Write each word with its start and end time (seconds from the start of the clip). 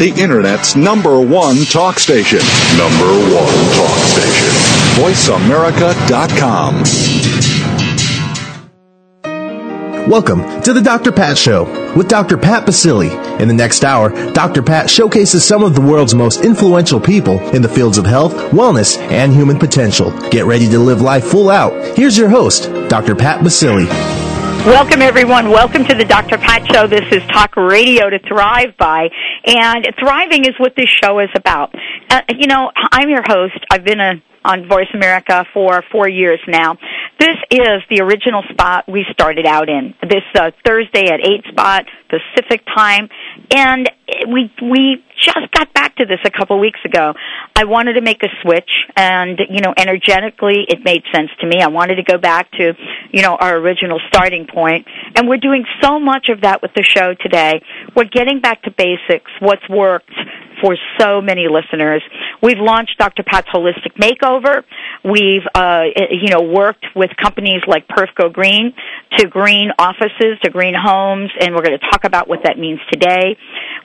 the 0.00 0.08
Internet's 0.18 0.74
number 0.76 1.20
one 1.20 1.56
talk 1.66 1.98
station. 1.98 2.38
Number 2.78 3.04
one 3.36 3.52
talk 3.76 3.98
station. 4.08 4.48
VoiceAmerica.com. 4.96 6.84
Welcome 10.08 10.62
to 10.62 10.72
the 10.72 10.80
Dr. 10.80 11.12
Pat 11.12 11.36
Show 11.36 11.64
with 11.94 12.08
Dr. 12.08 12.38
Pat 12.38 12.66
Baccili. 12.66 13.10
In 13.40 13.48
the 13.48 13.52
next 13.52 13.84
hour, 13.84 14.08
Dr. 14.32 14.62
Pat 14.62 14.88
showcases 14.88 15.44
some 15.44 15.62
of 15.62 15.74
the 15.74 15.82
world's 15.82 16.14
most 16.14 16.46
influential 16.46 16.98
people 16.98 17.38
in 17.54 17.60
the 17.60 17.68
fields 17.68 17.98
of 17.98 18.06
health, 18.06 18.32
wellness, 18.52 18.96
and 19.10 19.34
human 19.34 19.58
potential. 19.58 20.18
Get 20.30 20.46
ready 20.46 20.66
to 20.70 20.78
live 20.78 21.02
life 21.02 21.24
full 21.24 21.50
out. 21.50 21.74
Here's 21.98 22.16
your 22.16 22.30
host, 22.30 22.72
Dr. 22.88 23.14
Pat 23.14 23.44
Baccili. 23.44 23.84
Welcome, 24.66 25.00
everyone. 25.00 25.48
Welcome 25.48 25.86
to 25.86 25.94
the 25.94 26.04
Dr. 26.04 26.36
Pat 26.36 26.70
Show. 26.70 26.86
This 26.86 27.10
is 27.10 27.22
Talk 27.28 27.56
Radio 27.56 28.10
to 28.10 28.18
Thrive 28.28 28.76
by, 28.78 29.08
and 29.44 29.86
thriving 29.98 30.44
is 30.44 30.54
what 30.58 30.74
this 30.76 30.88
show 31.02 31.18
is 31.20 31.30
about. 31.34 31.74
Uh, 32.08 32.22
you 32.38 32.46
know, 32.46 32.70
I'm 32.74 33.08
your 33.08 33.22
host. 33.26 33.58
I've 33.70 33.84
been 33.84 34.00
a 34.00 34.22
on 34.44 34.68
Voice 34.68 34.88
America 34.94 35.44
for 35.52 35.84
four 35.92 36.08
years 36.08 36.40
now. 36.48 36.78
This 37.18 37.36
is 37.50 37.82
the 37.90 38.00
original 38.00 38.42
spot 38.50 38.84
we 38.88 39.04
started 39.12 39.46
out 39.46 39.68
in. 39.68 39.94
This 40.02 40.24
uh, 40.34 40.50
Thursday 40.64 41.08
at 41.12 41.20
eight 41.20 41.44
spot 41.50 41.84
Pacific 42.08 42.64
time, 42.74 43.08
and 43.54 43.88
we 44.28 44.50
we 44.62 45.02
just 45.16 45.52
got 45.52 45.72
back 45.74 45.96
to 45.96 46.06
this 46.06 46.18
a 46.24 46.30
couple 46.30 46.56
of 46.56 46.60
weeks 46.60 46.80
ago. 46.84 47.14
I 47.54 47.64
wanted 47.64 47.94
to 47.94 48.00
make 48.00 48.22
a 48.22 48.28
switch, 48.42 48.70
and 48.96 49.38
you 49.50 49.60
know, 49.60 49.74
energetically, 49.76 50.64
it 50.68 50.80
made 50.84 51.02
sense 51.12 51.30
to 51.40 51.46
me. 51.46 51.62
I 51.62 51.68
wanted 51.68 51.96
to 51.96 52.02
go 52.02 52.18
back 52.18 52.50
to 52.52 52.72
you 53.12 53.22
know 53.22 53.36
our 53.36 53.56
original 53.56 54.00
starting 54.08 54.46
point, 54.52 54.86
and 55.16 55.28
we're 55.28 55.38
doing 55.38 55.64
so 55.82 55.98
much 55.98 56.28
of 56.28 56.42
that 56.42 56.62
with 56.62 56.72
the 56.74 56.82
show 56.82 57.14
today. 57.20 57.62
We're 57.94 58.10
getting 58.10 58.40
back 58.40 58.62
to 58.62 58.70
basics, 58.70 59.30
what's 59.40 59.68
worked 59.68 60.12
for 60.60 60.76
so 60.98 61.20
many 61.20 61.46
listeners. 61.48 62.02
We've 62.42 62.58
launched 62.58 62.98
Dr. 62.98 63.22
Pat's 63.22 63.48
Holistic 63.48 63.96
Makeover. 63.98 64.62
We've, 65.04 65.46
uh, 65.54 65.84
you 66.10 66.28
know, 66.28 66.42
worked 66.42 66.84
with 66.94 67.10
companies 67.16 67.62
like 67.66 67.88
Perf 67.88 68.08
Go 68.14 68.28
Green 68.28 68.74
to 69.18 69.26
green 69.26 69.70
offices, 69.78 70.38
to 70.44 70.50
green 70.50 70.74
homes, 70.74 71.30
and 71.40 71.54
we're 71.54 71.62
going 71.62 71.78
to 71.78 71.90
talk 71.90 72.04
about 72.04 72.28
what 72.28 72.40
that 72.44 72.58
means 72.58 72.80
today. 72.92 73.36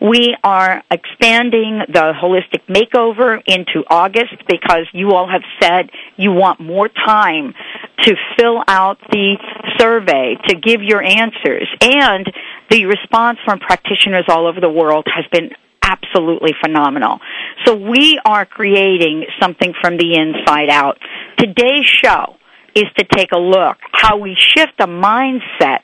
We 0.02 0.36
are 0.44 0.84
expanding 0.92 1.82
the 1.88 2.14
Holistic 2.22 2.62
Makeover 2.70 3.42
into 3.48 3.84
August 3.90 4.36
because 4.48 4.88
you 4.94 5.12
all 5.12 5.28
have 5.28 5.44
said 5.62 5.90
you 6.18 6.32
want 6.32 6.60
more 6.60 6.90
time 6.90 7.54
to 8.02 8.16
fill 8.38 8.62
out 8.68 9.00
the 9.12 9.38
survey, 9.78 10.36
to 10.48 10.56
give 10.56 10.82
your 10.82 11.02
answers, 11.02 11.68
and 11.82 12.32
the 12.70 12.86
response 12.86 13.40
from 13.46 13.60
practitioners 13.60 14.26
all 14.28 14.48
over 14.48 14.60
the 14.60 14.70
world 14.70 15.06
has 15.14 15.26
been 15.32 15.52
absolutely 15.82 16.52
phenomenal. 16.64 17.20
So 17.66 17.76
we 17.76 18.20
are 18.26 18.46
creating 18.46 19.26
something 19.42 19.74
from 19.82 19.98
the 19.98 20.16
inside 20.16 20.70
out. 20.70 20.98
Today's 21.38 21.86
show 21.86 22.36
is 22.76 22.86
to 22.98 23.06
take 23.06 23.32
a 23.32 23.40
look 23.40 23.78
how 23.94 24.18
we 24.18 24.36
shift 24.36 24.74
a 24.80 24.88
mindset 24.88 25.84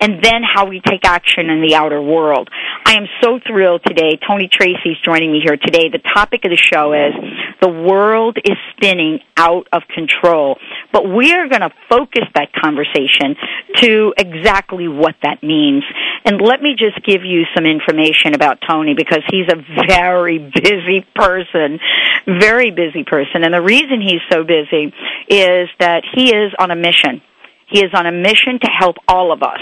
and 0.00 0.24
then 0.24 0.42
how 0.42 0.66
we 0.66 0.80
take 0.80 1.04
action 1.04 1.50
in 1.50 1.60
the 1.60 1.74
outer 1.74 2.00
world. 2.00 2.48
I 2.86 2.94
am 2.94 3.06
so 3.22 3.38
thrilled 3.46 3.82
today. 3.86 4.18
Tony 4.26 4.48
Tracy's 4.50 4.96
joining 5.04 5.30
me 5.30 5.40
here 5.44 5.56
today. 5.56 5.90
The 5.92 6.00
topic 6.00 6.44
of 6.44 6.50
the 6.50 6.56
show 6.56 6.92
is 6.92 7.12
the 7.60 7.68
world 7.68 8.38
is 8.38 8.56
spinning 8.72 9.20
out 9.36 9.68
of 9.72 9.82
control. 9.94 10.56
But 10.92 11.04
we're 11.04 11.48
going 11.48 11.60
to 11.60 11.70
focus 11.88 12.24
that 12.34 12.52
conversation 12.52 13.36
to 13.76 14.14
exactly 14.16 14.88
what 14.88 15.16
that 15.22 15.42
means. 15.42 15.84
And 16.24 16.40
let 16.40 16.62
me 16.62 16.74
just 16.78 17.04
give 17.04 17.24
you 17.24 17.44
some 17.54 17.66
information 17.66 18.34
about 18.34 18.58
Tony 18.66 18.94
because 18.94 19.22
he's 19.30 19.48
a 19.52 19.60
very 19.86 20.38
busy 20.38 21.04
person, 21.14 21.78
very 22.26 22.70
busy 22.70 23.04
person. 23.04 23.44
And 23.44 23.52
the 23.52 23.62
reason 23.62 24.00
he's 24.00 24.24
so 24.32 24.44
busy 24.44 24.92
is 25.28 25.68
that 25.78 26.02
he 26.14 26.34
is 26.34 26.52
on 26.58 26.70
a 26.70 26.76
mission. 26.76 27.20
He 27.68 27.80
is 27.84 27.92
on 27.94 28.06
a 28.06 28.12
mission 28.12 28.58
to 28.60 28.70
help 28.70 28.96
all 29.06 29.32
of 29.32 29.42
us 29.42 29.60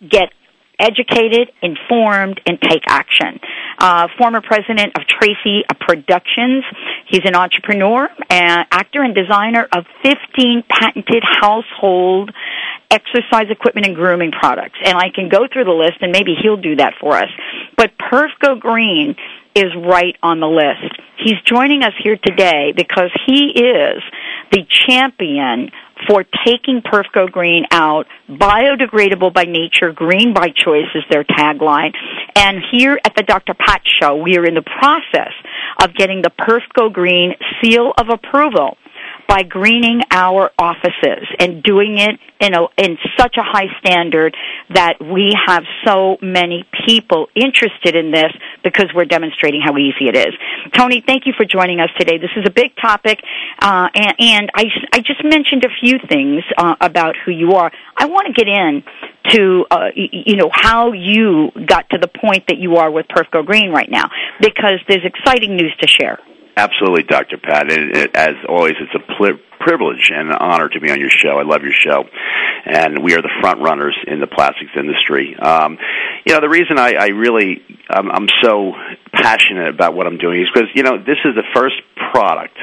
get 0.00 0.30
educated, 0.78 1.50
informed, 1.62 2.40
and 2.46 2.60
take 2.60 2.82
action. 2.88 3.40
Uh, 3.78 4.08
former 4.18 4.40
president 4.40 4.92
of 4.96 5.06
Tracy 5.06 5.64
Productions. 5.80 6.64
He's 7.08 7.22
an 7.24 7.34
entrepreneur, 7.34 8.08
and 8.30 8.66
actor, 8.70 9.02
and 9.02 9.14
designer 9.14 9.66
of 9.72 9.84
15 10.02 10.64
patented 10.68 11.22
household 11.24 12.30
exercise 12.90 13.46
equipment 13.50 13.86
and 13.86 13.96
grooming 13.96 14.32
products. 14.32 14.78
And 14.84 14.96
I 14.96 15.10
can 15.14 15.28
go 15.28 15.46
through 15.50 15.64
the 15.64 15.72
list, 15.72 15.98
and 16.00 16.12
maybe 16.12 16.34
he'll 16.40 16.56
do 16.60 16.76
that 16.76 16.94
for 17.00 17.16
us. 17.16 17.28
But 17.76 17.92
Perf 17.98 18.28
Go 18.40 18.56
Green 18.56 19.16
is 19.56 19.72
right 19.74 20.14
on 20.22 20.38
the 20.40 20.46
list. 20.46 21.00
He's 21.18 21.40
joining 21.46 21.82
us 21.82 21.94
here 22.04 22.18
today 22.22 22.74
because 22.76 23.10
he 23.26 23.50
is 23.56 24.02
the 24.52 24.62
champion 24.86 25.70
for 26.06 26.24
taking 26.44 26.82
Perf 26.82 27.04
Go 27.12 27.26
Green 27.26 27.64
out. 27.70 28.06
Biodegradable 28.28 29.32
by 29.32 29.44
nature, 29.44 29.92
green 29.92 30.34
by 30.34 30.48
choice 30.48 30.92
is 30.94 31.04
their 31.10 31.24
tagline. 31.24 31.92
And 32.36 32.58
here 32.70 33.00
at 33.02 33.14
the 33.16 33.22
Dr. 33.22 33.54
Pat 33.54 33.80
Show, 34.00 34.16
we 34.16 34.36
are 34.36 34.44
in 34.44 34.54
the 34.54 34.62
process 34.62 35.32
of 35.82 35.94
getting 35.94 36.20
the 36.20 36.30
Perf 36.30 36.60
Go 36.74 36.90
Green 36.90 37.32
seal 37.62 37.92
of 37.98 38.08
approval 38.10 38.76
by 39.28 39.42
greening 39.42 40.02
our 40.10 40.50
offices 40.58 41.26
and 41.38 41.62
doing 41.62 41.98
it 41.98 42.18
in 42.40 42.54
a, 42.54 42.66
in 42.76 42.96
such 43.18 43.36
a 43.36 43.42
high 43.42 43.68
standard 43.80 44.36
that 44.72 44.94
we 45.00 45.34
have 45.46 45.64
so 45.84 46.16
many 46.20 46.64
people 46.86 47.28
interested 47.34 47.96
in 47.96 48.12
this 48.12 48.32
because 48.62 48.86
we're 48.94 49.04
demonstrating 49.04 49.60
how 49.64 49.76
easy 49.76 50.08
it 50.08 50.16
is. 50.16 50.34
Tony, 50.72 51.02
thank 51.06 51.26
you 51.26 51.32
for 51.36 51.44
joining 51.44 51.80
us 51.80 51.90
today. 51.98 52.18
This 52.18 52.30
is 52.36 52.44
a 52.46 52.50
big 52.50 52.76
topic, 52.80 53.20
uh, 53.60 53.88
and, 53.94 54.14
and 54.18 54.50
I, 54.54 54.64
I 54.92 54.98
just 54.98 55.24
mentioned 55.24 55.64
a 55.64 55.70
few 55.80 55.98
things 56.08 56.42
uh, 56.56 56.76
about 56.80 57.16
who 57.24 57.32
you 57.32 57.52
are. 57.52 57.72
I 57.96 58.06
want 58.06 58.26
to 58.26 58.32
get 58.32 58.48
in 58.48 58.82
to 59.32 59.66
uh, 59.70 59.88
you 59.94 60.36
know 60.36 60.50
how 60.52 60.92
you 60.92 61.50
got 61.66 61.90
to 61.90 61.98
the 61.98 62.08
point 62.08 62.44
that 62.48 62.58
you 62.58 62.76
are 62.76 62.90
with 62.90 63.06
Perf 63.08 63.30
Go 63.30 63.42
Green 63.42 63.70
right 63.70 63.90
now 63.90 64.08
because 64.40 64.78
there's 64.88 65.04
exciting 65.04 65.56
news 65.56 65.74
to 65.80 65.88
share. 65.88 66.18
Absolutely, 66.56 67.02
Dr. 67.02 67.36
Pat. 67.36 67.70
It, 67.70 67.96
it, 67.96 68.16
as 68.16 68.34
always, 68.48 68.74
it's 68.80 68.94
a 68.94 69.16
pl- 69.18 69.38
privilege 69.60 70.10
and 70.14 70.30
an 70.30 70.36
honor 70.40 70.68
to 70.68 70.80
be 70.80 70.90
on 70.90 70.98
your 70.98 71.10
show. 71.10 71.38
I 71.38 71.42
love 71.42 71.62
your 71.62 71.76
show, 71.76 72.04
and 72.64 73.04
we 73.04 73.14
are 73.14 73.20
the 73.20 73.32
front 73.40 73.60
runners 73.60 73.96
in 74.06 74.20
the 74.20 74.26
plastics 74.26 74.72
industry. 74.78 75.36
Um, 75.36 75.76
you 76.24 76.32
know, 76.32 76.40
the 76.40 76.48
reason 76.48 76.78
I, 76.78 76.94
I 76.98 77.06
really 77.08 77.60
I'm, 77.88 78.10
I'm 78.10 78.26
so 78.42 78.72
passionate 79.12 79.68
about 79.68 79.94
what 79.94 80.06
I'm 80.06 80.18
doing 80.18 80.40
is 80.42 80.48
because 80.52 80.68
you 80.74 80.82
know 80.82 80.98
this 80.98 81.18
is 81.24 81.34
the 81.34 81.44
first 81.54 81.76
product 82.12 82.56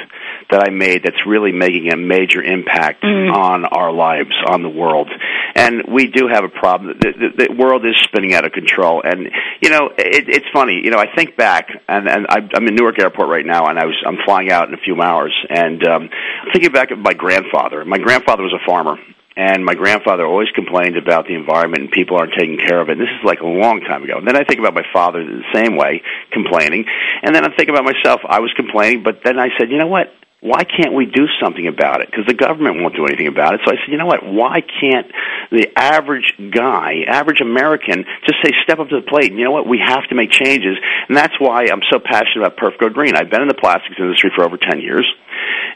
that 0.50 0.64
I 0.68 0.70
made 0.70 1.03
that's 1.03 1.26
really 1.26 1.52
making 1.52 1.92
a 1.92 1.98
major 1.98 2.42
impact 2.42 3.03
mm. 3.03 3.34
on 3.34 3.66
our 3.66 3.92
lives, 3.92 4.34
on 4.48 4.64
the 4.64 4.70
world. 4.70 5.09
And 5.56 5.84
we 5.88 6.08
do 6.08 6.28
have 6.31 6.44
a 6.44 6.50
problem. 6.50 6.97
The, 7.00 7.12
the, 7.12 7.46
the 7.46 7.53
world 7.53 7.86
is 7.86 7.96
spinning 8.03 8.34
out 8.34 8.46
of 8.46 8.52
control. 8.53 9.02
And, 9.03 9.30
you 9.62 9.69
know, 9.69 9.90
it, 9.97 10.25
it's 10.28 10.46
funny. 10.52 10.81
You 10.84 10.90
know, 10.90 10.97
I 10.97 11.14
think 11.16 11.38
back, 11.38 11.68
and, 11.88 12.08
and 12.08 12.25
I'm 12.30 12.68
in 12.68 12.75
Newark 12.75 13.00
Airport 13.00 13.30
right 13.30 13.46
now, 13.46 13.68
and 13.68 13.78
I 13.78 13.86
was, 13.86 13.96
I'm 14.06 14.18
flying 14.25 14.52
out 14.52 14.68
in 14.68 14.74
a 14.74 14.81
few 14.81 15.00
hours, 15.02 15.34
and 15.50 15.86
um, 15.88 16.09
thinking 16.52 16.72
back 16.72 16.91
of 16.91 17.00
my 17.00 17.14
grandfather. 17.14 17.86
My 17.86 18.00
grandfather 18.00 18.44
was 18.44 18.53
a 18.53 18.66
farmer. 18.66 18.97
And 19.36 19.66
my 19.66 19.74
grandfather 19.74 20.28
always 20.28 20.50
complained 20.53 20.96
about 20.96 21.25
the 21.25 21.34
environment 21.34 21.81
and 21.81 21.91
people 21.91 22.18
aren't 22.18 22.34
taking 22.38 22.59
care 22.59 22.80
of 22.80 22.90
it. 22.90 22.94
And 22.94 23.02
this 23.02 23.09
is 23.09 23.25
like 23.25 23.40
a 23.40 23.47
long 23.47 23.81
time 23.81 24.03
ago. 24.03 24.18
And 24.18 24.28
then 24.28 24.38
I 24.38 24.44
think 24.44 24.59
about 24.59 24.75
my 24.75 24.85
father 24.94 25.25
the 25.25 25.41
same 25.52 25.75
way, 25.75 26.03
complaining. 26.31 26.85
And 27.24 27.34
then 27.34 27.44
I 27.44 27.50
think 27.56 27.68
about 27.70 27.84
myself. 27.84 28.22
I 28.30 28.41
was 28.41 28.53
complaining, 28.56 29.02
but 29.02 29.22
then 29.25 29.40
I 29.40 29.50
said, 29.58 29.72
you 29.72 29.80
know 29.80 29.88
what? 29.88 30.14
Why 30.44 30.66
can't 30.66 30.94
we 30.94 31.06
do 31.06 31.24
something 31.42 31.68
about 31.68 32.02
it? 32.02 32.12
Because 32.12 32.28
the 32.28 32.34
government 32.34 32.81
won't 32.81 32.96
do 32.96 33.06
anything 33.06 33.28
about 33.28 33.54
it. 33.56 33.62
So 33.64 33.72
I 33.72 33.76
said, 33.80 33.88
you 33.88 33.98
know 33.98 34.06
what? 34.06 34.28
Why 34.28 34.59
can't 34.59 35.08
the 35.52 35.72
average 35.74 36.36
guy, 36.52 37.08
average 37.08 37.40
American, 37.40 38.04
just 38.28 38.44
say, 38.44 38.52
step 38.62 38.80
up 38.80 38.90
to 38.90 39.00
the 39.00 39.08
plate? 39.08 39.32
And 39.32 39.40
you 39.40 39.46
know 39.46 39.56
what? 39.56 39.66
We 39.66 39.79
have 39.79 40.03
to 40.09 40.16
make 40.16 40.32
changes. 40.32 40.76
And 41.08 41.16
that's 41.16 41.34
why 41.40 41.72
I'm 41.72 41.79
so 41.90 41.97
passionate 41.97 42.44
about 42.44 42.58
Perf 42.58 42.78
Go 42.78 42.90
Green. 42.90 43.16
I've 43.16 43.32
been 43.32 43.41
in 43.41 43.47
the 43.47 43.56
plastics 43.56 43.96
industry 43.97 44.32
for 44.35 44.44
over 44.44 44.58
10 44.58 44.82
years. 44.82 45.08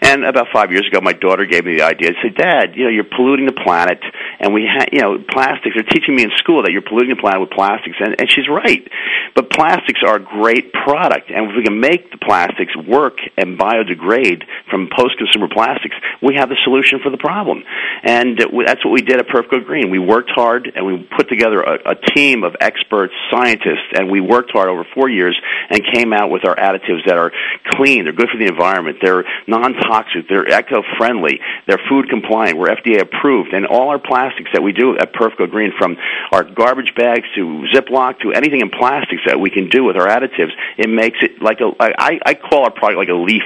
And 0.02 0.24
about 0.24 0.48
five 0.54 0.72
years 0.72 0.88
ago, 0.88 1.02
my 1.02 1.14
daughter 1.14 1.46
gave 1.46 1.66
me 1.66 1.78
the 1.78 1.84
idea. 1.84 2.12
She 2.22 2.30
said, 2.30 2.36
Dad, 2.38 2.76
you 2.76 2.84
know, 2.86 2.90
you're 2.90 3.04
polluting 3.04 3.46
the 3.46 3.58
planet, 3.58 4.00
and 4.40 4.54
we 4.54 4.70
have, 4.70 4.90
you 4.92 5.02
know, 5.02 5.18
plastics. 5.18 5.76
They're 5.76 5.90
teaching 5.90 6.16
me 6.16 6.24
in 6.24 6.32
school 6.38 6.64
that 6.64 6.72
you're 6.72 6.86
polluting 6.86 7.16
the 7.16 7.22
planet 7.22 7.42
with 7.42 7.50
plastics, 7.50 7.98
and, 8.00 8.16
and 8.20 8.30
she's 8.30 8.48
right. 8.48 8.88
But 9.36 9.50
plastics 9.50 10.02
are 10.06 10.18
a 10.18 10.24
great 10.24 10.72
product, 10.72 11.32
and 11.32 11.50
if 11.50 11.58
we 11.58 11.64
can 11.64 11.80
make 11.80 12.12
the 12.12 12.18
plastics 12.18 12.76
work 12.78 13.18
and 13.38 13.58
biodegrade 13.58 14.44
from 14.70 14.90
post-consumer 14.96 15.50
plastics, 15.50 15.96
we 16.22 16.36
have 16.36 16.50
the 16.50 16.58
solution 16.64 17.00
for 17.02 17.10
the 17.10 17.18
problem. 17.18 17.64
And 18.04 18.38
that's 18.38 18.86
what 18.86 18.92
we 18.92 19.02
did 19.02 19.20
at 19.20 19.28
Perf 19.28 19.50
Go 19.50 19.60
Green. 19.60 19.90
We 19.90 20.00
worked 20.00 20.30
hard, 20.30 20.72
and 20.74 20.86
we 20.86 21.08
put 21.18 21.30
together 21.30 21.62
a, 21.62 21.92
a 21.92 21.96
team 22.14 22.44
of 22.44 22.56
experts, 22.62 23.14
scientists, 23.32 23.90
and 23.94 24.12
we 24.12 24.22
worked 24.22 24.52
hard 24.52 24.70
over 24.70 24.86
four 24.94 25.10
years 25.10 25.40
and 25.70 25.82
came 25.94 26.14
out 26.14 26.30
with 26.30 26.46
our 26.46 26.56
additives 26.56 27.06
that 27.08 27.18
are 27.18 27.32
clean. 27.72 28.04
They're 28.04 28.14
good 28.14 28.30
for 28.32 28.38
the 28.38 28.48
environment. 28.48 28.98
They're 29.02 29.26
non 29.48 29.74
toxic. 29.74 30.28
They're 30.30 30.48
eco-friendly. 30.48 31.40
They're 31.68 31.82
food 31.90 32.10
compliant. 32.10 32.58
We're 32.58 32.70
FDA 32.70 33.02
approved, 33.02 33.54
and 33.54 33.66
all 33.66 33.90
our 33.90 34.00
plastics 34.00 34.52
that 34.54 34.62
we 34.62 34.74
do 34.74 34.98
at 34.98 35.14
Perf 35.14 35.38
Go 35.38 35.48
Green, 35.48 35.72
from 35.78 35.98
our 36.32 36.44
garbage 36.44 36.94
bags 36.96 37.26
to 37.36 37.66
Ziploc 37.74 38.20
to 38.20 38.34
anything 38.34 38.62
in 38.62 38.70
plastics 38.70 39.24
that 39.26 39.40
we 39.40 39.50
can 39.50 39.70
do 39.70 39.84
with 39.84 39.96
our 39.96 40.08
additives, 40.08 40.52
it 40.78 40.90
makes 40.90 41.18
it 41.22 41.42
like 41.42 41.60
a. 41.62 41.72
I, 41.80 42.20
I 42.26 42.34
call 42.34 42.64
our 42.64 42.72
product 42.72 42.98
like 42.98 43.10
a 43.10 43.14
leaf 43.14 43.44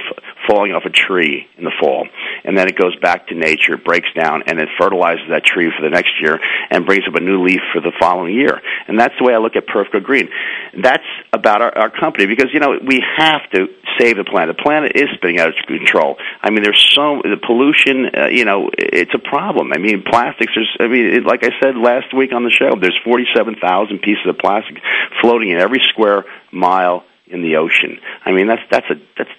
falling 0.48 0.72
off 0.72 0.84
a 0.84 0.90
tree 0.90 1.46
in 1.56 1.64
the 1.64 1.72
fall, 1.80 2.06
and 2.44 2.58
then 2.58 2.68
it 2.68 2.76
goes 2.76 2.96
back 2.96 3.28
to 3.28 3.34
nature, 3.34 3.76
breaks 3.76 4.08
down, 4.14 4.42
and 4.46 4.58
it 4.58 4.68
fertilizes 4.78 5.24
that 5.30 5.44
tree 5.44 5.70
for 5.76 5.82
the 5.82 5.90
next 5.90 6.20
year 6.20 6.38
and 6.70 6.84
brings 6.84 7.04
up 7.06 7.14
a 7.14 7.20
new 7.20 7.44
leaf 7.44 7.60
for 7.72 7.80
the 7.80 7.92
following 8.00 8.34
year. 8.34 8.60
And 8.88 8.98
that's 8.98 9.14
the 9.18 9.24
way 9.24 9.34
I 9.34 9.38
look 9.38 9.56
at 9.56 9.66
Perf 9.66 9.92
Go 9.92 10.00
Green. 10.00 10.28
That's 10.82 11.06
about 11.32 11.62
our, 11.62 11.78
our 11.78 11.90
company 11.90 12.26
because 12.26 12.48
you 12.52 12.60
know 12.60 12.78
we 12.84 13.02
have 13.16 13.42
to 13.54 13.68
save 13.98 14.16
the 14.16 14.24
planet. 14.24 14.56
The 14.56 14.62
planet 14.62 14.92
is 14.94 15.08
spinning 15.14 15.38
out 15.38 15.48
of 15.48 15.54
control. 15.92 16.16
I 16.40 16.50
mean, 16.50 16.62
there's 16.62 16.84
so 16.94 17.22
the 17.22 17.36
pollution. 17.36 18.10
Uh, 18.14 18.28
you 18.30 18.44
know, 18.44 18.70
it's 18.76 19.14
a 19.14 19.18
problem. 19.18 19.72
I 19.72 19.78
mean, 19.78 20.02
plastics. 20.02 20.52
There's. 20.54 20.76
I 20.80 20.88
mean, 20.88 21.06
it, 21.06 21.24
like 21.24 21.44
I 21.44 21.50
said 21.62 21.76
last 21.76 22.14
week 22.14 22.32
on 22.32 22.44
the 22.44 22.50
show, 22.50 22.72
there's 22.80 22.98
47,000 23.04 23.98
pieces 23.98 24.26
of 24.26 24.38
plastic 24.38 24.78
floating 25.20 25.50
in 25.50 25.58
every 25.58 25.80
square 25.90 26.24
mile 26.50 27.04
in 27.26 27.42
the 27.42 27.56
ocean. 27.56 27.98
I 28.24 28.32
mean, 28.32 28.46
that's 28.46 28.62
that's 28.70 28.86
a 28.90 28.94
that's 29.16 29.30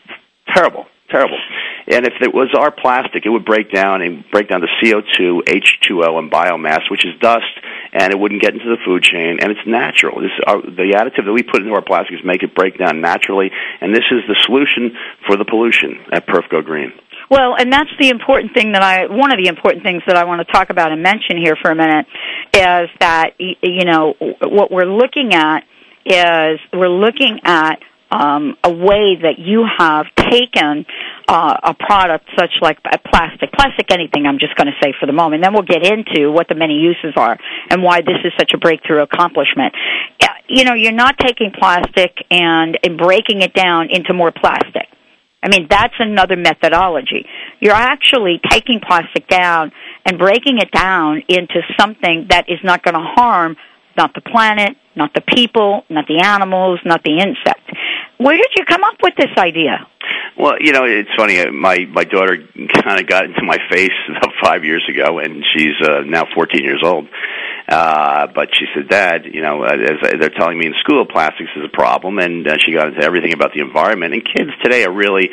terrible 0.53 0.87
terrible. 1.13 1.37
And 1.85 2.07
if 2.07 2.17
it 2.21 2.33
was 2.33 2.49
our 2.57 2.71
plastic, 2.71 3.25
it 3.25 3.29
would 3.29 3.45
break 3.45 3.71
down 3.71 4.01
and 4.01 4.25
break 4.31 4.49
down 4.49 4.61
to 4.61 4.67
CO2, 4.81 5.45
H2O, 5.45 6.17
and 6.17 6.31
biomass, 6.31 6.89
which 6.89 7.05
is 7.05 7.13
dust, 7.21 7.53
and 7.93 8.11
it 8.11 8.17
wouldn't 8.17 8.41
get 8.41 8.53
into 8.53 8.65
the 8.65 8.81
food 8.85 9.03
chain. 9.03 9.37
And 9.41 9.51
it's 9.51 9.67
natural. 9.67 10.21
This, 10.21 10.33
our, 10.47 10.61
the 10.61 10.95
additive 10.97 11.25
that 11.25 11.33
we 11.33 11.43
put 11.43 11.61
into 11.61 11.73
our 11.75 11.83
plastics 11.83 12.21
make 12.25 12.41
it 12.41 12.55
break 12.55 12.79
down 12.79 13.01
naturally, 13.01 13.51
and 13.81 13.93
this 13.93 14.07
is 14.09 14.25
the 14.27 14.35
solution 14.47 14.97
for 15.27 15.37
the 15.37 15.45
pollution 15.45 16.01
at 16.11 16.25
Perf 16.25 16.49
Go 16.49 16.61
Green. 16.61 16.91
Well, 17.29 17.55
and 17.57 17.71
that's 17.71 17.91
the 17.99 18.09
important 18.09 18.53
thing 18.53 18.73
that 18.73 18.83
I, 18.83 19.05
one 19.07 19.31
of 19.31 19.39
the 19.41 19.47
important 19.47 19.83
things 19.83 20.03
that 20.07 20.15
I 20.15 20.25
want 20.25 20.45
to 20.45 20.51
talk 20.51 20.69
about 20.69 20.91
and 20.91 21.01
mention 21.01 21.37
here 21.37 21.55
for 21.61 21.71
a 21.71 21.75
minute 21.75 22.05
is 22.53 22.89
that, 22.99 23.31
you 23.39 23.85
know, 23.85 24.13
what 24.19 24.71
we're 24.71 24.89
looking 24.89 25.33
at 25.33 25.63
is 26.05 26.59
we're 26.73 26.89
looking 26.89 27.39
at 27.45 27.79
um, 28.11 28.55
a 28.63 28.71
way 28.71 29.17
that 29.21 29.39
you 29.39 29.65
have 29.77 30.05
taken 30.15 30.85
uh, 31.27 31.57
a 31.63 31.73
product 31.73 32.29
such 32.37 32.51
like 32.61 32.77
plastic, 32.83 33.51
plastic 33.51 33.91
anything. 33.91 34.25
I'm 34.25 34.39
just 34.39 34.55
going 34.55 34.67
to 34.67 34.77
say 34.81 34.93
for 34.99 35.05
the 35.05 35.13
moment. 35.13 35.43
Then 35.43 35.53
we'll 35.53 35.63
get 35.63 35.83
into 35.85 36.31
what 36.31 36.47
the 36.47 36.55
many 36.55 36.75
uses 36.75 37.13
are 37.17 37.37
and 37.69 37.81
why 37.81 38.01
this 38.01 38.21
is 38.23 38.31
such 38.37 38.51
a 38.53 38.57
breakthrough 38.57 39.01
accomplishment. 39.01 39.73
You 40.47 40.63
know, 40.63 40.73
you're 40.73 40.91
not 40.91 41.17
taking 41.17 41.51
plastic 41.57 42.17
and, 42.29 42.77
and 42.83 42.97
breaking 42.97 43.41
it 43.41 43.53
down 43.53 43.89
into 43.89 44.13
more 44.13 44.31
plastic. 44.31 44.87
I 45.41 45.49
mean, 45.49 45.67
that's 45.69 45.95
another 45.99 46.37
methodology. 46.37 47.25
You're 47.59 47.73
actually 47.73 48.39
taking 48.49 48.79
plastic 48.79 49.27
down 49.27 49.71
and 50.05 50.17
breaking 50.17 50.59
it 50.59 50.71
down 50.71 51.23
into 51.27 51.61
something 51.79 52.27
that 52.29 52.45
is 52.47 52.59
not 52.63 52.83
going 52.83 52.95
to 52.95 53.03
harm 53.15 53.57
not 53.97 54.13
the 54.13 54.21
planet, 54.21 54.75
not 54.95 55.13
the 55.13 55.21
people, 55.21 55.83
not 55.89 56.05
the 56.07 56.23
animals, 56.23 56.79
not 56.85 57.03
the 57.03 57.19
insects. 57.19 57.69
Where 58.23 58.37
did 58.37 58.51
you 58.55 58.63
come 58.63 58.85
up 58.85 58.95
with 59.03 59.15
this 59.17 59.35
idea? 59.37 59.85
Well, 60.37 60.53
you 60.61 60.71
know, 60.71 60.85
it's 60.85 61.09
funny. 61.17 61.41
Uh, 61.41 61.51
my 61.51 61.85
my 61.91 62.05
daughter 62.05 62.37
kind 62.83 62.99
of 62.99 63.05
got 63.05 63.25
into 63.25 63.43
my 63.43 63.57
face 63.69 63.91
about 64.09 64.33
five 64.41 64.63
years 64.63 64.83
ago, 64.89 65.19
and 65.19 65.43
she's 65.53 65.75
uh, 65.83 66.01
now 66.05 66.23
14 66.33 66.63
years 66.63 66.81
old. 66.85 67.05
Uh, 67.67 68.27
but 68.35 68.49
she 68.53 68.65
said, 68.75 68.89
Dad, 68.89 69.21
you 69.31 69.41
know, 69.41 69.63
uh, 69.63 69.71
as 69.71 70.19
they're 70.19 70.35
telling 70.37 70.57
me 70.57 70.67
in 70.67 70.73
school, 70.83 71.05
plastics 71.05 71.49
is 71.55 71.63
a 71.63 71.75
problem, 71.75 72.19
and 72.19 72.45
uh, 72.47 72.57
she 72.59 72.73
got 72.73 72.87
into 72.89 73.03
everything 73.03 73.33
about 73.33 73.51
the 73.53 73.61
environment. 73.61 74.13
And 74.13 74.21
kids 74.23 74.51
today 74.61 74.83
are 74.83 74.91
really, 74.91 75.29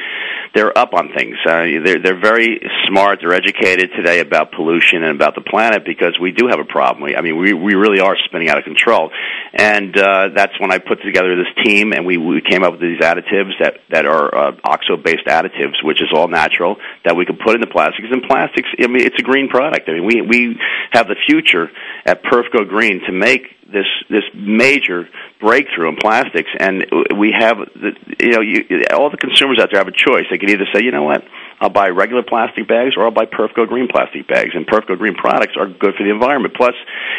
they're 0.55 0.77
up 0.77 0.95
on 0.95 1.11
things. 1.17 1.37
Uh, 1.45 1.83
they're 1.85 1.99
they're 2.03 2.21
very 2.21 2.61
smart. 2.87 3.19
They're 3.21 3.35
educated 3.35 3.91
today 3.97 4.21
about 4.21 4.53
pollution 4.53 5.03
and 5.03 5.15
about 5.15 5.35
the 5.35 5.43
planet 5.43 5.83
because 5.85 6.19
we 6.21 6.31
do 6.31 6.47
have 6.49 6.61
a 6.61 6.65
problem. 6.65 7.03
We, 7.05 7.17
I 7.17 7.21
mean, 7.21 7.37
we 7.39 7.53
we 7.53 7.75
really 7.75 8.01
are 8.01 8.17
spinning 8.27 8.49
out 8.49 8.59
of 8.59 8.65
control, 8.65 9.11
and 9.53 9.97
uh, 9.97 10.29
that's 10.35 10.55
when 10.61 10.71
I 10.73 10.79
put 10.79 11.03
together 11.03 11.35
this 11.35 11.65
team, 11.65 11.93
and 11.93 12.07
we 12.07 12.17
we 12.17 12.43
came 12.43 12.63
up 12.63 12.73
with 12.73 12.81
these 12.81 13.01
additives 13.01 13.59
that 13.59 13.75
that 13.91 14.07
are 14.07 14.35
uh, 14.35 14.53
oxo-based 14.65 15.27
additives, 15.27 15.83
which 15.83 16.01
is 16.01 16.09
all 16.15 16.29
natural 16.29 16.77
that 17.05 17.17
we 17.17 17.27
can 17.27 17.39
put 17.43 17.55
in 17.55 17.61
the 17.61 17.67
plastics. 17.71 18.09
And 18.11 18.23
plastics, 18.23 18.69
I 18.79 18.87
mean, 18.87 19.07
it's 19.07 19.19
a 19.19 19.23
green 19.23 19.49
product. 19.49 19.89
I 19.89 19.93
mean, 19.95 20.07
we 20.07 20.23
we 20.23 20.57
have 20.93 21.09
the 21.09 21.17
future 21.27 21.71
at 22.07 22.20
Perf 22.25 22.51
Go 22.53 22.65
Green 22.65 23.01
to 23.07 23.13
make 23.13 23.43
this 23.73 23.87
this 24.09 24.25
major 24.35 25.09
breakthrough 25.41 25.89
in 25.89 25.97
plastics, 25.97 26.51
and 26.59 26.85
we 27.17 27.33
have 27.39 27.57
the, 27.59 27.93
you 28.19 28.31
know 28.31 28.41
you, 28.41 28.85
all 28.93 29.11
the 29.11 29.17
consumers 29.17 29.59
out 29.61 29.71
there 29.71 29.81
have 29.81 29.89
a 29.89 29.97
choice. 29.97 30.25
They 30.31 30.39
can 30.39 30.51
either 30.51 30.67
say, 30.75 30.83
you 30.83 30.91
know 30.91 31.05
what, 31.05 31.23
I'll 31.61 31.71
buy 31.71 31.89
regular 31.89 32.23
plastic 32.23 32.67
bags, 32.67 32.95
or 32.97 33.05
I'll 33.05 33.11
buy 33.11 33.27
Perf 33.27 33.55
Go 33.55 33.67
Green 33.67 33.89
plastic 33.89 34.27
bags. 34.27 34.51
And 34.55 34.67
Perf 34.67 34.87
Go 34.89 34.97
Green 34.97 35.15
products 35.15 35.55
are 35.59 35.69
good 35.69 35.95
for 35.95 36.03
the 36.03 36.11
environment. 36.11 36.55
Plus, 36.55 36.75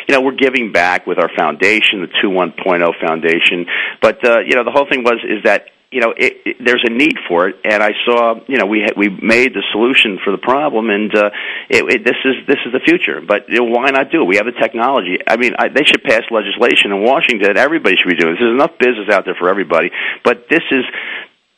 you 0.07 0.15
know, 0.15 0.21
we're 0.21 0.35
giving 0.35 0.71
back 0.71 1.07
with 1.07 1.17
our 1.17 1.29
foundation, 1.37 2.01
the 2.01 2.11
Two 2.21 2.29
One 2.29 2.53
oh 2.57 2.93
Foundation. 2.99 3.65
But 4.01 4.25
uh, 4.27 4.39
you 4.39 4.55
know, 4.55 4.63
the 4.63 4.71
whole 4.71 4.87
thing 4.89 5.03
was 5.03 5.19
is 5.23 5.43
that 5.43 5.65
you 5.91 5.99
know, 5.99 6.13
it, 6.15 6.37
it, 6.45 6.55
there's 6.63 6.83
a 6.87 6.89
need 6.89 7.17
for 7.27 7.49
it, 7.49 7.57
and 7.65 7.83
I 7.83 7.91
saw, 8.05 8.39
you 8.47 8.57
know, 8.57 8.65
we 8.65 8.79
ha- 8.87 8.95
we 8.95 9.09
made 9.09 9.53
the 9.53 9.63
solution 9.73 10.19
for 10.23 10.31
the 10.31 10.39
problem, 10.39 10.89
and 10.89 11.13
uh, 11.13 11.29
it, 11.69 11.83
it, 11.83 12.05
this 12.05 12.15
is 12.23 12.47
this 12.47 12.59
is 12.65 12.71
the 12.71 12.79
future. 12.79 13.19
But 13.19 13.49
you 13.49 13.59
know, 13.59 13.75
why 13.75 13.91
not 13.91 14.09
do 14.09 14.23
it? 14.23 14.25
We 14.25 14.37
have 14.37 14.47
the 14.47 14.55
technology. 14.55 15.19
I 15.27 15.35
mean, 15.35 15.51
I, 15.59 15.67
they 15.67 15.83
should 15.83 16.01
pass 16.03 16.23
legislation 16.31 16.95
in 16.95 17.03
Washington. 17.03 17.57
Everybody 17.57 17.97
should 17.99 18.07
be 18.07 18.15
doing 18.15 18.33
this. 18.33 18.39
There's 18.39 18.55
enough 18.55 18.79
business 18.79 19.11
out 19.11 19.25
there 19.25 19.35
for 19.35 19.49
everybody, 19.49 19.91
but 20.23 20.47
this 20.49 20.63
is 20.71 20.87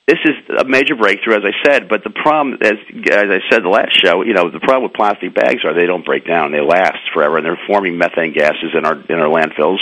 this 0.05 0.19
is 0.25 0.35
a 0.59 0.65
major 0.65 0.95
breakthrough, 0.95 1.35
as 1.35 1.43
I 1.45 1.55
said. 1.63 1.87
But 1.87 2.03
the 2.03 2.09
problem, 2.09 2.57
as 2.61 2.73
as 3.09 3.25
I 3.31 3.39
said 3.49 3.63
the 3.63 3.69
last 3.69 3.95
show, 4.03 4.21
you 4.23 4.33
know, 4.33 4.51
the 4.51 4.59
problem 4.59 4.83
with 4.83 4.93
plastic 4.93 5.33
bags 5.33 5.63
are 5.63 5.73
they 5.73 5.85
don't 5.85 6.03
break 6.03 6.27
down; 6.27 6.51
they 6.51 6.59
last 6.59 6.99
forever, 7.13 7.37
and 7.37 7.45
they're 7.45 7.59
forming 7.67 7.97
methane 7.97 8.33
gases 8.33 8.75
in 8.77 8.85
our 8.85 8.99
in 8.99 9.15
our 9.15 9.31
landfills. 9.31 9.79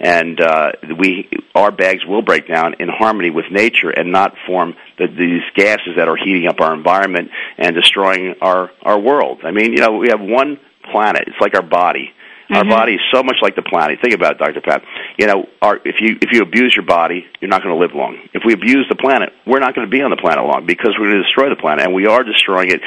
And 0.00 0.38
uh, 0.38 0.72
we 0.98 1.30
our 1.54 1.72
bags 1.72 2.04
will 2.06 2.20
break 2.20 2.46
down 2.46 2.74
in 2.78 2.88
harmony 2.90 3.30
with 3.30 3.46
nature 3.50 3.88
and 3.88 4.12
not 4.12 4.34
form 4.46 4.74
the, 4.98 5.06
these 5.06 5.42
gases 5.56 5.96
that 5.96 6.08
are 6.08 6.16
heating 6.16 6.46
up 6.46 6.60
our 6.60 6.74
environment 6.74 7.30
and 7.56 7.74
destroying 7.74 8.34
our 8.42 8.70
our 8.82 9.00
world. 9.00 9.40
I 9.44 9.50
mean, 9.50 9.72
you 9.72 9.78
know, 9.78 9.96
we 9.96 10.08
have 10.10 10.20
one 10.20 10.60
planet; 10.92 11.24
it's 11.26 11.40
like 11.40 11.54
our 11.54 11.66
body 11.66 12.12
Mm-hmm. 12.44 12.56
Our 12.56 12.64
body 12.64 12.94
is 12.94 13.00
so 13.12 13.22
much 13.22 13.36
like 13.40 13.56
the 13.56 13.62
planet. 13.62 14.00
Think 14.02 14.14
about 14.14 14.36
it, 14.36 14.38
Dr. 14.38 14.60
Pat. 14.60 14.84
You 15.18 15.26
know, 15.26 15.48
our, 15.62 15.76
if 15.84 15.96
you 16.00 16.16
if 16.20 16.28
you 16.32 16.42
abuse 16.42 16.74
your 16.76 16.84
body, 16.84 17.24
you're 17.40 17.48
not 17.48 17.62
going 17.62 17.74
to 17.74 17.80
live 17.80 17.96
long. 17.96 18.18
If 18.34 18.42
we 18.44 18.52
abuse 18.52 18.84
the 18.88 18.96
planet, 18.96 19.32
we're 19.46 19.60
not 19.60 19.74
going 19.74 19.86
to 19.86 19.90
be 19.90 20.02
on 20.02 20.10
the 20.10 20.20
planet 20.20 20.44
long 20.44 20.66
because 20.66 20.92
we're 20.98 21.08
going 21.08 21.22
to 21.22 21.24
destroy 21.24 21.48
the 21.48 21.56
planet, 21.56 21.86
and 21.86 21.94
we 21.94 22.06
are 22.06 22.22
destroying 22.22 22.70
it 22.70 22.80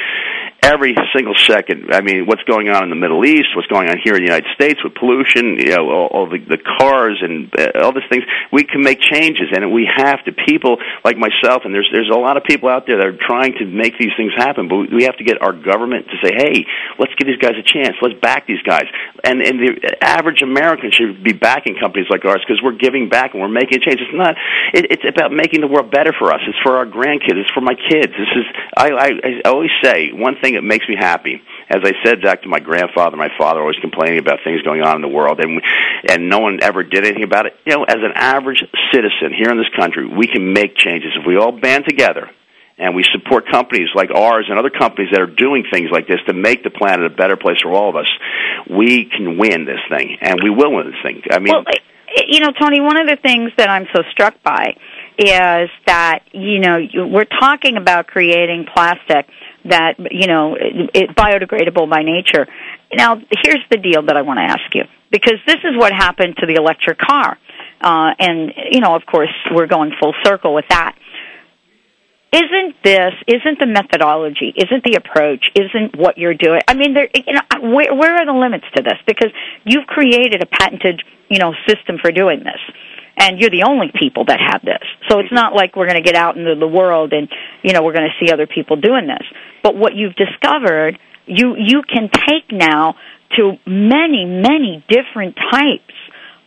every 0.62 0.96
single 1.14 1.34
second. 1.46 1.94
I 1.94 2.00
mean, 2.00 2.26
what's 2.26 2.42
going 2.42 2.68
on 2.68 2.82
in 2.84 2.90
the 2.90 2.96
Middle 2.96 3.24
East, 3.24 3.54
what's 3.54 3.68
going 3.68 3.88
on 3.88 3.96
here 4.02 4.14
in 4.14 4.20
the 4.20 4.28
United 4.28 4.50
States 4.54 4.82
with 4.82 4.94
pollution, 4.94 5.56
you 5.58 5.76
know, 5.76 5.88
all, 5.88 6.08
all 6.10 6.26
the, 6.28 6.38
the 6.38 6.58
cars 6.58 7.18
and 7.22 7.48
uh, 7.54 7.84
all 7.84 7.92
these 7.92 8.08
things. 8.10 8.24
We 8.52 8.64
can 8.64 8.82
make 8.82 9.00
changes, 9.00 9.48
and 9.54 9.72
we 9.72 9.88
have 9.88 10.24
to. 10.24 10.32
People 10.48 10.78
like 11.04 11.16
myself, 11.18 11.62
and 11.64 11.74
there's 11.74 11.88
there's 11.92 12.08
a 12.08 12.18
lot 12.18 12.36
of 12.36 12.44
people 12.44 12.68
out 12.68 12.86
there 12.86 12.96
that 12.98 13.06
are 13.06 13.18
trying 13.20 13.52
to 13.58 13.66
make 13.66 13.98
these 13.98 14.12
things 14.16 14.32
happen, 14.36 14.68
but 14.68 14.90
we 14.90 15.04
have 15.04 15.16
to 15.18 15.24
get 15.24 15.42
our 15.42 15.52
government 15.52 16.06
to 16.08 16.16
say, 16.24 16.32
hey, 16.32 16.64
let's 16.98 17.12
give 17.16 17.26
these 17.26 17.38
guys 17.38 17.52
a 17.58 17.62
chance. 17.62 17.96
Let's 18.00 18.18
back 18.20 18.46
these 18.46 18.62
guys. 18.62 18.86
And 19.24 19.42
and 19.42 19.60
the 19.60 19.96
average 20.00 20.40
American 20.42 20.90
should 20.90 21.22
be 21.22 21.32
backing 21.32 21.76
companies 21.78 22.08
like 22.08 22.24
ours 22.24 22.40
because 22.46 22.62
we're 22.62 22.78
giving 22.78 23.08
back 23.08 23.34
and 23.34 23.42
we're 23.42 23.52
making 23.52 23.82
a 23.82 23.84
change. 23.84 24.00
It's 24.00 24.14
not. 24.14 24.36
It, 24.72 24.86
it's 24.90 25.04
about 25.04 25.32
making 25.32 25.60
the 25.60 25.68
world 25.68 25.90
better 25.90 26.12
for 26.16 26.32
us. 26.32 26.40
It's 26.48 26.58
for 26.62 26.78
our 26.78 26.86
grandkids. 26.86 27.36
It's 27.36 27.52
for 27.52 27.60
my 27.60 27.74
kids. 27.74 28.12
This 28.12 28.32
is. 28.36 28.46
I 28.76 28.88
I, 28.90 29.08
I 29.44 29.48
always 29.48 29.74
say 29.82 30.12
one 30.12 30.36
thing 30.40 30.47
that 30.54 30.62
makes 30.62 30.88
me 30.88 30.96
happy. 30.98 31.40
As 31.68 31.82
I 31.84 31.92
said 32.04 32.22
back 32.22 32.42
to 32.42 32.48
my 32.48 32.60
grandfather, 32.60 33.16
my 33.16 33.28
father 33.38 33.60
always 33.60 33.78
complaining 33.80 34.18
about 34.18 34.40
things 34.44 34.62
going 34.62 34.82
on 34.82 34.96
in 34.96 35.02
the 35.02 35.08
world, 35.08 35.40
and 35.40 35.60
and 36.08 36.28
no 36.28 36.38
one 36.38 36.58
ever 36.62 36.82
did 36.82 37.04
anything 37.04 37.24
about 37.24 37.46
it. 37.46 37.54
You 37.66 37.76
know, 37.76 37.84
as 37.84 37.96
an 37.96 38.12
average 38.14 38.62
citizen 38.92 39.32
here 39.36 39.50
in 39.50 39.58
this 39.58 39.70
country, 39.76 40.06
we 40.06 40.26
can 40.26 40.52
make 40.52 40.76
changes 40.76 41.12
if 41.18 41.26
we 41.26 41.36
all 41.36 41.52
band 41.52 41.84
together 41.88 42.30
and 42.78 42.94
we 42.94 43.04
support 43.12 43.50
companies 43.50 43.88
like 43.94 44.10
ours 44.14 44.46
and 44.48 44.58
other 44.58 44.70
companies 44.70 45.10
that 45.12 45.20
are 45.20 45.26
doing 45.26 45.64
things 45.70 45.90
like 45.90 46.06
this 46.06 46.20
to 46.26 46.32
make 46.32 46.62
the 46.62 46.70
planet 46.70 47.04
a 47.04 47.14
better 47.14 47.36
place 47.36 47.58
for 47.60 47.72
all 47.72 47.90
of 47.90 47.96
us, 47.96 48.06
we 48.70 49.04
can 49.04 49.36
win 49.36 49.66
this 49.66 49.80
thing, 49.90 50.16
and 50.20 50.38
we 50.42 50.50
will 50.50 50.72
win 50.72 50.86
this 50.86 51.02
thing. 51.02 51.22
I 51.30 51.40
mean, 51.40 51.52
well, 51.52 51.64
you 52.26 52.40
know, 52.40 52.52
Tony, 52.58 52.80
one 52.80 52.98
of 52.98 53.08
the 53.08 53.16
things 53.20 53.50
that 53.58 53.68
I'm 53.68 53.86
so 53.94 54.02
struck 54.12 54.42
by 54.42 54.76
is 55.18 55.68
that 55.86 56.20
you 56.32 56.60
know 56.60 56.78
we're 57.10 57.24
talking 57.24 57.76
about 57.76 58.06
creating 58.06 58.66
plastic 58.72 59.26
that 59.68 59.94
you 60.10 60.26
know 60.26 60.56
it, 60.58 61.14
biodegradable 61.14 61.88
by 61.88 62.02
nature. 62.02 62.46
Now, 62.92 63.16
here's 63.16 63.64
the 63.70 63.78
deal 63.78 64.02
that 64.06 64.16
I 64.16 64.22
want 64.22 64.38
to 64.38 64.44
ask 64.44 64.74
you 64.74 64.84
because 65.10 65.38
this 65.46 65.58
is 65.64 65.76
what 65.76 65.92
happened 65.92 66.36
to 66.38 66.46
the 66.46 66.54
electric 66.54 66.98
car, 66.98 67.38
uh, 67.80 68.14
and 68.18 68.52
you 68.70 68.80
know, 68.80 68.94
of 68.94 69.02
course, 69.06 69.34
we're 69.52 69.66
going 69.66 69.92
full 70.00 70.14
circle 70.24 70.54
with 70.54 70.66
that. 70.70 70.96
Isn't 72.30 72.76
this? 72.84 73.14
Isn't 73.26 73.58
the 73.58 73.66
methodology? 73.66 74.52
Isn't 74.54 74.84
the 74.84 74.96
approach? 74.96 75.46
Isn't 75.54 75.96
what 75.96 76.18
you're 76.18 76.34
doing? 76.34 76.60
I 76.68 76.74
mean, 76.74 76.92
there. 76.94 77.08
You 77.14 77.34
know, 77.34 77.74
where, 77.74 77.94
where 77.94 78.14
are 78.16 78.26
the 78.26 78.38
limits 78.38 78.66
to 78.76 78.82
this? 78.82 78.98
Because 79.06 79.30
you've 79.64 79.86
created 79.86 80.42
a 80.42 80.46
patented, 80.46 81.02
you 81.30 81.38
know, 81.38 81.54
system 81.66 81.96
for 82.02 82.12
doing 82.12 82.40
this 82.40 82.60
and 83.18 83.40
you're 83.40 83.50
the 83.50 83.64
only 83.68 83.90
people 83.98 84.24
that 84.26 84.38
have 84.40 84.62
this. 84.62 84.82
So 85.08 85.18
it's 85.18 85.32
not 85.32 85.54
like 85.54 85.76
we're 85.76 85.86
going 85.86 86.02
to 86.02 86.06
get 86.06 86.14
out 86.14 86.36
into 86.36 86.54
the 86.54 86.68
world 86.68 87.12
and 87.12 87.28
you 87.62 87.72
know 87.72 87.82
we're 87.82 87.94
going 87.94 88.08
to 88.08 88.24
see 88.24 88.32
other 88.32 88.46
people 88.46 88.76
doing 88.76 89.06
this. 89.06 89.26
But 89.62 89.76
what 89.76 89.94
you've 89.94 90.14
discovered, 90.14 90.98
you 91.26 91.56
you 91.58 91.82
can 91.82 92.10
take 92.10 92.52
now 92.52 92.94
to 93.36 93.58
many 93.66 94.24
many 94.24 94.84
different 94.88 95.36
types 95.36 95.94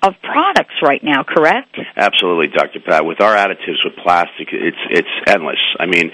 of 0.03 0.13
products 0.23 0.73
right 0.81 1.03
now, 1.03 1.23
correct? 1.23 1.77
Absolutely, 1.95 2.47
Dr. 2.47 2.79
Pat. 2.79 3.05
With 3.05 3.21
our 3.21 3.35
additives 3.35 3.85
with 3.85 3.95
plastic, 4.01 4.47
it's 4.51 4.77
it's 4.89 5.07
endless. 5.27 5.59
I 5.79 5.85
mean, 5.85 6.11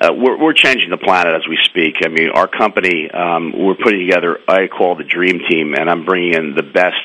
uh, 0.00 0.12
we're 0.14 0.38
we're 0.38 0.52
changing 0.52 0.90
the 0.90 0.98
planet 0.98 1.34
as 1.34 1.48
we 1.48 1.58
speak. 1.64 1.96
I 2.04 2.08
mean, 2.08 2.30
our 2.30 2.46
company 2.46 3.10
um, 3.10 3.52
we're 3.56 3.74
putting 3.74 4.06
together 4.06 4.38
I 4.46 4.68
call 4.68 4.94
the 4.96 5.04
dream 5.04 5.40
team, 5.50 5.74
and 5.74 5.90
I'm 5.90 6.04
bringing 6.04 6.34
in 6.34 6.54
the 6.54 6.62
best 6.62 7.02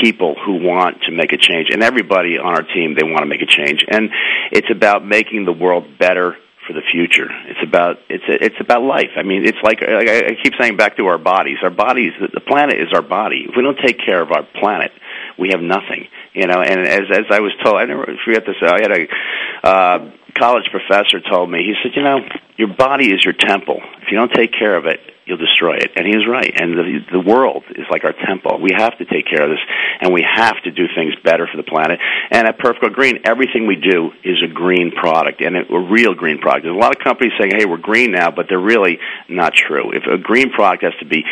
people 0.00 0.34
who 0.44 0.64
want 0.64 1.02
to 1.02 1.12
make 1.12 1.32
a 1.32 1.38
change, 1.38 1.68
and 1.70 1.82
everybody 1.82 2.38
on 2.38 2.54
our 2.54 2.62
team 2.62 2.94
they 2.94 3.04
want 3.04 3.20
to 3.20 3.26
make 3.26 3.42
a 3.42 3.46
change, 3.46 3.84
and 3.88 4.10
it's 4.50 4.70
about 4.70 5.04
making 5.04 5.44
the 5.44 5.52
world 5.52 5.98
better 5.98 6.36
for 6.66 6.72
the 6.72 6.82
future. 6.92 7.28
It's 7.46 7.62
about 7.62 7.98
it's 8.08 8.24
it's 8.28 8.60
about 8.60 8.82
life. 8.82 9.10
I 9.16 9.22
mean, 9.22 9.44
it's 9.44 9.58
like, 9.62 9.80
like 9.80 10.08
I 10.08 10.36
keep 10.42 10.54
saying 10.60 10.76
back 10.76 10.96
to 10.96 11.06
our 11.06 11.18
bodies. 11.18 11.58
Our 11.62 11.70
bodies, 11.70 12.12
the 12.20 12.40
planet 12.40 12.78
is 12.78 12.92
our 12.94 13.02
body. 13.02 13.46
If 13.48 13.56
we 13.56 13.62
don't 13.62 13.78
take 13.78 13.98
care 13.98 14.22
of 14.22 14.30
our 14.30 14.44
planet, 14.60 14.92
we 15.38 15.50
have 15.50 15.60
nothing. 15.60 16.08
You 16.34 16.46
know, 16.46 16.60
and 16.62 16.86
as 16.86 17.10
as 17.10 17.26
I 17.30 17.40
was 17.40 17.52
told, 17.64 17.76
I 17.76 17.84
never 17.84 18.06
forget 18.24 18.44
this. 18.46 18.56
I 18.62 18.80
had 18.80 18.92
a 18.92 19.68
uh, 19.68 20.10
college 20.38 20.70
professor 20.70 21.20
told 21.20 21.50
me. 21.50 21.64
He 21.64 21.74
said, 21.82 21.96
you 21.96 22.02
know, 22.02 22.20
your 22.56 22.68
body 22.68 23.12
is 23.12 23.24
your 23.24 23.34
temple. 23.34 23.80
If 24.02 24.10
you 24.10 24.16
don't 24.16 24.32
take 24.32 24.52
care 24.52 24.76
of 24.76 24.86
it, 24.86 25.00
you'll 25.24 25.38
destroy 25.38 25.76
it. 25.76 25.92
And 25.96 26.06
he 26.06 26.16
was 26.16 26.26
right. 26.26 26.52
And 26.54 26.74
the, 26.74 26.98
the 27.12 27.20
world 27.20 27.64
is 27.70 27.86
like 27.90 28.04
our 28.04 28.14
temple. 28.26 28.60
We 28.60 28.70
have 28.76 28.96
to 28.98 29.04
take 29.04 29.26
care 29.26 29.42
of 29.42 29.50
this, 29.50 29.62
and 30.00 30.12
we 30.12 30.24
have 30.26 30.60
to 30.64 30.70
do 30.70 30.86
things 30.94 31.14
better 31.22 31.46
for 31.46 31.56
the 31.56 31.62
planet. 31.62 32.00
And 32.30 32.46
at 32.46 32.58
Perf 32.58 32.80
Go 32.80 32.88
Green, 32.88 33.20
everything 33.24 33.66
we 33.66 33.76
do 33.76 34.10
is 34.24 34.42
a 34.42 34.52
green 34.52 34.90
product, 34.90 35.40
and 35.40 35.56
a 35.56 35.78
real 35.90 36.14
green 36.14 36.38
product. 36.38 36.64
There's 36.64 36.76
a 36.76 36.78
lot 36.78 36.96
of 36.96 37.02
companies 37.02 37.32
saying, 37.38 37.52
hey, 37.56 37.66
we're 37.66 37.76
green 37.76 38.12
now, 38.12 38.30
but 38.30 38.46
they're 38.48 38.58
really 38.58 38.98
not 39.28 39.54
true. 39.54 39.92
If 39.92 40.04
a 40.06 40.18
green 40.18 40.50
product 40.50 40.82
has 40.84 40.94
to 41.00 41.06
be 41.06 41.24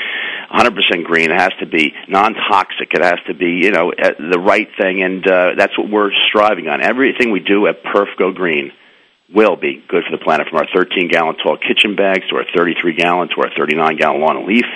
100% 0.53 1.05
green, 1.05 1.31
it 1.31 1.41
has 1.41 1.53
to 1.61 1.67
be 1.67 1.93
non-toxic, 2.09 2.93
it 2.95 3.03
has 3.03 3.19
to 3.27 3.35
be, 3.35 3.63
you 3.63 3.71
know, 3.71 3.93
the 3.97 4.39
right 4.39 4.69
thing, 4.81 5.03
and 5.03 5.27
uh, 5.27 5.53
that's 5.57 5.77
what 5.79 5.91
we're 5.91 6.11
striving 6.29 6.69
on. 6.69 6.83
Everything 6.83 7.31
we 7.31 7.41
do 7.41 7.67
at 7.67 7.83
Perf 7.83 8.17
Go 8.19 8.33
Green 8.33 8.73
will 9.33 9.57
be 9.57 9.83
good 9.89 10.03
for 10.05 10.17
the 10.17 10.23
planet 10.23 10.49
from 10.49 10.59
our 10.59 10.67
13 10.75 11.09
gallon 11.09 11.37
tall 11.43 11.57
kitchen 11.57 11.95
bags 11.95 12.27
to 12.29 12.37
our 12.37 12.45
33 12.55 12.95
gallon 12.95 13.29
to 13.29 13.37
our 13.43 13.51
39 13.57 13.97
gallon 13.97 14.21
lawn 14.21 14.37
and 14.37 14.47
leaf 14.47 14.67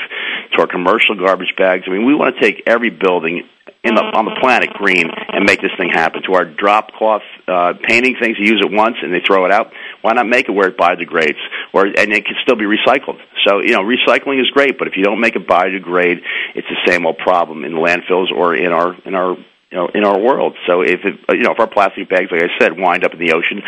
to 0.52 0.60
our 0.60 0.66
commercial 0.66 1.16
garbage 1.16 1.54
bags. 1.56 1.84
I 1.86 1.90
mean, 1.90 2.06
we 2.06 2.14
want 2.14 2.36
to 2.36 2.40
take 2.40 2.62
every 2.66 2.90
building 2.90 3.48
in 3.84 3.94
the, 3.94 4.00
on 4.00 4.24
the 4.24 4.36
planet 4.40 4.72
green 4.72 5.10
and 5.10 5.44
make 5.44 5.60
this 5.60 5.72
thing 5.76 5.90
happen. 5.90 6.22
To 6.22 6.34
our 6.34 6.44
drop 6.44 6.92
cloth 6.92 7.22
uh, 7.46 7.74
painting 7.82 8.16
things, 8.20 8.36
you 8.38 8.46
use 8.46 8.62
it 8.64 8.72
once 8.72 8.96
and 9.02 9.12
they 9.12 9.20
throw 9.20 9.44
it 9.44 9.52
out. 9.52 9.72
Why 10.00 10.12
not 10.14 10.26
make 10.26 10.48
it 10.48 10.52
where 10.52 10.68
it 10.68 10.78
biodegrades, 10.78 11.40
or 11.72 11.86
and 11.86 12.12
it 12.12 12.24
can 12.24 12.36
still 12.42 12.56
be 12.56 12.64
recycled? 12.64 13.20
So 13.46 13.60
you 13.60 13.72
know, 13.72 13.82
recycling 13.82 14.40
is 14.40 14.48
great, 14.50 14.78
but 14.78 14.88
if 14.88 14.96
you 14.96 15.04
don't 15.04 15.20
make 15.20 15.36
it 15.36 15.46
biodegrade, 15.46 16.20
it's 16.54 16.68
the 16.68 16.80
same 16.90 17.06
old 17.06 17.18
problem 17.18 17.64
in 17.64 17.72
landfills 17.72 18.32
or 18.32 18.56
in 18.56 18.72
our 18.72 18.96
in 19.04 19.14
our 19.14 19.36
you 19.74 19.80
know, 19.80 19.88
in 19.92 20.04
our 20.04 20.18
world. 20.18 20.54
So 20.68 20.82
if 20.82 21.00
it, 21.04 21.18
you 21.30 21.42
know 21.42 21.50
if 21.50 21.58
our 21.58 21.66
plastic 21.66 22.08
bags, 22.08 22.30
like 22.30 22.42
I 22.42 22.58
said, 22.60 22.78
wind 22.78 23.04
up 23.04 23.12
in 23.12 23.18
the 23.18 23.32
ocean, 23.32 23.60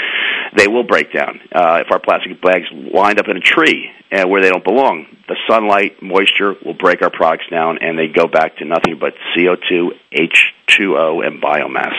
they 0.56 0.68
will 0.68 0.84
break 0.84 1.12
down. 1.12 1.40
Uh, 1.52 1.82
if 1.84 1.90
our 1.90 1.98
plastic 1.98 2.40
bags 2.40 2.66
wind 2.72 3.18
up 3.18 3.26
in 3.28 3.36
a 3.36 3.40
tree 3.40 3.90
and 4.12 4.30
where 4.30 4.40
they 4.40 4.48
don't 4.48 4.62
belong, 4.62 5.06
the 5.26 5.36
sunlight, 5.50 6.00
moisture 6.00 6.54
will 6.64 6.78
break 6.78 7.02
our 7.02 7.10
products 7.10 7.46
down, 7.50 7.78
and 7.80 7.98
they 7.98 8.06
go 8.06 8.28
back 8.28 8.58
to 8.58 8.64
nothing 8.64 8.98
but 9.00 9.14
CO2, 9.36 9.90
H2O, 10.14 11.26
and 11.26 11.42
biomass. 11.42 11.94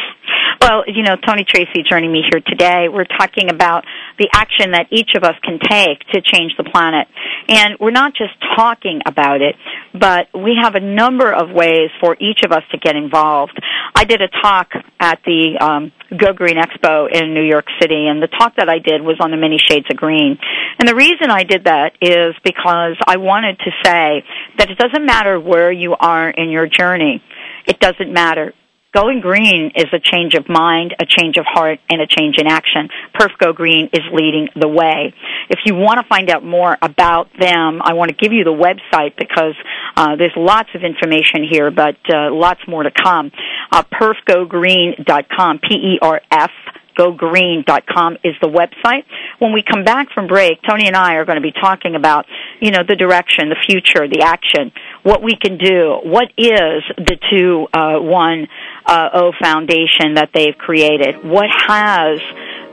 Well, 0.61 0.83
you 0.87 1.03
know, 1.03 1.15
Tony 1.15 1.45
Tracy 1.47 1.83
joining 1.87 2.11
me 2.11 2.23
here 2.29 2.41
today. 2.45 2.87
We're 2.91 3.05
talking 3.05 3.49
about 3.49 3.85
the 4.17 4.27
action 4.33 4.71
that 4.71 4.87
each 4.91 5.11
of 5.15 5.23
us 5.23 5.35
can 5.43 5.59
take 5.59 5.99
to 6.11 6.21
change 6.21 6.53
the 6.57 6.63
planet. 6.63 7.07
And 7.47 7.77
we're 7.79 7.91
not 7.91 8.13
just 8.15 8.33
talking 8.55 9.01
about 9.05 9.41
it, 9.41 9.55
but 9.93 10.27
we 10.33 10.57
have 10.61 10.75
a 10.75 10.79
number 10.79 11.31
of 11.31 11.51
ways 11.51 11.89
for 12.01 12.17
each 12.19 12.39
of 12.43 12.51
us 12.51 12.63
to 12.71 12.77
get 12.77 12.95
involved. 12.95 13.57
I 13.95 14.05
did 14.05 14.21
a 14.21 14.27
talk 14.41 14.71
at 14.99 15.19
the 15.25 15.57
um, 15.61 15.91
Go 16.17 16.33
Green 16.33 16.57
Expo 16.57 17.07
in 17.11 17.33
New 17.33 17.43
York 17.43 17.65
City, 17.79 18.07
and 18.07 18.21
the 18.21 18.27
talk 18.27 18.55
that 18.57 18.69
I 18.69 18.79
did 18.79 19.01
was 19.01 19.17
on 19.19 19.31
the 19.31 19.37
many 19.37 19.57
shades 19.59 19.85
of 19.91 19.97
green. 19.97 20.37
And 20.79 20.87
the 20.87 20.95
reason 20.95 21.29
I 21.29 21.43
did 21.43 21.65
that 21.65 21.93
is 22.01 22.35
because 22.43 22.95
I 23.05 23.17
wanted 23.17 23.59
to 23.59 23.71
say 23.83 24.23
that 24.57 24.69
it 24.71 24.77
doesn't 24.77 25.05
matter 25.05 25.39
where 25.39 25.71
you 25.71 25.95
are 25.99 26.29
in 26.29 26.49
your 26.49 26.67
journey. 26.67 27.21
It 27.65 27.79
doesn't 27.79 28.11
matter 28.11 28.53
Going 28.97 29.21
green 29.21 29.73
is 29.75 29.85
a 29.93 29.99
change 29.99 30.33
of 30.33 30.49
mind, 30.49 30.95
a 30.99 31.05
change 31.05 31.37
of 31.37 31.45
heart, 31.47 31.77
and 31.87 32.01
a 32.01 32.07
change 32.07 32.37
in 32.39 32.47
action. 32.47 32.89
Perf 33.13 33.29
Go 33.37 33.53
Green 33.53 33.91
is 33.93 34.01
leading 34.11 34.47
the 34.55 34.67
way. 34.67 35.13
If 35.51 35.59
you 35.65 35.75
want 35.75 35.99
to 36.01 36.07
find 36.09 36.31
out 36.31 36.43
more 36.43 36.75
about 36.81 37.29
them, 37.39 37.79
I 37.83 37.93
want 37.93 38.09
to 38.09 38.17
give 38.17 38.33
you 38.33 38.43
the 38.43 38.49
website 38.49 39.15
because 39.15 39.53
uh, 39.95 40.15
there's 40.15 40.33
lots 40.35 40.69
of 40.73 40.81
information 40.81 41.45
here, 41.47 41.69
but 41.69 41.97
uh, 42.11 42.33
lots 42.33 42.61
more 42.67 42.81
to 42.81 42.89
come. 42.89 43.31
Uh, 43.71 43.83
perfgogreen.com, 43.83 45.59
P-E-R-F 45.59 46.51
gogreen.com 46.97 48.17
is 48.23 48.35
the 48.41 48.47
website. 48.47 49.03
When 49.39 49.53
we 49.53 49.63
come 49.63 49.83
back 49.83 50.07
from 50.13 50.27
break, 50.27 50.59
Tony 50.67 50.87
and 50.87 50.95
I 50.95 51.15
are 51.15 51.25
going 51.25 51.37
to 51.37 51.41
be 51.41 51.51
talking 51.51 51.95
about, 51.95 52.25
you 52.59 52.71
know, 52.71 52.83
the 52.87 52.95
direction, 52.95 53.49
the 53.49 53.57
future, 53.65 54.07
the 54.07 54.21
action, 54.23 54.71
what 55.03 55.21
we 55.23 55.35
can 55.35 55.57
do, 55.57 55.99
what 56.03 56.29
is 56.37 56.83
the 56.97 57.17
two 57.29 57.67
uh, 57.73 57.99
one 57.99 58.47
uh, 58.85 59.31
foundation 59.39 60.15
that 60.15 60.31
they've 60.33 60.57
created, 60.57 61.23
what 61.23 61.49
has 61.49 62.19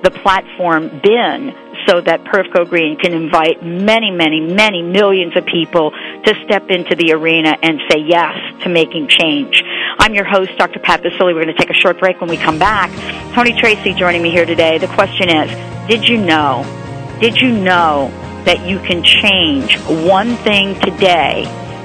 the 0.02 0.10
platform 0.10 1.00
been 1.02 1.54
so 1.86 2.00
that 2.00 2.24
Perf 2.24 2.52
Go 2.52 2.64
Green 2.64 2.96
can 2.96 3.12
invite 3.12 3.62
many, 3.62 4.10
many, 4.10 4.40
many 4.40 4.82
millions 4.82 5.36
of 5.36 5.44
people 5.46 5.90
to 5.90 6.34
step 6.44 6.70
into 6.70 6.94
the 6.94 7.12
arena 7.12 7.56
and 7.62 7.80
say 7.90 7.98
yes 7.98 8.36
to 8.62 8.68
making 8.68 9.08
change. 9.08 9.62
I'm 9.98 10.14
your 10.14 10.24
host, 10.24 10.52
Dr. 10.56 10.80
Pat 10.80 11.02
Baccili. 11.02 11.34
We're 11.34 11.44
going 11.44 11.54
to 11.54 11.58
take 11.58 11.70
a 11.70 11.80
short 11.80 11.98
break 11.98 12.20
when 12.20 12.30
we 12.30 12.36
come 12.36 12.58
back. 12.58 12.90
Tony 13.34 13.52
Tracy 13.52 13.92
joining 13.94 14.22
me 14.22 14.30
here 14.30 14.46
today. 14.46 14.78
The 14.78 14.88
question 14.88 15.28
is, 15.28 15.50
did 15.88 16.08
you 16.08 16.18
know, 16.18 16.64
did 17.20 17.36
you 17.36 17.52
know 17.52 18.10
that 18.44 18.66
you 18.66 18.78
can 18.78 19.02
change 19.02 19.78
one 20.06 20.36
thing 20.36 20.78
today 20.80 21.44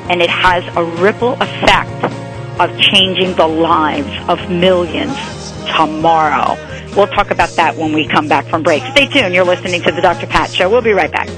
and 0.10 0.22
it 0.22 0.30
has 0.30 0.64
a 0.76 0.84
ripple 1.02 1.34
effect 1.34 2.04
of 2.60 2.78
changing 2.80 3.36
the 3.36 3.48
lives 3.48 4.12
of 4.28 4.50
millions 4.50 5.16
tomorrow? 5.76 6.56
We'll 7.00 7.08
talk 7.08 7.32
about 7.32 7.52
that 7.52 7.78
when 7.78 7.94
we 7.94 8.06
come 8.06 8.28
back 8.28 8.46
from 8.48 8.62
break. 8.62 8.84
Stay 8.92 9.08
tuned. 9.08 9.34
You're 9.34 9.46
listening 9.46 9.82
to 9.84 9.92
the 9.94 10.02
Dr. 10.02 10.28
Pat 10.28 10.52
Show. 10.52 10.70
We'll 10.70 10.82
be 10.82 10.92
right 10.92 11.10
back. 11.10 11.30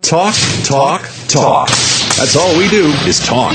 Talk, 0.00 0.34
talk, 0.64 1.02
talk. 1.28 1.68
That's 1.68 2.36
all 2.36 2.56
we 2.56 2.70
do 2.70 2.86
is 3.06 3.20
talk. 3.26 3.54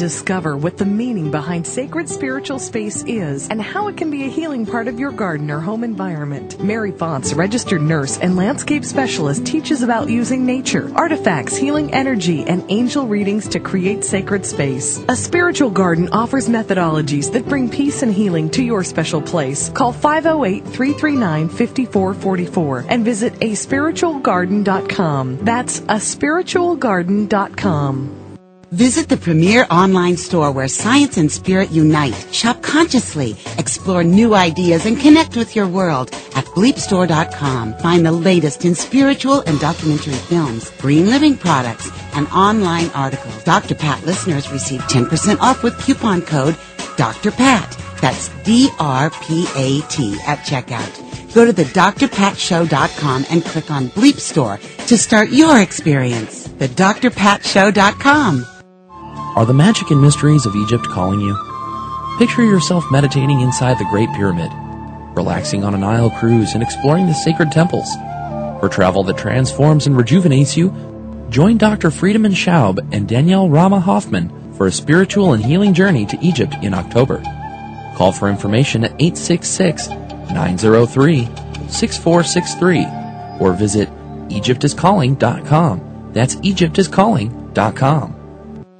Discover 0.00 0.56
what 0.56 0.78
the 0.78 0.86
meaning 0.86 1.30
behind 1.30 1.66
sacred 1.66 2.08
spiritual 2.08 2.58
space 2.58 3.04
is 3.06 3.50
and 3.50 3.60
how 3.60 3.88
it 3.88 3.98
can 3.98 4.10
be 4.10 4.24
a 4.24 4.28
healing 4.28 4.64
part 4.64 4.88
of 4.88 4.98
your 4.98 5.12
garden 5.12 5.50
or 5.50 5.60
home 5.60 5.84
environment. 5.84 6.58
Mary 6.58 6.90
Fonts, 6.90 7.34
registered 7.34 7.82
nurse 7.82 8.16
and 8.16 8.34
landscape 8.34 8.86
specialist, 8.86 9.44
teaches 9.44 9.82
about 9.82 10.08
using 10.08 10.46
nature, 10.46 10.90
artifacts, 10.94 11.54
healing 11.54 11.92
energy, 11.92 12.44
and 12.44 12.64
angel 12.70 13.06
readings 13.06 13.46
to 13.48 13.60
create 13.60 14.02
sacred 14.02 14.46
space. 14.46 15.04
A 15.06 15.14
spiritual 15.14 15.68
garden 15.68 16.08
offers 16.12 16.48
methodologies 16.48 17.30
that 17.32 17.46
bring 17.46 17.68
peace 17.68 18.02
and 18.02 18.14
healing 18.14 18.48
to 18.52 18.64
your 18.64 18.82
special 18.82 19.20
place. 19.20 19.68
Call 19.68 19.92
508 19.92 20.64
339 20.64 21.50
5444 21.50 22.86
and 22.88 23.04
visit 23.04 23.34
aspiritualgarden.com. 23.34 25.44
That's 25.44 25.80
aspiritualgarden.com. 25.80 28.19
Visit 28.72 29.08
the 29.08 29.16
premier 29.16 29.66
online 29.68 30.16
store 30.16 30.52
where 30.52 30.68
science 30.68 31.16
and 31.16 31.28
spirit 31.30 31.72
unite. 31.72 32.14
Shop 32.32 32.62
consciously, 32.62 33.36
explore 33.58 34.04
new 34.04 34.36
ideas, 34.36 34.86
and 34.86 34.96
connect 34.96 35.36
with 35.36 35.56
your 35.56 35.66
world 35.66 36.12
at 36.36 36.44
bleepstore.com. 36.54 37.74
Find 37.78 38.06
the 38.06 38.12
latest 38.12 38.64
in 38.64 38.76
spiritual 38.76 39.40
and 39.40 39.58
documentary 39.58 40.14
films, 40.14 40.70
green 40.78 41.06
living 41.06 41.36
products, 41.36 41.90
and 42.14 42.28
online 42.28 42.90
articles. 42.90 43.42
Dr. 43.42 43.74
Pat 43.74 44.06
listeners 44.06 44.52
receive 44.52 44.80
10% 44.82 45.40
off 45.40 45.64
with 45.64 45.76
coupon 45.80 46.22
code 46.22 46.56
Dr. 46.96 47.32
Pat. 47.32 47.76
That's 48.00 48.28
D-R-P-A-T 48.44 50.18
at 50.28 50.38
checkout. 50.46 51.34
Go 51.34 51.44
to 51.44 51.52
thedrpatshow.com 51.52 53.26
and 53.30 53.44
click 53.44 53.68
on 53.72 53.88
Bleep 53.88 54.20
Store 54.20 54.60
to 54.86 54.96
start 54.96 55.30
your 55.30 55.60
experience. 55.60 56.46
Thedrpatshow.com. 56.46 58.46
Are 59.36 59.46
the 59.46 59.54
magic 59.54 59.90
and 59.90 60.02
mysteries 60.02 60.44
of 60.44 60.56
Egypt 60.56 60.84
calling 60.88 61.20
you? 61.20 61.36
Picture 62.18 62.42
yourself 62.44 62.84
meditating 62.90 63.40
inside 63.40 63.78
the 63.78 63.88
Great 63.90 64.10
Pyramid, 64.12 64.50
relaxing 65.16 65.62
on 65.62 65.74
a 65.74 65.78
Nile 65.78 66.10
cruise 66.10 66.54
and 66.54 66.62
exploring 66.62 67.06
the 67.06 67.14
sacred 67.14 67.52
temples. 67.52 67.88
For 68.60 68.68
travel 68.68 69.04
that 69.04 69.16
transforms 69.16 69.86
and 69.86 69.96
rejuvenates 69.96 70.56
you, 70.56 70.74
join 71.30 71.58
Dr. 71.58 71.90
Friedemann 71.90 72.34
Schaub 72.34 72.80
and 72.92 73.08
Danielle 73.08 73.48
Rama 73.48 73.78
Hoffman 73.78 74.52
for 74.54 74.66
a 74.66 74.72
spiritual 74.72 75.32
and 75.32 75.44
healing 75.44 75.74
journey 75.74 76.04
to 76.06 76.18
Egypt 76.20 76.56
in 76.60 76.74
October. 76.74 77.22
Call 77.96 78.10
for 78.12 78.28
information 78.28 78.84
at 78.84 78.92
866 79.00 79.88
903 79.88 81.24
6463 81.68 82.86
or 83.38 83.52
visit 83.52 83.88
EgyptIsCalling.com. 84.28 86.12
That's 86.12 86.34
EgyptIsCalling.com. 86.36 88.19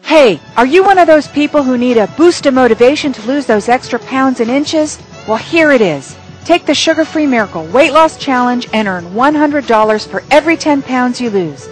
Hey, 0.03 0.41
are 0.57 0.67
you 0.67 0.83
one 0.83 0.99
of 0.99 1.07
those 1.07 1.29
people 1.29 1.63
who 1.63 1.79
need 1.79 1.97
a 1.97 2.09
boost 2.09 2.47
of 2.47 2.55
motivation 2.55 3.13
to 3.13 3.27
lose 3.27 3.47
those 3.47 3.69
extra 3.69 3.99
pounds 3.99 4.41
and 4.41 4.51
inches? 4.51 4.99
Well, 5.29 5.37
here 5.37 5.71
it 5.71 5.81
is. 5.81 6.17
Take 6.45 6.67
the 6.67 6.75
Sugar 6.75 7.05
Free 7.05 7.27
Miracle 7.27 7.65
Weight 7.67 7.93
Loss 7.93 8.17
Challenge 8.17 8.69
and 8.73 8.89
earn 8.89 9.05
$100 9.13 10.09
for 10.09 10.23
every 10.31 10.57
10 10.57 10.83
pounds 10.83 11.21
you 11.21 11.31
lose. 11.31 11.69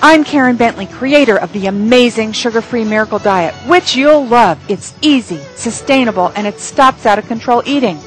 I'm 0.00 0.22
Karen 0.24 0.56
Bentley, 0.56 0.86
creator 0.86 1.36
of 1.38 1.52
the 1.52 1.66
amazing 1.66 2.32
Sugar 2.32 2.60
Free 2.60 2.84
Miracle 2.84 3.18
Diet, 3.18 3.54
which 3.68 3.96
you'll 3.96 4.26
love. 4.26 4.58
It's 4.70 4.94
easy, 5.00 5.38
sustainable, 5.56 6.32
and 6.36 6.46
it 6.46 6.60
stops 6.60 7.06
out 7.06 7.18
of 7.18 7.26
control 7.26 7.62
eating. 7.66 7.98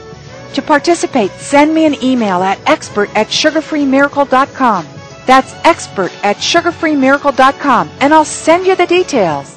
To 0.53 0.61
participate, 0.61 1.31
send 1.31 1.73
me 1.73 1.85
an 1.85 2.01
email 2.03 2.43
at 2.43 2.59
expert 2.69 3.09
at 3.15 3.27
sugarfreemiracle.com. 3.27 4.87
That's 5.25 5.53
expert 5.65 6.11
at 6.23 6.37
sugarfreemiracle.com, 6.37 7.89
and 7.99 8.13
I'll 8.13 8.25
send 8.25 8.67
you 8.67 8.75
the 8.75 8.85
details. 8.85 9.54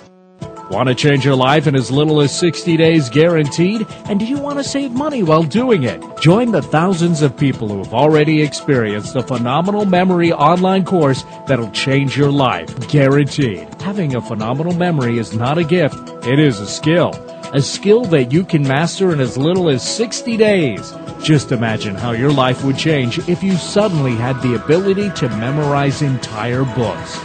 Want 0.70 0.90
to 0.90 0.94
change 0.94 1.24
your 1.24 1.34
life 1.34 1.66
in 1.66 1.74
as 1.74 1.90
little 1.90 2.20
as 2.20 2.38
60 2.38 2.76
days 2.76 3.08
guaranteed? 3.08 3.86
And 4.04 4.20
do 4.20 4.26
you 4.26 4.38
want 4.38 4.58
to 4.58 4.64
save 4.64 4.92
money 4.92 5.22
while 5.22 5.42
doing 5.42 5.84
it? 5.84 6.02
Join 6.20 6.52
the 6.52 6.60
thousands 6.60 7.22
of 7.22 7.34
people 7.34 7.68
who 7.68 7.78
have 7.78 7.94
already 7.94 8.42
experienced 8.42 9.16
a 9.16 9.22
phenomenal 9.22 9.86
memory 9.86 10.30
online 10.30 10.84
course 10.84 11.24
that'll 11.46 11.70
change 11.70 12.18
your 12.18 12.30
life, 12.30 12.86
guaranteed. 12.88 13.66
Having 13.80 14.14
a 14.14 14.20
phenomenal 14.20 14.74
memory 14.74 15.16
is 15.16 15.34
not 15.34 15.56
a 15.56 15.64
gift, 15.64 15.96
it 16.26 16.38
is 16.38 16.60
a 16.60 16.68
skill. 16.68 17.12
A 17.54 17.62
skill 17.62 18.04
that 18.04 18.30
you 18.30 18.44
can 18.44 18.62
master 18.62 19.10
in 19.10 19.20
as 19.20 19.38
little 19.38 19.70
as 19.70 19.82
60 19.82 20.36
days. 20.36 20.92
Just 21.22 21.50
imagine 21.50 21.94
how 21.94 22.10
your 22.10 22.30
life 22.30 22.62
would 22.62 22.76
change 22.76 23.26
if 23.26 23.42
you 23.42 23.56
suddenly 23.56 24.14
had 24.16 24.38
the 24.42 24.54
ability 24.62 25.08
to 25.12 25.30
memorize 25.30 26.02
entire 26.02 26.64
books. 26.64 27.18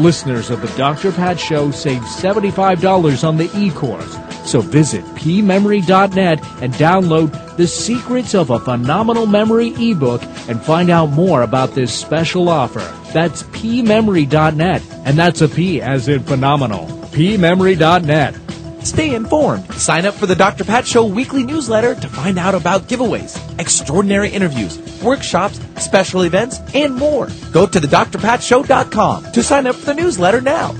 Listeners 0.00 0.48
of 0.50 0.62
the 0.62 0.68
Dr. 0.78 1.12
Pat 1.12 1.38
Show 1.38 1.70
save 1.70 2.00
$75 2.02 3.26
on 3.26 3.36
the 3.36 3.50
e-course. 3.56 4.16
So 4.50 4.60
visit 4.60 5.04
pmemory.net 5.14 6.40
and 6.62 6.72
download 6.74 7.56
The 7.56 7.66
Secrets 7.66 8.34
of 8.34 8.50
a 8.50 8.58
Phenomenal 8.58 9.26
Memory 9.26 9.74
ebook 9.76 10.22
and 10.48 10.60
find 10.62 10.90
out 10.90 11.10
more 11.10 11.42
about 11.42 11.74
this 11.74 11.92
special 11.92 12.48
offer. 12.48 12.80
That's 13.12 13.42
pmemory.net, 13.44 14.82
and 15.04 15.18
that's 15.18 15.42
a 15.42 15.48
P 15.48 15.82
as 15.82 16.08
in 16.08 16.22
phenomenal. 16.22 16.86
pmemory.net. 17.12 18.49
Stay 18.82 19.14
informed. 19.14 19.70
Sign 19.74 20.06
up 20.06 20.14
for 20.14 20.24
the 20.26 20.34
Dr. 20.34 20.64
Pat 20.64 20.86
Show 20.86 21.04
weekly 21.04 21.44
newsletter 21.44 21.94
to 21.94 22.08
find 22.08 22.38
out 22.38 22.54
about 22.54 22.82
giveaways, 22.82 23.38
extraordinary 23.58 24.30
interviews, 24.30 24.78
workshops, 25.02 25.60
special 25.78 26.22
events, 26.22 26.60
and 26.74 26.94
more. 26.94 27.28
Go 27.52 27.66
to 27.66 27.80
thedrpatshow.com 27.80 29.32
to 29.32 29.42
sign 29.42 29.66
up 29.66 29.74
for 29.76 29.86
the 29.86 29.94
newsletter 29.94 30.40
now. 30.40 30.74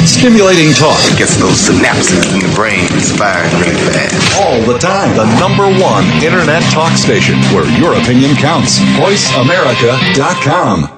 Stimulating 0.00 0.72
talk. 0.74 0.98
It 1.12 1.18
gets 1.18 1.36
those 1.36 1.68
synapses 1.68 2.32
in 2.32 2.38
the 2.40 2.48
brain 2.56 2.88
firing 3.16 3.52
really 3.60 3.76
fast. 3.92 4.36
All 4.40 4.60
the 4.62 4.78
time. 4.78 5.14
The 5.16 5.26
number 5.38 5.68
one 5.80 6.04
internet 6.24 6.62
talk 6.72 6.96
station 6.96 7.38
where 7.54 7.66
your 7.78 7.94
opinion 7.94 8.34
counts. 8.36 8.78
VoiceAmerica.com. 8.98 10.97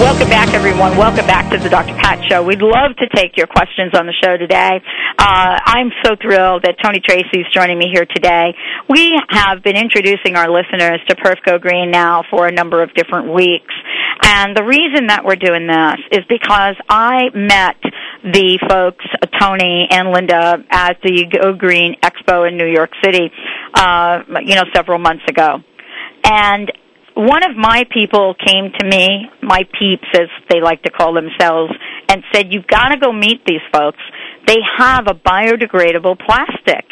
Welcome 0.00 0.28
back, 0.28 0.52
everyone. 0.54 0.96
Welcome 0.98 1.24
back 1.24 1.52
to 1.52 1.58
the 1.58 1.70
Dr. 1.70 1.94
Pat 1.94 2.18
Show. 2.28 2.42
We'd 2.42 2.60
love 2.60 2.96
to 2.98 3.06
take 3.14 3.36
your 3.36 3.46
questions 3.46 3.94
on 3.94 4.06
the 4.06 4.12
show 4.12 4.36
today. 4.36 4.82
Uh, 5.16 5.58
I'm 5.64 5.90
so 6.02 6.16
thrilled 6.20 6.64
that 6.64 6.74
Tony 6.82 6.98
Tracy 6.98 7.40
is 7.40 7.46
joining 7.54 7.78
me 7.78 7.86
here 7.94 8.04
today. 8.04 8.54
We 8.90 9.14
have 9.30 9.62
been 9.62 9.76
introducing 9.76 10.34
our 10.34 10.50
listeners 10.50 10.98
to 11.08 11.14
Perf 11.14 11.36
Go 11.46 11.58
Green 11.60 11.92
now 11.92 12.24
for 12.28 12.48
a 12.48 12.52
number 12.52 12.82
of 12.82 12.92
different 12.94 13.32
weeks. 13.32 13.72
And 14.20 14.56
the 14.56 14.64
reason 14.64 15.06
that 15.06 15.24
we're 15.24 15.36
doing 15.36 15.68
this 15.68 16.18
is 16.18 16.24
because 16.28 16.74
I 16.88 17.30
met 17.32 17.78
the 18.24 18.58
folks, 18.68 19.06
Tony 19.40 19.86
and 19.90 20.10
Linda, 20.10 20.58
at 20.70 20.98
the 21.04 21.26
Go 21.30 21.54
Green 21.54 21.94
Expo 22.02 22.48
in 22.48 22.56
New 22.56 22.66
York 22.66 22.90
City, 23.04 23.30
uh, 23.74 24.18
you 24.42 24.56
know, 24.56 24.64
several 24.74 24.98
months 24.98 25.22
ago. 25.28 25.58
And 26.24 26.72
one 27.14 27.44
of 27.48 27.56
my 27.56 27.84
people 27.92 28.34
came 28.34 28.72
to 28.78 28.86
me, 28.86 29.26
my 29.42 29.62
peeps 29.78 30.08
as 30.14 30.28
they 30.50 30.60
like 30.60 30.82
to 30.82 30.90
call 30.90 31.14
themselves, 31.14 31.72
and 32.08 32.22
said, 32.32 32.52
you've 32.52 32.66
got 32.66 32.88
to 32.88 32.98
go 32.98 33.12
meet 33.12 33.44
these 33.46 33.62
folks. 33.72 34.00
They 34.46 34.58
have 34.78 35.06
a 35.06 35.14
biodegradable 35.14 36.18
plastic. 36.18 36.84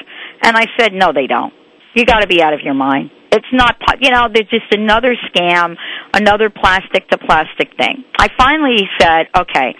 And 0.42 0.56
I 0.56 0.66
said, 0.78 0.92
no, 0.92 1.12
they 1.12 1.26
don't. 1.26 1.52
You 1.94 2.04
got 2.06 2.20
to 2.20 2.26
be 2.26 2.42
out 2.42 2.54
of 2.54 2.60
your 2.60 2.74
mind. 2.74 3.10
It's 3.32 3.46
not, 3.52 3.76
you 4.00 4.10
know, 4.10 4.28
they're 4.32 4.42
just 4.44 4.72
another 4.72 5.16
scam, 5.28 5.76
another 6.14 6.50
plastic 6.50 7.08
to 7.08 7.18
plastic 7.18 7.76
thing. 7.76 8.04
I 8.18 8.28
finally 8.38 8.88
said, 9.00 9.26
okay, 9.36 9.74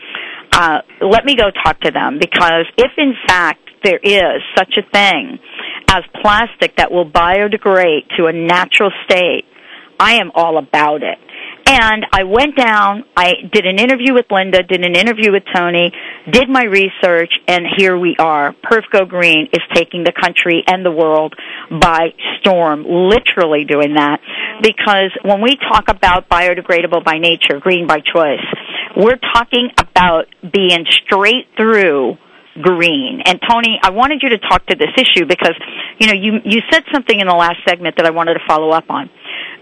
uh, 0.53 0.79
let 1.01 1.25
me 1.25 1.37
go 1.37 1.51
talk 1.65 1.81
to 1.81 1.91
them 1.91 2.19
because 2.19 2.65
if 2.77 2.91
in 2.97 3.15
fact 3.27 3.61
there 3.85 3.99
is 4.03 4.43
such 4.57 4.75
a 4.79 4.91
thing 4.91 5.39
as 5.89 6.03
plastic 6.23 6.77
that 6.77 6.91
will 6.91 7.11
biodegrade 7.11 8.09
to 8.17 8.27
a 8.27 8.33
natural 8.33 8.91
state, 9.05 9.45
I 10.03 10.15
am 10.15 10.33
all 10.35 10.59
about 10.59 11.05
it. 11.05 11.17
And 11.65 12.05
I 12.13 12.25
went 12.25 12.57
down, 12.57 13.05
I 13.17 13.35
did 13.53 13.67
an 13.67 13.79
interview 13.79 14.15
with 14.15 14.27
Linda, 14.33 14.65
did 14.65 14.85
an 14.85 14.97
interview 14.97 15.31
with 15.31 15.45
Tony, 15.55 15.93
did 16.29 16.49
my 16.49 16.65
research, 16.65 17.31
and 17.47 17.65
here 17.77 17.97
we 17.97 18.17
are. 18.19 18.53
Perf 18.69 18.83
Go 18.91 19.05
Green 19.05 19.47
is 19.53 19.63
taking 19.73 20.03
the 20.03 20.11
country 20.11 20.65
and 20.67 20.85
the 20.85 20.91
world 20.91 21.35
by 21.71 22.09
storm, 22.41 22.85
literally 22.85 23.65
doing 23.65 23.95
that. 23.95 24.19
Because 24.61 25.13
when 25.25 25.41
we 25.41 25.57
talk 25.71 25.85
about 25.89 26.29
biodegradable 26.29 27.05
by 27.05 27.19
nature, 27.19 27.61
green 27.61 27.87
by 27.87 28.01
choice, 28.01 28.45
we're 28.97 29.21
talking 29.33 29.71
about 29.79 30.27
being 30.43 30.85
straight 31.05 31.47
through 31.57 32.19
green. 32.61 33.23
And 33.25 33.41
Tony, 33.49 33.79
I 33.81 33.91
wanted 33.91 34.21
you 34.23 34.31
to 34.31 34.39
talk 34.39 34.67
to 34.67 34.75
this 34.75 34.91
issue 34.99 35.27
because, 35.27 35.55
you 36.01 36.09
know, 36.09 36.13
you, 36.13 36.41
you 36.45 36.61
said 36.73 36.83
something 36.93 37.19
in 37.19 37.29
the 37.29 37.35
last 37.35 37.59
segment 37.69 37.97
that 37.99 38.05
I 38.05 38.11
wanted 38.11 38.35
to 38.35 38.41
follow 38.49 38.71
up 38.71 38.91
on. 38.91 39.09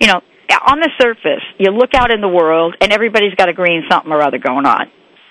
You 0.01 0.09
know, 0.09 0.23
on 0.59 0.81
the 0.81 0.91
surface, 1.01 1.45
you 1.59 1.71
look 1.71 1.95
out 1.95 2.11
in 2.11 2.21
the 2.21 2.29
world 2.29 2.77
and 2.81 2.93
everybody's 2.93 3.35
got 3.35 3.49
a 3.49 3.53
green 3.53 3.85
something 3.91 4.11
or 4.11 4.23
other 4.23 4.39
going 4.39 4.67
on. 4.67 4.91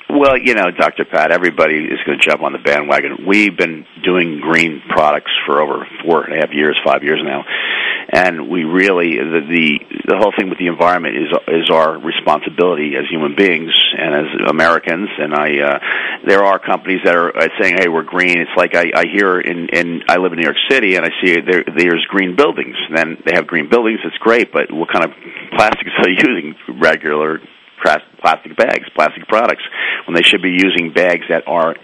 Well, 0.09 0.37
you 0.37 0.55
know, 0.55 0.71
Dr. 0.71 1.05
Pat, 1.05 1.31
everybody 1.31 1.75
is 1.75 1.99
going 2.03 2.17
to 2.17 2.25
jump 2.25 2.41
on 2.41 2.51
the 2.51 2.57
bandwagon. 2.57 3.25
We've 3.27 3.55
been 3.55 3.85
doing 4.03 4.39
green 4.41 4.81
products 4.89 5.31
for 5.45 5.61
over 5.61 5.85
four 6.03 6.23
and 6.23 6.33
a 6.33 6.37
half 6.37 6.49
years, 6.51 6.79
five 6.83 7.03
years 7.03 7.21
now, 7.23 7.45
and 8.11 8.49
we 8.49 8.63
really 8.63 9.17
the 9.17 9.41
the, 9.45 9.67
the 10.09 10.17
whole 10.17 10.33
thing 10.37 10.49
with 10.49 10.57
the 10.57 10.67
environment 10.67 11.15
is 11.15 11.29
is 11.47 11.69
our 11.69 11.97
responsibility 12.01 12.97
as 12.97 13.05
human 13.09 13.35
beings 13.35 13.69
and 13.97 14.15
as 14.15 14.49
Americans. 14.49 15.09
And 15.17 15.33
I, 15.33 15.49
uh, 15.61 15.79
there 16.25 16.43
are 16.43 16.57
companies 16.57 17.01
that 17.05 17.15
are 17.15 17.31
saying, 17.61 17.77
"Hey, 17.77 17.87
we're 17.87 18.03
green." 18.03 18.41
It's 18.41 18.57
like 18.57 18.73
I, 18.75 18.89
I 18.95 19.05
hear 19.05 19.39
in 19.39 19.69
in 19.69 20.03
I 20.09 20.17
live 20.17 20.33
in 20.33 20.39
New 20.39 20.49
York 20.49 20.57
City, 20.69 20.95
and 20.95 21.05
I 21.05 21.09
see 21.21 21.37
there 21.39 21.63
there's 21.63 22.05
green 22.09 22.35
buildings. 22.35 22.75
Then 22.93 23.21
they 23.25 23.35
have 23.35 23.45
green 23.45 23.69
buildings. 23.69 23.99
It's 24.03 24.17
great, 24.17 24.51
but 24.51 24.71
what 24.71 24.89
kind 24.91 25.05
of 25.05 25.11
plastics 25.55 25.91
are 25.97 26.05
they 26.05 26.17
using? 26.17 26.55
Regular 26.81 27.39
plastic 27.81 28.57
bags, 28.57 28.83
plastic 28.93 29.25
products, 29.27 29.63
when 30.05 30.13
they 30.13 30.21
should 30.21 30.41
be 30.41 30.51
using 30.51 30.91
bags 30.93 31.23
that 31.29 31.43
are 31.47 31.75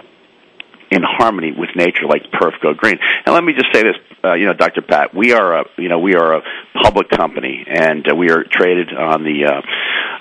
in 0.92 1.02
harmony 1.04 1.52
with 1.52 1.70
nature, 1.76 2.06
like 2.08 2.24
Perf 2.32 2.60
Go 2.62 2.74
Green. 2.74 2.98
And 3.26 3.34
let 3.34 3.44
me 3.44 3.54
just 3.54 3.74
say 3.74 3.84
this, 3.84 3.96
uh, 4.24 4.34
you 4.34 4.46
know, 4.46 4.54
Dr. 4.54 4.82
Pat, 4.82 5.14
we 5.14 5.34
are 5.34 5.62
a, 5.62 5.66
you 5.78 5.90
know, 5.90 6.00
we 6.00 6.16
are 6.16 6.36
a 6.36 6.42
public 6.82 7.10
company, 7.10 7.66
and 7.68 8.06
uh, 8.12 8.16
we 8.16 8.30
are 8.32 8.44
traded 8.44 8.94
on 8.94 9.24
the 9.24 9.46
uh, 9.46 9.62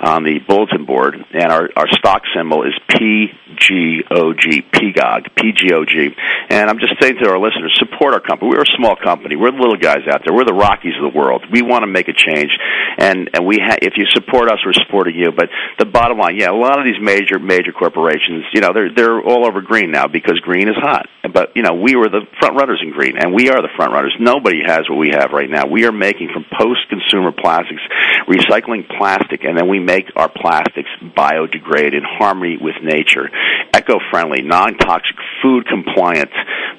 on 0.01 0.25
the 0.25 0.39
bulletin 0.47 0.85
board, 0.85 1.15
and 1.33 1.53
our, 1.53 1.69
our 1.77 1.89
stock 1.89 2.23
symbol 2.37 2.65
is 2.65 2.75
PGOG, 2.91 4.65
PGOG, 4.71 5.23
PGOG. 5.35 6.17
And 6.51 6.69
I'm 6.69 6.79
just 6.79 7.01
saying 7.01 7.17
to 7.23 7.29
our 7.31 7.39
listeners, 7.39 7.75
support 7.79 8.15
our 8.15 8.21
company. 8.21 8.51
We're 8.51 8.63
a 8.63 8.77
small 8.77 8.97
company. 8.97 9.37
We're 9.37 9.53
the 9.53 9.59
little 9.59 9.79
guys 9.79 10.07
out 10.11 10.23
there. 10.25 10.35
We're 10.35 10.45
the 10.45 10.55
Rockies 10.55 10.95
of 11.01 11.13
the 11.13 11.19
world. 11.19 11.45
We 11.51 11.63
want 11.63 11.83
to 11.83 11.87
make 11.87 12.09
a 12.09 12.13
change, 12.13 12.51
and 12.99 13.31
and 13.35 13.47
we 13.47 13.59
ha- 13.59 13.79
if 13.81 13.95
you 13.97 14.05
support 14.13 14.51
us, 14.51 14.59
we're 14.65 14.77
supporting 14.85 15.17
you. 15.17 15.33
But 15.33 15.49
the 15.79 15.87
bottom 15.87 16.19
line, 16.19 16.37
yeah, 16.37 16.51
a 16.51 16.57
lot 16.57 16.79
of 16.79 16.85
these 16.85 17.01
major 17.01 17.39
major 17.39 17.73
corporations, 17.73 18.45
you 18.53 18.61
know, 18.61 18.73
they're 18.75 18.93
they're 18.95 19.21
all 19.21 19.47
over 19.47 19.61
green 19.61 19.91
now 19.91 20.07
because 20.07 20.39
green 20.41 20.54
is 20.63 20.77
hot. 20.77 21.07
But 21.33 21.57
you 21.57 21.63
know, 21.63 21.75
we 21.75 21.97
were 21.97 22.09
the 22.09 22.23
front 22.39 22.57
runners 22.57 22.81
in 22.83 22.91
green, 22.93 23.17
and 23.19 23.35
we 23.35 23.51
are 23.51 23.61
the 23.61 23.73
front 23.77 23.93
runners. 23.93 24.15
Nobody 24.21 24.63
has 24.65 24.89
what 24.89 24.99
we 24.99 25.11
have 25.11 25.33
right 25.33 25.51
now. 25.51 25.67
We 25.67 25.87
are 25.87 25.93
making 25.93 26.31
from 26.33 26.45
post-consumer 26.57 27.33
plastics, 27.33 27.83
recycling 28.29 28.87
plastic, 28.89 29.45
and 29.45 29.57
then 29.59 29.69
we 29.69 29.81
make 29.81 30.07
our 30.17 30.29
plastics 30.29 30.91
biodegrade 31.03 31.95
in 31.95 32.03
harmony 32.05 32.59
with 32.61 32.77
nature, 32.83 33.29
eco-friendly, 33.77 34.43
non-toxic, 34.43 35.17
food 35.43 35.67
compliant, 35.67 36.31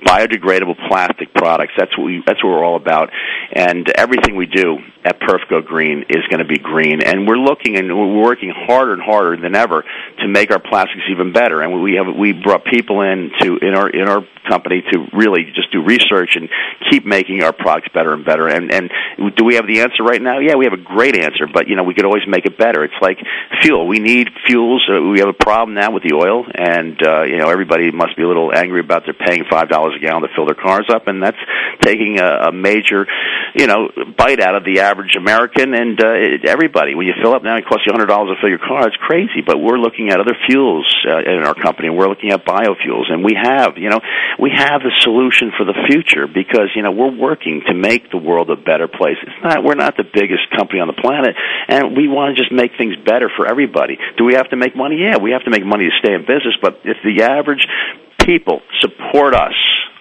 biodegradable 0.05 0.77
plastic 0.87 1.33
products. 1.33 1.73
That's 1.77 1.97
what 1.97 2.05
we. 2.05 2.23
That's 2.25 2.43
what 2.43 2.51
we're 2.51 2.63
all 2.63 2.77
about. 2.77 3.09
And 3.51 3.89
everything 3.97 4.35
we 4.35 4.45
do 4.45 4.77
at 5.03 5.19
Perf 5.19 5.47
Go 5.49 5.61
Green 5.61 6.05
is 6.09 6.23
going 6.29 6.39
to 6.39 6.47
be 6.47 6.57
green. 6.57 7.01
And 7.01 7.27
we're 7.27 7.37
looking 7.37 7.77
and 7.77 7.87
we're 7.87 8.21
working 8.21 8.53
harder 8.55 8.93
and 8.93 9.01
harder 9.01 9.37
than 9.37 9.55
ever 9.55 9.83
to 10.19 10.27
make 10.27 10.51
our 10.51 10.59
plastics 10.59 11.03
even 11.11 11.33
better. 11.33 11.61
And 11.61 11.81
we 11.81 11.95
have 11.95 12.07
we 12.15 12.33
brought 12.33 12.65
people 12.65 13.01
in 13.01 13.31
to 13.41 13.57
in 13.65 13.73
our 13.73 13.89
in 13.89 14.07
our 14.07 14.21
company 14.47 14.83
to 14.91 14.97
really 15.13 15.45
just 15.55 15.71
do 15.71 15.83
research 15.83 16.35
and 16.35 16.49
keep 16.89 17.05
making 17.05 17.41
our 17.43 17.51
products 17.51 17.89
better 17.93 18.13
and 18.13 18.23
better. 18.23 18.47
And 18.47 18.71
and 18.71 18.91
do 19.35 19.43
we 19.43 19.55
have 19.55 19.67
the 19.67 19.81
answer 19.81 20.03
right 20.03 20.21
now? 20.21 20.39
Yeah, 20.39 20.55
we 20.55 20.65
have 20.65 20.73
a 20.73 20.81
great 20.81 21.17
answer, 21.17 21.47
but 21.51 21.67
you 21.67 21.75
know 21.75 21.83
we 21.83 21.93
could 21.93 22.05
always 22.05 22.23
make 22.27 22.45
it 22.45 22.57
better. 22.57 22.83
It's 22.83 23.01
like 23.01 23.17
fuel. 23.61 23.87
We 23.87 23.99
need 23.99 24.29
fuels. 24.45 24.87
Uh, 24.89 25.01
we 25.01 25.19
have 25.19 25.29
a 25.29 25.33
problem 25.37 25.75
now 25.75 25.91
with 25.91 26.03
the 26.03 26.13
oil, 26.13 26.45
and 26.53 26.95
uh, 27.01 27.23
you 27.23 27.37
know 27.37 27.49
everybody 27.49 27.91
must 27.91 28.15
be 28.15 28.23
a 28.23 28.27
little 28.27 28.51
angry 28.53 28.79
about 28.79 29.03
they're 29.05 29.13
paying 29.27 29.43
five 29.49 29.69
dollars 29.69 29.93
a 29.97 29.99
gallon 29.99 30.21
to 30.21 30.29
fill 30.35 30.45
their 30.45 30.55
cars 30.55 30.85
up, 30.93 31.07
and 31.07 31.21
that's 31.23 31.41
taking 31.81 32.19
a, 32.19 32.49
a 32.49 32.51
major 32.51 33.07
you 33.55 33.67
know 33.67 33.89
bite 34.17 34.39
out 34.39 34.55
of 34.55 34.63
the 34.63 34.81
average 34.81 35.15
American 35.15 35.73
and 35.73 35.99
uh, 35.99 36.47
everybody. 36.47 36.93
When 36.93 37.07
you 37.07 37.13
fill 37.21 37.33
up 37.33 37.43
now, 37.43 37.57
it 37.57 37.65
costs 37.65 37.85
you 37.85 37.91
hundred 37.91 38.07
dollars 38.07 38.35
to 38.35 38.41
fill 38.41 38.49
your 38.49 38.59
car. 38.59 38.87
It's 38.87 38.97
crazy, 38.97 39.41
but 39.45 39.57
we're 39.57 39.79
looking 39.79 40.09
at 40.09 40.19
other 40.19 40.37
fuels 40.45 40.85
uh, 41.07 41.19
in 41.19 41.43
our 41.43 41.55
company. 41.55 41.89
We're 41.89 42.09
looking 42.09 42.31
at 42.31 42.45
biofuels, 42.45 43.09
and 43.09 43.23
we 43.23 43.33
have 43.33 43.54
you 43.77 43.89
know 43.89 44.01
we 44.39 44.51
have 44.55 44.81
the 44.81 44.91
solution 45.01 45.51
for 45.57 45.65
the 45.65 45.75
future 45.87 46.27
because 46.27 46.69
you 46.75 46.81
know 46.81 46.91
we're 46.91 47.15
working 47.15 47.63
to 47.67 47.73
make 47.73 48.11
the 48.11 48.17
world 48.17 48.49
a 48.49 48.55
better 48.55 48.87
place. 48.87 49.17
It's 49.21 49.43
not 49.43 49.63
we're 49.63 49.75
not 49.75 49.97
the 49.97 50.03
biggest 50.03 50.49
company 50.55 50.79
on 50.79 50.87
the 50.87 50.99
planet, 50.99 51.35
and 51.67 51.95
we 51.95 52.07
want 52.07 52.35
to 52.35 52.41
just 52.41 52.51
make 52.51 52.77
things 52.77 52.95
better 53.05 53.29
for 53.35 53.47
everybody. 53.47 53.97
Do 54.17 54.25
we 54.25 54.33
have 54.35 54.49
to 54.49 54.57
make 54.57 54.75
money? 54.75 54.97
Yeah, 55.01 55.17
we 55.17 55.31
have 55.31 55.43
to 55.43 55.51
make 55.51 55.65
money 55.65 55.85
to 55.85 55.95
stay 55.99 56.13
in 56.13 56.21
business. 56.21 56.55
But 56.61 56.81
if 56.83 56.97
the 57.03 57.23
average 57.23 57.65
people 58.19 58.61
support 58.81 59.35
us 59.35 59.53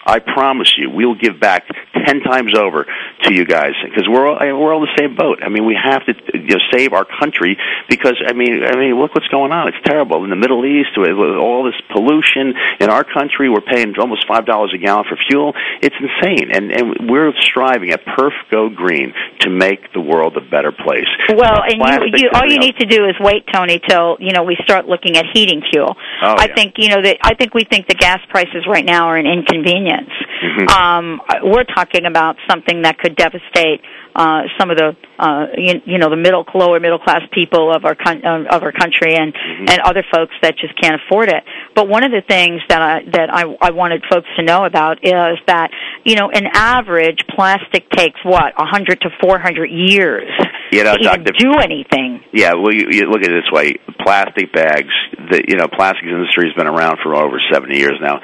I 0.07 0.19
promise 0.19 0.75
you, 0.77 0.91
we'll 0.91 1.15
give 1.15 1.41
back 1.41 1.67
ten 2.07 2.21
times 2.21 2.53
over 2.57 2.85
to 3.23 3.33
you 3.33 3.45
guys 3.45 3.73
because 3.85 4.05
we're 4.09 4.27
all, 4.27 4.37
we're 4.39 4.73
all 4.73 4.85
in 4.85 4.89
the 4.89 4.99
same 5.01 5.17
boat. 5.17 5.41
I 5.43 5.49
mean, 5.49 5.67
we 5.67 5.77
have 5.81 6.05
to 6.07 6.15
you 6.35 6.57
know, 6.57 6.63
save 6.73 6.93
our 6.93 7.05
country 7.05 7.57
because 7.89 8.21
I 8.27 8.33
mean, 8.33 8.63
I 8.65 8.77
mean, 8.77 9.01
look 9.01 9.15
what's 9.15 9.29
going 9.29 9.53
on. 9.53 9.69
It's 9.69 9.81
terrible 9.85 10.25
in 10.25 10.31
the 10.31 10.37
Middle 10.37 10.65
East 10.65 10.97
with 10.97 11.17
all 11.17 11.65
this 11.65 11.81
pollution. 11.93 12.55
In 12.81 12.91
our 12.91 13.05
country, 13.05 13.49
we're 13.49 13.65
paying 13.65 13.95
almost 13.99 14.27
five 14.29 14.45
dollars 14.45 14.73
a 14.75 14.79
gallon 14.79 15.05
for 15.09 15.17
fuel. 15.29 15.55
It's 15.81 15.97
insane, 15.97 16.51
and 16.53 16.71
and 16.71 17.11
we're 17.11 17.33
striving 17.41 17.91
at 17.91 18.05
Perf 18.05 18.37
Go 18.51 18.69
Green 18.69 19.15
to 19.41 19.51
make 19.51 19.93
the 19.93 20.01
world 20.01 20.37
a 20.37 20.45
better 20.45 20.73
place. 20.73 21.09
Well, 21.33 21.63
and 21.65 21.81
you, 22.13 22.29
you 22.29 22.31
all 22.35 22.47
you 22.47 22.59
need 22.59 22.77
to 22.79 22.87
do 22.87 23.07
is 23.07 23.17
wait, 23.21 23.45
Tony, 23.53 23.81
till 23.81 24.17
you 24.21 24.33
know 24.33 24.43
we 24.43 24.57
start 24.65 24.87
looking 24.87 25.17
at 25.17 25.25
heating 25.33 25.63
fuel. 25.73 25.97
Oh, 26.23 26.35
I 26.37 26.47
yeah. 26.49 26.55
think 26.55 26.75
you 26.77 26.89
know 26.89 27.01
that 27.03 27.19
I 27.23 27.35
think 27.35 27.55
we 27.55 27.65
think 27.65 27.89
the 27.89 27.95
gas 27.95 28.21
prices 28.29 28.67
right 28.69 28.85
now 28.85 29.09
are 29.09 29.17
an 29.17 29.27
inconvenience. 29.27 29.94
Mm-hmm. 30.03 30.69
Um, 30.69 31.21
we're 31.43 31.65
talking 31.65 32.07
about 32.07 32.37
something 32.49 32.83
that 32.83 32.99
could 32.99 33.17
devastate 33.17 33.81
uh, 34.15 34.43
some 34.59 34.71
of 34.71 34.77
the 34.77 34.97
uh, 35.19 35.47
you, 35.57 35.81
you 35.87 35.99
know 35.99 36.11
the 36.11 36.17
middle 36.17 36.45
lower 36.55 36.81
middle 36.81 36.99
class 36.99 37.23
people 37.33 37.75
of 37.75 37.85
our 37.85 37.95
con- 37.95 38.25
uh, 38.25 38.45
of 38.51 38.63
our 38.63 38.73
country 38.73 39.17
and 39.17 39.35
Mm-hmm. 39.45 39.69
and 39.69 39.81
other 39.81 40.05
folks 40.13 40.33
that 40.43 40.57
just 40.57 40.75
can't 40.81 41.01
afford 41.01 41.29
it. 41.29 41.45
But 41.75 41.89
one 41.89 42.03
of 42.03 42.11
the 42.11 42.23
things 42.27 42.61
that 42.69 42.81
I 42.81 43.03
that 43.13 43.29
I, 43.33 43.45
I 43.61 43.71
wanted 43.71 44.03
folks 44.11 44.29
to 44.37 44.43
know 44.43 44.65
about 44.65 44.99
is 45.05 45.39
that 45.47 45.71
you 46.05 46.17
know 46.17 46.31
an 46.31 46.47
average 46.53 47.25
plastic 47.29 47.89
takes 47.91 48.19
what 48.25 48.53
a 48.57 48.65
hundred 48.65 49.01
to 49.03 49.11
four 49.21 49.39
hundred 49.39 49.71
years 49.71 50.31
You 50.73 50.85
know, 50.85 50.97
to 50.97 51.01
even 51.01 51.25
do 51.25 51.53
anything. 51.63 52.23
Yeah, 52.33 52.55
well, 52.55 52.73
you, 52.73 52.89
you 52.91 53.03
look 53.07 53.23
at 53.23 53.31
it 53.31 53.45
this 53.45 53.53
way: 53.53 53.75
plastic 54.01 54.53
bags. 54.53 54.93
The 55.31 55.45
you 55.47 55.57
know, 55.57 55.69
plastics 55.69 56.09
industry 56.09 56.49
has 56.49 56.57
been 56.57 56.67
around 56.67 56.99
for 57.03 57.15
over 57.15 57.39
seventy 57.53 57.79
years 57.79 57.99
now, 58.01 58.21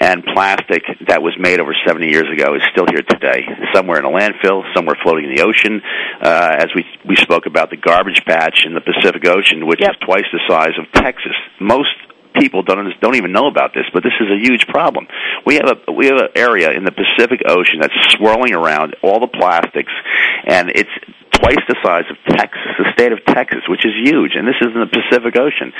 and 0.00 0.24
plastic 0.34 0.82
that 1.08 1.22
was 1.22 1.34
made 1.38 1.60
over 1.60 1.74
seventy 1.86 2.08
years 2.10 2.26
ago 2.32 2.54
is 2.54 2.62
still 2.72 2.86
here 2.90 3.02
today, 3.06 3.46
somewhere 3.72 3.98
in 3.98 4.04
a 4.04 4.10
landfill, 4.10 4.62
somewhere 4.74 4.96
floating 5.02 5.25
in 5.26 5.34
the 5.34 5.42
ocean. 5.42 5.82
Uh, 6.22 6.62
as 6.62 6.68
we 6.74 6.84
we 7.04 7.16
spoke 7.16 7.46
about 7.46 7.70
the 7.70 7.76
garbage 7.76 8.22
patch 8.24 8.64
in 8.64 8.74
the 8.74 8.80
Pacific 8.80 9.26
Ocean, 9.26 9.66
which 9.66 9.82
is 9.82 9.94
twice 10.04 10.26
the 10.32 10.40
size 10.48 10.78
of 10.78 10.86
Texas. 10.92 11.34
Most 11.60 11.94
people 12.38 12.62
don't 12.62 12.88
don't 13.00 13.16
even 13.16 13.32
know 13.32 13.48
about 13.48 13.74
this, 13.74 13.84
but 13.92 14.02
this 14.02 14.12
is 14.20 14.28
a 14.30 14.38
huge 14.38 14.66
problem. 14.68 15.06
We 15.44 15.56
have 15.56 15.68
a 15.68 15.92
we 15.92 16.06
have 16.06 16.16
an 16.16 16.28
area 16.36 16.70
in 16.72 16.84
the 16.84 16.92
Pacific 16.92 17.40
Ocean 17.46 17.80
that's 17.80 17.96
swirling 18.16 18.54
around 18.54 18.96
all 19.02 19.20
the 19.20 19.28
plastics, 19.28 19.92
and 20.46 20.70
it's 20.70 20.90
twice 21.32 21.62
the 21.68 21.76
size 21.82 22.04
of 22.10 22.16
Texas, 22.36 22.70
the 22.78 22.90
state 22.92 23.12
of 23.12 23.20
Texas, 23.26 23.62
which 23.68 23.84
is 23.84 23.92
huge, 24.02 24.34
and 24.34 24.46
this 24.46 24.56
is 24.60 24.72
in 24.72 24.80
the 24.80 24.90
Pacific 24.90 25.36
Ocean. 25.38 25.72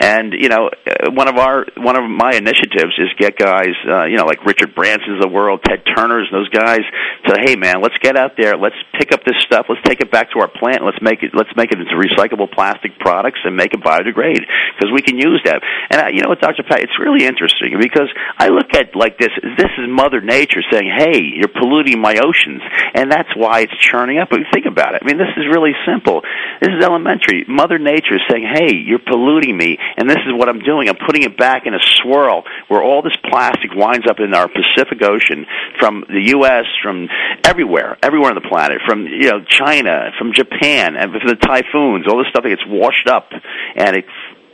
And 0.00 0.32
you 0.32 0.48
know, 0.48 0.70
uh, 0.70 1.10
one 1.10 1.28
of 1.28 1.36
our 1.36 1.66
one 1.76 1.96
of 1.96 2.08
my 2.08 2.34
initiatives 2.34 2.94
is 2.98 3.10
get 3.18 3.36
guys, 3.36 3.74
uh, 3.88 4.04
you 4.06 4.16
know, 4.16 4.24
like 4.24 4.44
Richard 4.46 4.74
Branson's 4.74 5.20
of 5.20 5.28
the 5.28 5.32
world, 5.32 5.60
Ted 5.64 5.82
Turner's, 5.84 6.28
and 6.30 6.36
those 6.36 6.48
guys, 6.48 6.80
to 7.26 7.36
hey 7.44 7.56
man, 7.56 7.82
let's 7.82 7.96
get 8.02 8.16
out 8.16 8.36
there, 8.36 8.56
let's 8.56 8.78
pick 8.98 9.12
up 9.12 9.24
this 9.24 9.36
stuff, 9.44 9.66
let's 9.68 9.82
take 9.84 10.00
it 10.00 10.10
back 10.10 10.30
to 10.32 10.40
our 10.40 10.48
plant, 10.48 10.84
let's 10.84 11.00
make 11.02 11.22
it 11.22 11.32
let's 11.34 11.52
make 11.56 11.72
it 11.72 11.78
into 11.80 11.96
recyclable 11.96 12.50
plastic 12.50 12.98
products 12.98 13.40
and 13.44 13.56
make 13.56 13.74
it 13.74 13.80
biodegrade 13.80 14.44
because 14.76 14.90
we 14.92 15.02
can 15.02 15.18
use 15.18 15.40
that. 15.44 15.60
And 15.90 16.00
uh, 16.00 16.08
you 16.12 16.22
know 16.22 16.30
what, 16.30 16.40
Dr. 16.40 16.62
Pat, 16.62 16.80
it's 16.80 16.98
really 16.98 17.26
interesting 17.26 17.76
because 17.80 18.08
I 18.38 18.48
look 18.48 18.72
at 18.74 18.94
like 18.94 19.18
this. 19.18 19.30
This 19.58 19.72
is 19.78 19.86
Mother 19.88 20.20
Nature 20.20 20.62
saying, 20.70 20.88
"Hey, 20.88 21.20
you're 21.34 21.52
polluting 21.52 22.00
my 22.00 22.16
oceans," 22.22 22.62
and 22.94 23.10
that's 23.10 23.30
why 23.34 23.60
it's 23.60 23.76
churning 23.76 24.18
up. 24.18 24.30
But 24.30 24.40
think 24.52 24.66
about 24.66 24.94
it. 24.94 24.99
I 25.00 25.06
mean, 25.06 25.16
this 25.16 25.32
is 25.36 25.46
really 25.48 25.72
simple. 25.86 26.22
This 26.60 26.70
is 26.76 26.84
elementary. 26.84 27.44
Mother 27.48 27.78
Nature 27.78 28.16
is 28.16 28.22
saying, 28.30 28.44
"Hey, 28.44 28.74
you're 28.74 28.98
polluting 29.00 29.56
me, 29.56 29.78
and 29.96 30.08
this 30.08 30.18
is 30.26 30.32
what 30.34 30.48
I'm 30.48 30.60
doing. 30.60 30.88
I'm 30.88 31.00
putting 31.06 31.22
it 31.22 31.36
back 31.36 31.66
in 31.66 31.74
a 31.74 31.80
swirl 32.02 32.44
where 32.68 32.82
all 32.82 33.00
this 33.02 33.16
plastic 33.30 33.74
winds 33.74 34.06
up 34.08 34.20
in 34.20 34.34
our 34.34 34.48
Pacific 34.48 35.02
Ocean 35.02 35.46
from 35.78 36.04
the 36.08 36.20
U.S., 36.36 36.66
from 36.82 37.08
everywhere, 37.44 37.96
everywhere 38.02 38.30
on 38.30 38.34
the 38.34 38.48
planet, 38.48 38.82
from 38.86 39.06
you 39.06 39.30
know 39.30 39.40
China, 39.48 40.10
from 40.18 40.32
Japan, 40.32 40.96
and 40.96 41.12
from 41.12 41.26
the 41.26 41.36
typhoons. 41.36 42.06
All 42.06 42.18
this 42.18 42.28
stuff 42.28 42.44
that 42.44 42.50
gets 42.50 42.66
washed 42.66 43.08
up, 43.08 43.32
and 43.76 43.96
it 43.96 44.04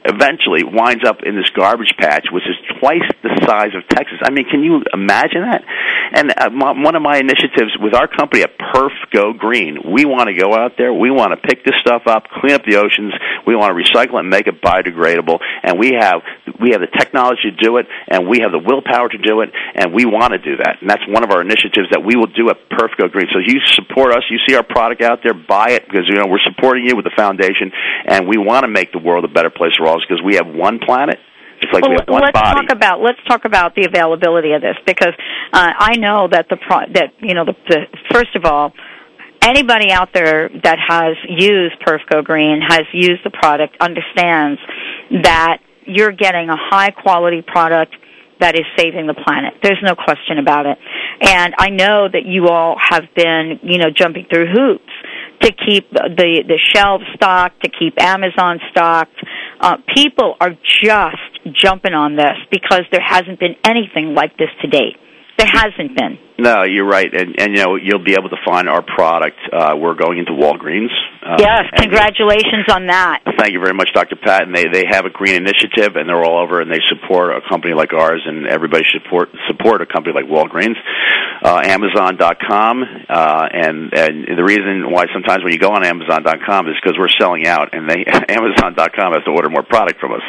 eventually 0.07 0.63
winds 0.63 1.05
up 1.05 1.23
in 1.27 1.37
this 1.37 1.51
garbage 1.51 1.93
patch, 1.99 2.27
which 2.31 2.45
is 2.47 2.57
twice 2.79 3.07
the 3.23 3.35
size 3.45 3.75
of 3.75 3.87
Texas. 3.89 4.19
I 4.23 4.31
mean, 4.31 4.47
can 4.49 4.63
you 4.63 4.83
imagine 4.95 5.43
that? 5.43 5.63
And 6.15 6.31
uh, 6.31 6.51
one 6.79 6.95
of 6.95 7.03
my 7.03 7.19
initiatives 7.19 7.77
with 7.79 7.95
our 7.95 8.07
company 8.07 8.43
at 8.43 8.57
Perf 8.59 8.95
Go 9.13 9.33
Green, 9.33 9.83
we 9.93 10.05
want 10.05 10.29
to 10.29 10.35
go 10.35 10.55
out 10.55 10.79
there, 10.79 10.93
we 10.95 11.11
want 11.11 11.33
to 11.35 11.37
pick 11.37 11.65
this 11.65 11.75
stuff 11.81 12.07
up, 12.07 12.29
clean 12.31 12.55
up 12.55 12.65
the 12.65 12.77
oceans, 12.77 13.13
we 13.47 13.57
want 13.57 13.75
to 13.75 13.79
recycle 13.79 14.15
it 14.17 14.27
and 14.27 14.31
make 14.31 14.47
it 14.47 14.63
biodegradable, 14.63 15.39
and 15.63 15.79
we 15.79 15.93
have 15.99 16.23
we 16.61 16.71
have 16.71 16.81
the 16.81 16.93
technology 16.99 17.51
to 17.51 17.57
do 17.57 17.77
it, 17.77 17.87
and 18.09 18.29
we 18.29 18.41
have 18.41 18.53
the 18.53 18.63
willpower 18.63 19.09
to 19.09 19.19
do 19.19 19.41
it, 19.43 19.51
and 19.75 19.93
we 19.93 20.07
want 20.07 20.33
to 20.33 20.39
do 20.39 20.57
that. 20.57 20.81
And 20.81 20.89
that's 20.89 21.05
one 21.09 21.25
of 21.25 21.31
our 21.31 21.43
initiatives 21.43 21.91
that 21.91 22.05
we 22.05 22.17
will 22.17 22.31
do 22.31 22.49
at 22.51 22.57
Perf 22.71 22.97
Go 22.97 23.09
Green. 23.09 23.27
So 23.33 23.41
you 23.43 23.61
support 23.75 24.13
us, 24.13 24.23
you 24.31 24.39
see 24.49 24.55
our 24.55 24.63
product 24.63 25.03
out 25.03 25.21
there, 25.23 25.35
buy 25.35 25.77
it 25.77 25.85
because 25.85 26.09
you 26.09 26.15
know 26.15 26.27
we're 26.31 26.45
supporting 26.47 26.87
you 26.87 26.97
with 26.97 27.05
the 27.05 27.17
foundation, 27.17 27.73
and 28.07 28.29
we 28.29 28.39
want 28.39 28.65
to 28.65 28.69
make 28.69 28.93
the 28.93 29.03
world 29.03 29.25
a 29.25 29.29
better 29.29 29.51
place 29.51 29.75
for 29.77 29.87
all 29.87 29.96
because 30.09 30.23
we 30.25 30.35
have 30.37 30.47
one 30.47 30.79
planet. 30.79 31.19
It's 31.63 31.73
like 31.73 31.83
well, 31.83 31.91
we 31.93 31.97
have 31.97 32.09
one 32.09 32.23
let's 32.23 32.39
body. 32.39 32.67
talk 32.67 32.77
about 32.77 33.01
let's 33.01 33.23
talk 33.27 33.45
about 33.45 33.75
the 33.75 33.87
availability 33.87 34.53
of 34.53 34.61
this 34.61 34.77
because 34.85 35.15
uh, 35.53 35.73
I 35.79 35.97
know 35.97 36.29
that 36.31 36.49
the 36.51 36.57
pro- 36.57 36.93
that 36.93 37.15
you 37.21 37.35
know 37.35 37.45
the, 37.45 37.55
the 37.69 37.81
first 38.13 38.37
of 38.37 38.45
all 38.45 38.73
anybody 39.43 39.91
out 39.91 40.11
there 40.13 40.51
that 40.63 40.79
has 40.79 41.17
used 41.29 41.81
Perf 41.81 42.01
Go 42.11 42.23
Green 42.23 42.61
has 42.61 42.85
used 42.93 43.25
the 43.25 43.31
product 43.31 43.77
understands 43.81 44.61
that 45.23 45.59
you're 45.87 46.13
getting 46.13 46.51
a 46.51 46.57
high 46.57 46.91
quality 46.91 47.43
product 47.43 47.95
that 48.41 48.55
is 48.55 48.67
saving 48.77 49.07
the 49.07 49.15
planet. 49.15 49.55
There's 49.63 49.81
no 49.83 49.95
question 49.95 50.39
about 50.39 50.67
it. 50.67 50.79
And 51.23 51.55
I 51.59 51.71
know 51.71 52.09
that 52.09 52.27
you 52.27 52.49
all 52.49 52.77
have 52.79 53.05
been, 53.15 53.61
you 53.63 53.79
know, 53.79 53.89
jumping 53.91 54.27
through 54.29 54.53
hoops 54.53 54.93
to 55.41 55.53
keep 55.53 55.91
the 55.91 56.45
the 56.47 56.59
shelves 56.75 57.05
stocked, 57.15 57.63
to 57.63 57.71
keep 57.71 58.01
Amazon 58.01 58.61
stocked. 58.71 59.17
Uh, 59.61 59.77
people 59.95 60.35
are 60.41 60.51
just 60.83 61.55
jumping 61.63 61.95
on 61.95 62.17
this 62.17 62.37
because 62.51 62.83
there 62.93 63.05
hasn't 63.05 63.41
been 63.41 63.57
anything 63.65 64.15
like 64.15 64.37
this 64.37 64.51
to 64.63 64.69
date. 64.69 64.97
There 65.39 65.49
hasn't 65.53 65.97
been. 65.97 66.19
No, 66.39 66.65
you're 66.65 66.87
right, 66.87 67.09
and 67.13 67.35
and 67.41 67.57
you 67.57 67.65
know 67.65 67.77
you'll 67.77 68.05
be 68.05 68.13
able 68.13 68.29
to 68.29 68.37
find 68.45 68.69
our 68.69 68.83
product. 68.83 69.37
Uh, 69.51 69.73
we're 69.77 69.95
going 69.95 70.19
into 70.19 70.33
Walgreens. 70.33 70.93
Uh, 71.25 71.37
yes, 71.39 71.65
congratulations 71.77 72.69
on 72.69 72.87
that. 72.89 73.25
Thank 73.39 73.53
you 73.53 73.61
very 73.61 73.73
much, 73.73 73.89
Dr. 73.95 74.17
Pat. 74.17 74.43
And 74.43 74.55
they 74.55 74.65
they 74.69 74.85
have 74.89 75.07
a 75.07 75.11
green 75.11 75.35
initiative, 75.35 75.97
and 75.97 76.09
they're 76.09 76.23
all 76.23 76.45
over, 76.45 76.61
and 76.61 76.71
they 76.71 76.81
support 76.93 77.33
a 77.33 77.41
company 77.49 77.73
like 77.73 77.95
ours, 77.95 78.21
and 78.27 78.47
everybody 78.47 78.85
should 78.85 79.03
support 79.05 79.31
support 79.49 79.81
a 79.81 79.87
company 79.87 80.13
like 80.13 80.29
Walgreens, 80.29 80.77
uh, 81.43 81.63
Amazon.com, 81.65 82.85
uh, 83.09 83.49
and 83.53 83.93
and 83.97 84.29
the 84.37 84.45
reason 84.45 84.93
why 84.93 85.07
sometimes 85.13 85.43
when 85.43 85.53
you 85.53 85.59
go 85.59 85.73
on 85.73 85.85
Amazon.com 85.85 86.69
is 86.69 86.77
because 86.83 87.01
we're 87.01 87.13
selling 87.19 87.47
out, 87.47 87.73
and 87.73 87.89
they 87.89 88.05
Amazon.com 88.29 89.13
has 89.17 89.25
to 89.25 89.33
order 89.33 89.49
more 89.49 89.65
product 89.65 90.01
from 90.01 90.13
us, 90.13 90.25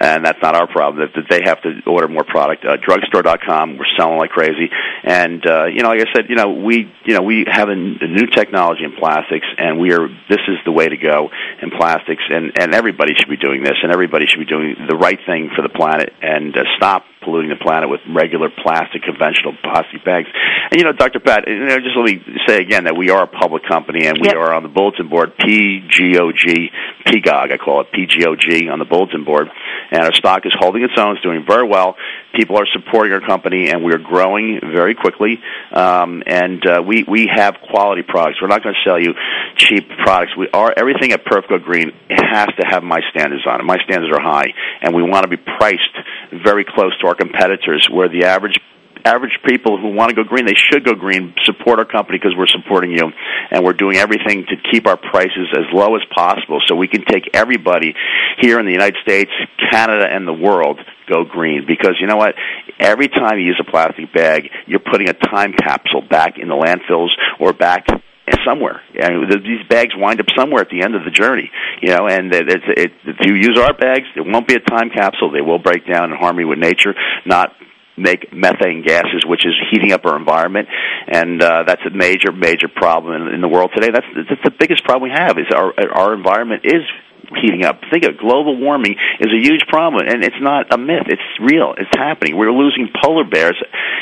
and 0.00 0.24
that's 0.24 0.40
not 0.42 0.54
our 0.54 0.66
problem. 0.66 1.08
That 1.14 1.24
they 1.30 1.40
have 1.44 1.62
to 1.62 1.80
order 1.86 2.08
more 2.08 2.24
product. 2.24 2.64
Uh, 2.64 2.76
drugstore.com, 2.76 3.78
we're 3.78 3.84
selling 3.96 4.18
like 4.18 4.30
crazy, 4.30 4.70
and 5.04 5.44
uh, 5.46 5.66
you 5.66 5.82
know, 5.82 5.88
like 5.88 6.00
I 6.00 6.12
said, 6.14 6.28
you 6.28 6.36
know, 6.36 6.52
we 6.52 6.92
you 7.04 7.14
know 7.14 7.22
we 7.22 7.44
have 7.50 7.68
a, 7.68 7.72
a 7.72 8.08
new 8.08 8.26
technology 8.26 8.84
in 8.84 8.92
plastics, 8.92 9.46
and 9.58 9.78
we 9.78 9.92
are 9.92 10.08
this 10.28 10.40
is 10.48 10.58
the 10.64 10.72
way 10.72 10.88
to 10.88 10.96
go 10.96 11.30
in 11.62 11.70
plastics, 11.70 12.22
and 12.28 12.52
and 12.58 12.74
everybody 12.74 13.14
should 13.14 13.28
be 13.28 13.36
doing 13.36 13.62
this, 13.62 13.76
and 13.82 13.92
everybody 13.92 14.26
should 14.26 14.40
be 14.40 14.46
doing 14.46 14.76
the 14.88 14.96
right 14.96 15.18
thing 15.26 15.50
for 15.54 15.62
the 15.62 15.68
planet, 15.68 16.12
and 16.22 16.56
uh, 16.56 16.62
stop 16.76 17.04
polluting 17.26 17.50
the 17.50 17.58
planet 17.58 17.90
with 17.90 17.98
regular 18.06 18.46
plastic, 18.62 19.02
conventional 19.02 19.58
plastic 19.66 20.06
bags. 20.06 20.30
And 20.70 20.78
you 20.78 20.86
know, 20.86 20.94
Dr. 20.94 21.18
Pat, 21.18 21.44
you 21.50 21.66
know, 21.66 21.82
just 21.82 21.98
let 21.98 22.06
me 22.06 22.22
say 22.46 22.62
again 22.62 22.84
that 22.86 22.94
we 22.94 23.10
are 23.10 23.26
a 23.26 23.26
public 23.26 23.66
company, 23.66 24.06
and 24.06 24.14
we 24.22 24.30
Yep. 24.30 24.36
are 24.38 24.54
on 24.54 24.62
the 24.62 24.70
bulletin 24.70 25.08
board, 25.10 25.34
PGOG, 25.36 26.70
PGOG, 27.06 27.52
I 27.52 27.56
call 27.58 27.82
it 27.82 27.90
PGOG 27.90 28.70
on 28.70 28.78
the 28.78 28.84
bulletin 28.86 29.24
board, 29.24 29.50
and 29.90 30.00
our 30.02 30.14
stock 30.14 30.46
is 30.46 30.54
holding 30.58 30.82
its 30.82 30.94
own, 30.96 31.16
it's 31.16 31.22
doing 31.22 31.44
very 31.46 31.66
well. 31.66 31.96
People 32.36 32.58
are 32.58 32.66
supporting 32.72 33.12
our 33.12 33.20
company, 33.20 33.70
and 33.70 33.82
we 33.82 33.92
are 33.92 33.98
growing 33.98 34.60
very 34.62 34.94
quickly. 34.94 35.40
Um, 35.72 36.22
and 36.26 36.64
uh, 36.66 36.82
we 36.86 37.04
we 37.08 37.30
have 37.34 37.56
quality 37.70 38.02
products. 38.02 38.38
We're 38.42 38.48
not 38.48 38.62
going 38.62 38.74
to 38.74 38.88
sell 38.88 39.00
you 39.00 39.14
cheap 39.56 39.88
products. 40.04 40.36
We 40.36 40.48
are 40.52 40.72
everything 40.76 41.12
at 41.12 41.24
Perf 41.24 41.48
Go 41.48 41.58
Green 41.58 41.92
has 42.10 42.48
to 42.60 42.66
have 42.68 42.82
my 42.82 43.00
standards 43.10 43.42
on 43.46 43.60
it. 43.60 43.64
My 43.64 43.78
standards 43.84 44.12
are 44.14 44.22
high, 44.22 44.52
and 44.82 44.94
we 44.94 45.02
want 45.02 45.24
to 45.24 45.28
be 45.28 45.38
priced 45.38 45.96
very 46.44 46.64
close 46.64 46.92
to 47.00 47.06
our 47.08 47.14
competitors, 47.14 47.88
where 47.90 48.08
the 48.08 48.24
average 48.24 48.60
average 49.06 49.38
people 49.46 49.78
who 49.78 49.94
want 49.94 50.10
to 50.10 50.16
go 50.16 50.24
green, 50.24 50.44
they 50.46 50.58
should 50.58 50.84
go 50.84 50.94
green. 50.94 51.32
Support 51.44 51.78
our 51.78 51.84
company 51.84 52.18
because 52.18 52.34
we're 52.36 52.50
supporting 52.50 52.90
you, 52.90 53.12
and 53.50 53.64
we're 53.64 53.78
doing 53.78 53.96
everything 53.96 54.44
to 54.50 54.56
keep 54.70 54.86
our 54.86 54.96
prices 54.96 55.48
as 55.52 55.64
low 55.72 55.94
as 55.94 56.02
possible, 56.14 56.60
so 56.66 56.74
we 56.74 56.88
can 56.88 57.04
take 57.04 57.30
everybody 57.34 57.94
here 58.40 58.58
in 58.58 58.66
the 58.66 58.72
United 58.72 58.96
States, 59.02 59.30
Canada, 59.70 60.06
and 60.10 60.26
the 60.26 60.32
world 60.32 60.80
go 61.08 61.24
green. 61.24 61.64
Because 61.66 61.94
you 62.00 62.06
know 62.06 62.16
what? 62.16 62.34
Every 62.80 63.08
time 63.08 63.38
you 63.38 63.46
use 63.46 63.60
a 63.60 63.70
plastic 63.70 64.12
bag, 64.12 64.50
you're 64.66 64.80
putting 64.80 65.08
a 65.08 65.14
time 65.14 65.52
capsule 65.52 66.02
back 66.02 66.38
in 66.38 66.48
the 66.48 66.54
landfills 66.54 67.10
or 67.38 67.52
back 67.52 67.86
somewhere. 68.44 68.82
And 68.94 69.30
these 69.30 69.66
bags 69.68 69.92
wind 69.96 70.20
up 70.20 70.26
somewhere 70.36 70.62
at 70.62 70.68
the 70.68 70.82
end 70.82 70.94
of 70.96 71.04
the 71.04 71.10
journey, 71.10 71.50
you 71.80 71.94
know. 71.94 72.08
And 72.08 72.34
it, 72.34 72.48
it, 72.48 72.62
it, 72.76 72.92
if 73.04 73.16
you 73.22 73.34
use 73.34 73.58
our 73.58 73.72
bags, 73.72 74.06
it 74.16 74.26
won't 74.26 74.48
be 74.48 74.54
a 74.54 74.60
time 74.60 74.90
capsule. 74.90 75.30
They 75.30 75.40
will 75.40 75.58
break 75.58 75.86
down 75.86 76.10
in 76.10 76.18
harmony 76.18 76.44
with 76.44 76.58
nature, 76.58 76.94
not 77.24 77.52
make 77.96 78.32
methane 78.32 78.82
gases, 78.82 79.24
which 79.26 79.44
is 79.46 79.54
heating 79.70 79.92
up 79.92 80.04
our 80.04 80.16
environment, 80.16 80.68
and 81.08 81.42
uh, 81.42 81.64
that's 81.66 81.82
a 81.86 81.90
major, 81.90 82.32
major 82.32 82.68
problem 82.68 83.22
in, 83.22 83.34
in 83.34 83.40
the 83.40 83.48
world 83.48 83.70
today. 83.74 83.90
That's 83.92 84.06
that's 84.14 84.42
the 84.44 84.54
biggest 84.58 84.84
problem 84.84 85.10
we 85.10 85.16
have 85.16 85.38
is 85.38 85.46
our 85.54 85.72
our 85.92 86.14
environment 86.14 86.62
is 86.64 86.82
heating 87.40 87.64
up. 87.64 87.80
Think 87.90 88.04
of 88.04 88.18
global 88.18 88.56
warming 88.58 88.96
is 89.20 89.30
a 89.32 89.40
huge 89.40 89.66
problem, 89.68 90.06
and 90.06 90.24
it's 90.24 90.40
not 90.40 90.72
a 90.72 90.78
myth. 90.78 91.06
It's 91.06 91.22
real. 91.40 91.74
It's 91.76 91.90
happening. 91.96 92.36
We're 92.36 92.52
losing 92.52 92.88
polar 93.02 93.24
bears 93.24 93.56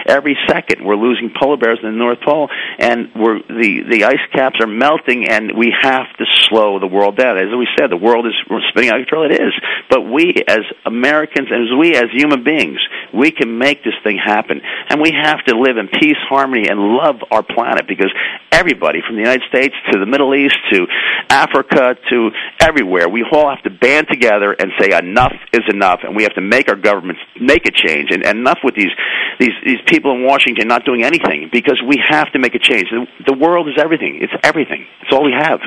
every 0.07 0.37
second. 0.49 0.85
We're 0.85 0.97
losing 0.97 1.33
polar 1.35 1.57
bears 1.57 1.79
in 1.83 1.91
the 1.91 1.97
North 1.97 2.21
Pole, 2.21 2.49
and 2.79 3.11
we're 3.15 3.41
the 3.49 3.85
the 3.89 4.05
ice 4.05 4.25
caps 4.33 4.61
are 4.61 4.67
melting, 4.67 5.29
and 5.29 5.57
we 5.57 5.75
have 5.83 6.07
to 6.19 6.25
slow 6.49 6.79
the 6.79 6.87
world 6.87 7.17
down. 7.17 7.39
As 7.39 7.55
we 7.57 7.69
said, 7.79 7.91
the 7.91 7.97
world 7.97 8.27
is 8.27 8.35
spinning 8.69 8.91
out 8.91 9.01
of 9.01 9.07
control. 9.07 9.31
It 9.31 9.41
is, 9.41 9.53
but 9.89 10.03
we 10.03 10.35
as 10.49 10.65
Americans, 10.85 11.49
and 11.51 11.65
as 11.65 11.73
we 11.79 11.97
as 11.97 12.11
human 12.13 12.45
beings, 12.45 12.79
we 13.13 13.31
can 13.31 13.59
make 13.59 13.85
this 13.85 13.95
thing 14.03 14.19
happen, 14.19 14.61
and 14.89 15.01
we 15.01 15.13
have 15.13 15.45
to 15.47 15.57
live 15.57 15.77
in 15.77 15.89
peace, 15.89 16.19
harmony, 16.29 16.69
and 16.69 16.79
love 16.79 17.17
our 17.31 17.43
planet 17.43 17.87
because 17.89 18.13
everybody 18.53 19.01
from 19.07 19.17
the 19.17 19.23
United 19.23 19.43
States 19.49 19.75
to 19.91 19.99
the 19.99 20.07
Middle 20.07 20.35
East 20.35 20.57
to 20.73 20.87
Africa 21.29 21.97
to 22.11 22.31
everywhere, 22.61 23.09
we 23.15 23.23
all 23.31 23.49
have 23.49 23.63
to 23.63 23.71
band 23.71 24.11
together 24.11 24.51
and 24.59 24.75
say 24.83 24.91
enough 24.91 25.33
is 25.53 25.63
enough, 25.71 26.01
and 26.03 26.17
we 26.17 26.25
have 26.25 26.35
to 26.35 26.43
make 26.43 26.69
our 26.69 26.75
governments 26.75 27.23
make 27.41 27.63
a 27.67 27.71
change, 27.71 28.11
and, 28.11 28.27
and 28.27 28.41
enough 28.43 28.59
with 28.65 28.75
these 28.75 28.91
these 29.39 29.55
these 29.65 29.79
people 29.87 30.11
in 30.19 30.27
Washington 30.27 30.67
not 30.67 30.85
doing 30.85 31.05
anything 31.05 31.49
because 31.53 31.81
we 31.87 32.03
have 32.11 32.33
to 32.33 32.41
make 32.41 32.57
a 32.57 32.59
change. 32.59 32.91
The, 32.91 33.07
the 33.31 33.39
world 33.39 33.69
is 33.69 33.79
everything. 33.79 34.19
It's 34.21 34.35
everything. 34.43 34.85
It's 35.03 35.15
all 35.15 35.23
we 35.23 35.33
have. 35.39 35.61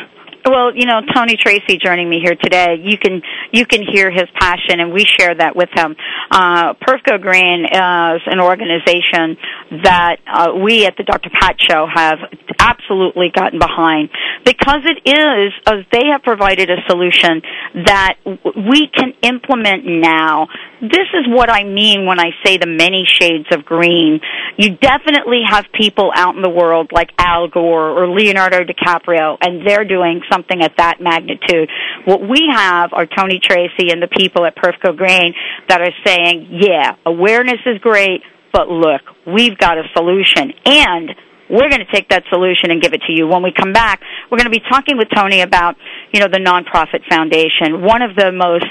Well, 0.46 0.76
you 0.76 0.86
know, 0.86 1.02
Tony 1.14 1.36
Tracy 1.36 1.78
joining 1.84 2.10
me 2.10 2.20
here 2.24 2.36
today. 2.36 2.76
You 2.82 2.98
can 2.98 3.22
you 3.52 3.66
can 3.66 3.82
hear 3.82 4.10
his 4.12 4.28
passion, 4.40 4.80
and 4.80 4.94
we 4.94 5.06
share 5.06 5.36
that 5.36 5.56
with 5.56 5.70
him. 5.76 5.96
Uh, 6.32 6.74
Perf 6.74 7.04
Go 7.04 7.18
Green 7.18 7.66
is 7.66 8.22
an 8.26 8.40
organization 8.40 9.38
that 9.84 10.18
uh, 10.28 10.54
we 10.56 10.86
at 10.86 10.96
the 10.98 11.04
Dr. 11.04 11.30
Pat 11.30 11.56
Show 11.60 11.88
have 11.94 12.20
absolutely 12.60 13.30
gotten 13.34 13.60
behind 13.60 14.10
because 14.46 14.82
it 14.86 15.10
is 15.10 15.54
uh, 15.66 15.84
they 15.92 16.08
have 16.12 16.24
provided 16.24 16.70
a 16.70 16.78
solution 16.88 17.42
that 17.86 18.16
we 18.26 18.88
can 18.88 19.14
implement 19.22 19.86
now. 19.86 20.48
This 20.80 21.10
is 21.14 21.26
what 21.28 21.50
I 21.50 21.64
mean 21.64 22.06
when 22.06 22.20
I 22.20 22.32
say 22.46 22.58
the 22.58 22.68
many 22.68 23.04
shades 23.06 23.48
of 23.52 23.66
green. 23.66 24.20
You 24.58 24.76
definitely 24.76 25.42
have 25.48 25.66
people 25.74 26.12
out 26.14 26.36
in 26.36 26.44
the 26.44 26.50
world 26.50 26.92
like 26.92 27.10
Al 27.18 27.48
Gore 27.48 27.98
or 27.98 28.08
Leonardo 28.08 28.60
DiCaprio, 28.64 29.38
and 29.42 29.66
they're 29.68 29.86
doing 29.86 30.22
something 30.32 30.62
at 30.62 30.74
that 30.78 31.02
magnitude. 31.02 31.70
What 32.06 32.22
we 32.22 32.48
have 32.54 32.94
are 32.94 33.08
Tony 33.08 33.40
Tracy 33.42 33.90
and 33.92 34.02
the 34.02 34.08
people 34.08 34.46
at 34.46 34.56
Perf 34.56 34.80
Go 34.84 34.94
Green 34.94 35.34
that 35.68 35.82
are 35.82 35.94
saying, 36.06 36.60
yeah, 36.62 36.96
awareness 37.06 37.60
is 37.66 37.80
great, 37.80 38.22
but 38.54 38.70
look, 38.70 39.02
we've 39.26 39.58
got 39.58 39.78
a 39.78 39.84
solution. 39.96 40.54
And 40.66 41.10
we're 41.50 41.70
going 41.70 41.86
to 41.86 41.92
take 41.92 42.10
that 42.10 42.24
solution 42.30 42.72
and 42.72 42.82
give 42.82 42.94
it 42.94 43.02
to 43.08 43.14
you. 43.14 43.28
When 43.28 43.44
we 43.44 43.52
come 43.52 43.74
back, 43.74 44.02
we're 44.30 44.38
going 44.38 44.52
to 44.52 44.58
be 44.58 44.64
talking 44.70 44.98
with 44.98 45.08
Tony 45.14 45.42
about, 45.42 45.76
you 46.12 46.20
know, 46.20 46.28
the 46.28 46.40
nonprofit 46.40 47.08
foundation. 47.10 47.82
One 47.82 48.02
of 48.02 48.16
the 48.16 48.32
most 48.32 48.66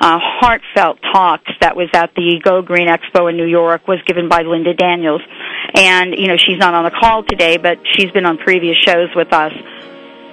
uh, 0.00 0.18
heartfelt 0.20 0.98
talks 1.12 1.50
that 1.60 1.76
was 1.76 1.88
at 1.94 2.14
the 2.14 2.40
Go 2.42 2.62
Green 2.62 2.88
Expo 2.88 3.30
in 3.30 3.36
New 3.36 3.46
York 3.46 3.86
was 3.88 3.98
given 4.06 4.28
by 4.28 4.42
Linda 4.42 4.74
Daniels. 4.74 5.22
And, 5.74 6.14
you 6.16 6.28
know, 6.28 6.36
she's 6.36 6.58
not 6.58 6.74
on 6.74 6.84
the 6.84 6.90
call 6.90 7.22
today, 7.22 7.56
but 7.56 7.78
she's 7.94 8.10
been 8.10 8.26
on 8.26 8.38
previous 8.38 8.76
shows 8.78 9.08
with 9.14 9.32
us 9.32 9.52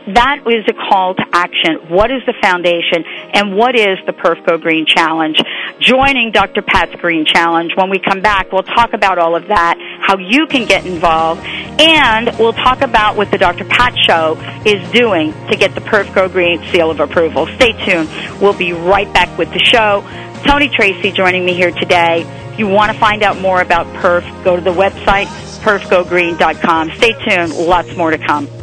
that 0.07 0.43
is 0.45 0.65
a 0.67 0.73
call 0.73 1.15
to 1.15 1.23
action. 1.31 1.89
What 1.89 2.11
is 2.11 2.21
the 2.25 2.33
foundation 2.41 3.03
and 3.33 3.55
what 3.55 3.75
is 3.75 3.97
the 4.05 4.13
Perf 4.13 4.45
Go 4.45 4.57
Green 4.57 4.85
Challenge? 4.85 5.39
Joining 5.79 6.31
Dr. 6.31 6.61
Pat's 6.61 6.95
Green 6.95 7.25
Challenge. 7.25 7.71
When 7.75 7.89
we 7.89 7.99
come 7.99 8.21
back, 8.21 8.51
we'll 8.51 8.63
talk 8.63 8.93
about 8.93 9.17
all 9.17 9.35
of 9.35 9.47
that, 9.47 9.77
how 10.01 10.17
you 10.17 10.47
can 10.47 10.67
get 10.67 10.85
involved, 10.85 11.41
and 11.43 12.31
we'll 12.37 12.53
talk 12.53 12.81
about 12.81 13.15
what 13.15 13.31
the 13.31 13.37
Dr. 13.37 13.65
Pat 13.65 13.97
Show 13.97 14.37
is 14.65 14.89
doing 14.91 15.31
to 15.49 15.55
get 15.55 15.73
the 15.75 15.81
Perf 15.81 16.13
Go 16.13 16.27
Green 16.27 16.61
seal 16.71 16.91
of 16.91 16.99
approval. 16.99 17.47
Stay 17.55 17.73
tuned. 17.85 18.09
We'll 18.41 18.57
be 18.57 18.73
right 18.73 19.11
back 19.13 19.37
with 19.37 19.51
the 19.51 19.59
show. 19.59 20.03
Tony 20.45 20.67
Tracy 20.67 21.11
joining 21.11 21.45
me 21.45 21.53
here 21.53 21.71
today. 21.71 22.25
If 22.51 22.59
you 22.59 22.67
want 22.67 22.91
to 22.91 22.99
find 22.99 23.23
out 23.23 23.39
more 23.39 23.61
about 23.61 23.87
Perf, 23.95 24.43
go 24.43 24.55
to 24.55 24.61
the 24.61 24.73
website, 24.73 25.25
perfgogreen.com. 25.63 26.91
Stay 26.91 27.13
tuned. 27.25 27.55
Lots 27.55 27.95
more 27.95 28.11
to 28.11 28.17
come. 28.17 28.62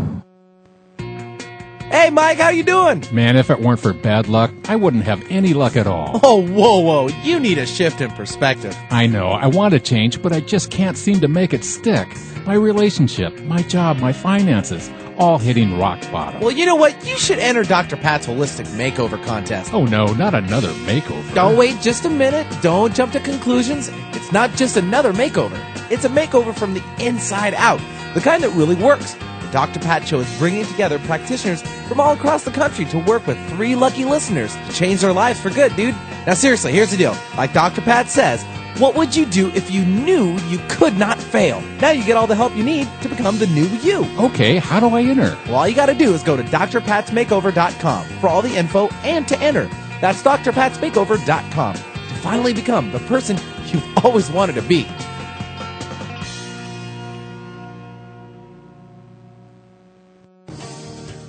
Hey, 1.91 2.09
Mike, 2.09 2.37
how 2.37 2.47
you 2.47 2.63
doing? 2.63 3.03
Man, 3.11 3.35
if 3.35 3.49
it 3.49 3.59
weren't 3.59 3.81
for 3.81 3.91
bad 3.91 4.29
luck, 4.29 4.51
I 4.69 4.77
wouldn't 4.77 5.03
have 5.03 5.29
any 5.29 5.53
luck 5.53 5.75
at 5.75 5.87
all. 5.87 6.21
Oh, 6.23 6.41
whoa, 6.41 6.79
whoa. 6.79 7.07
You 7.23 7.37
need 7.37 7.57
a 7.57 7.65
shift 7.65 7.99
in 7.99 8.09
perspective. 8.11 8.73
I 8.89 9.07
know, 9.07 9.27
I 9.27 9.47
want 9.47 9.73
to 9.73 9.79
change, 9.81 10.21
but 10.21 10.31
I 10.31 10.39
just 10.39 10.71
can't 10.71 10.95
seem 10.95 11.19
to 11.19 11.27
make 11.27 11.53
it 11.53 11.65
stick. 11.65 12.07
My 12.45 12.53
relationship, 12.53 13.37
my 13.41 13.61
job, 13.63 13.97
my 13.97 14.13
finances, 14.13 14.89
all 15.17 15.37
hitting 15.37 15.77
rock 15.77 15.99
bottom. 16.13 16.39
Well, 16.39 16.51
you 16.51 16.65
know 16.65 16.75
what? 16.75 17.05
You 17.05 17.17
should 17.17 17.39
enter 17.39 17.63
Dr. 17.63 17.97
Pat's 17.97 18.25
Holistic 18.25 18.67
Makeover 18.77 19.21
Contest. 19.25 19.73
Oh 19.73 19.83
no, 19.83 20.05
not 20.13 20.33
another 20.33 20.69
makeover. 20.85 21.33
Don't 21.35 21.57
wait 21.57 21.81
just 21.81 22.05
a 22.05 22.09
minute. 22.09 22.47
Don't 22.61 22.95
jump 22.95 23.11
to 23.11 23.19
conclusions. 23.19 23.89
It's 24.13 24.31
not 24.31 24.55
just 24.55 24.77
another 24.77 25.11
makeover. 25.11 25.59
It's 25.91 26.05
a 26.05 26.09
makeover 26.09 26.55
from 26.55 26.73
the 26.73 26.83
inside 26.99 27.53
out. 27.55 27.81
The 28.13 28.21
kind 28.21 28.43
that 28.43 28.51
really 28.51 28.75
works. 28.75 29.17
Dr. 29.51 29.79
Pat 29.79 30.07
Show 30.07 30.19
is 30.19 30.37
bringing 30.37 30.65
together 30.65 30.99
practitioners 30.99 31.61
from 31.87 31.99
all 31.99 32.13
across 32.13 32.43
the 32.43 32.51
country 32.51 32.85
to 32.85 32.99
work 32.99 33.27
with 33.27 33.37
three 33.49 33.75
lucky 33.75 34.05
listeners 34.05 34.55
to 34.55 34.73
change 34.73 35.01
their 35.01 35.13
lives 35.13 35.39
for 35.39 35.49
good, 35.49 35.75
dude. 35.75 35.95
Now, 36.25 36.33
seriously, 36.33 36.71
here's 36.71 36.91
the 36.91 36.97
deal. 36.97 37.15
Like 37.37 37.53
Dr. 37.53 37.81
Pat 37.81 38.07
says, 38.07 38.43
what 38.79 38.95
would 38.95 39.15
you 39.15 39.25
do 39.25 39.49
if 39.49 39.69
you 39.69 39.83
knew 39.85 40.37
you 40.47 40.59
could 40.69 40.97
not 40.97 41.19
fail? 41.19 41.61
Now 41.81 41.91
you 41.91 42.03
get 42.05 42.15
all 42.17 42.27
the 42.27 42.35
help 42.35 42.55
you 42.55 42.63
need 42.63 42.87
to 43.01 43.09
become 43.09 43.37
the 43.37 43.47
new 43.47 43.67
you. 43.83 44.05
Okay, 44.17 44.57
how 44.57 44.79
do 44.79 44.87
I 44.87 45.01
enter? 45.01 45.37
Well, 45.45 45.55
all 45.55 45.67
you 45.67 45.75
got 45.75 45.87
to 45.87 45.93
do 45.93 46.13
is 46.13 46.23
go 46.23 46.37
to 46.37 46.43
drpatsmakeover.com 46.43 48.05
for 48.19 48.27
all 48.29 48.41
the 48.41 48.55
info 48.55 48.87
and 49.03 49.27
to 49.27 49.37
enter. 49.39 49.69
That's 49.99 50.23
drpatsmakeover.com 50.23 51.75
to 51.75 51.81
finally 52.21 52.53
become 52.53 52.91
the 52.91 52.99
person 52.99 53.37
you've 53.65 54.05
always 54.05 54.31
wanted 54.31 54.55
to 54.55 54.61
be. 54.61 54.87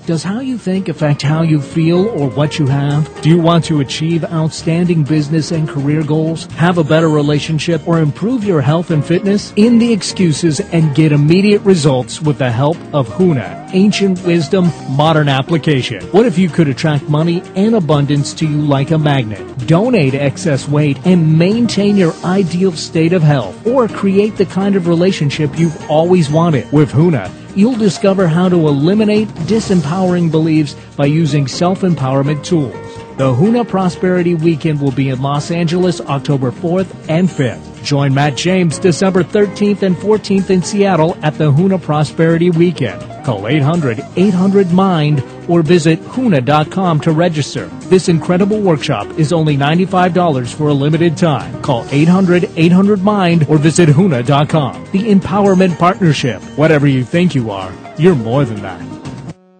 Does 0.05 0.25
how 0.25 0.41
you 0.41 0.59
think 0.59 0.89
affect 0.89 1.23
how 1.23 1.43
you 1.43 1.61
feel 1.61 2.09
or 2.09 2.29
what 2.29 2.59
you 2.59 2.67
have? 2.67 3.23
Do 3.23 3.29
you 3.29 3.39
want 3.39 3.65
to 3.67 3.79
achieve 3.79 4.25
outstanding 4.25 5.05
business 5.05 5.53
and 5.53 5.69
career 5.69 6.03
goals, 6.03 6.47
have 6.55 6.79
a 6.79 6.83
better 6.83 7.09
relationship, 7.09 7.87
or 7.87 8.01
improve 8.01 8.43
your 8.43 8.61
health 8.61 8.91
and 8.91 9.07
fitness? 9.07 9.53
In 9.55 9.79
the 9.79 9.93
excuses 9.93 10.59
and 10.59 10.93
get 10.97 11.13
immediate 11.13 11.63
results 11.63 12.21
with 12.21 12.39
the 12.39 12.51
help 12.51 12.79
of 12.93 13.09
Huna, 13.11 13.71
ancient 13.75 14.21
wisdom, 14.25 14.73
modern 14.89 15.29
application. 15.29 16.03
What 16.07 16.27
if 16.27 16.37
you 16.37 16.49
could 16.49 16.67
attract 16.67 17.09
money 17.09 17.41
and 17.55 17.77
abundance 17.77 18.35
to 18.35 18.45
you 18.45 18.61
like 18.61 18.91
a 18.91 18.99
magnet? 18.99 19.69
Donate 19.69 20.15
excess 20.15 20.67
weight 20.67 20.99
and 21.07 21.39
maintain 21.39 21.97
your 21.97 22.13
ideal 22.25 22.73
state 22.73 23.13
of 23.13 23.23
health, 23.23 23.65
or 23.65 23.87
create 23.87 24.37
the 24.37 24.47
kind 24.47 24.75
of 24.75 24.89
relationship 24.89 25.57
you've 25.57 25.89
always 25.89 26.29
wanted 26.29 26.73
with 26.73 26.91
Huna 26.91 27.31
you'll 27.57 27.77
discover 27.77 28.27
how 28.27 28.49
to 28.49 28.69
eliminate 28.69 29.29
disempowering 29.49 30.31
beliefs 30.31 30.75
by 30.97 31.07
using 31.07 31.47
self-empowerment 31.47 32.45
tools. 32.45 33.02
The 33.17 33.35
Huna 33.35 33.69
Prosperity 33.69 34.35
Weekend 34.35 34.81
will 34.81 34.91
be 34.91 35.11
in 35.11 35.21
Los 35.21 35.51
Angeles 35.51 36.01
October 36.01 36.51
4th 36.51 36.95
and 37.11 37.29
5th. 37.29 37.85
Join 37.85 38.15
Matt 38.15 38.37
James 38.37 38.79
December 38.79 39.23
13th 39.23 39.83
and 39.83 39.95
14th 39.95 40.49
in 40.51 40.63
Seattle 40.63 41.19
at 41.23 41.37
the 41.37 41.53
Huna 41.53 41.81
Prosperity 41.81 42.51
Weekend. 42.51 43.01
Call 43.25 43.43
800-800-MIND 43.43 45.23
or 45.49 45.63
visit 45.63 46.01
Huna.com 46.01 47.01
to 47.01 47.13
register. 47.13 47.67
This 47.91 48.09
incredible 48.09 48.61
workshop 48.61 49.07
is 49.19 49.33
only 49.33 49.57
$95 49.57 50.55
for 50.55 50.69
a 50.69 50.75
limited 50.75 51.17
time. 51.17 51.61
Call 51.63 51.85
800-800-MIND 51.85 53.47
or 53.49 53.59
visit 53.59 53.89
Huna.com. 53.91 54.85
The 54.93 55.11
Empowerment 55.11 55.79
Partnership. 55.79 56.41
Whatever 56.57 56.87
you 56.87 57.05
think 57.05 57.35
you 57.35 57.51
are, 57.51 57.73
you're 57.99 58.15
more 58.15 58.45
than 58.45 58.63
that. 58.63 59.02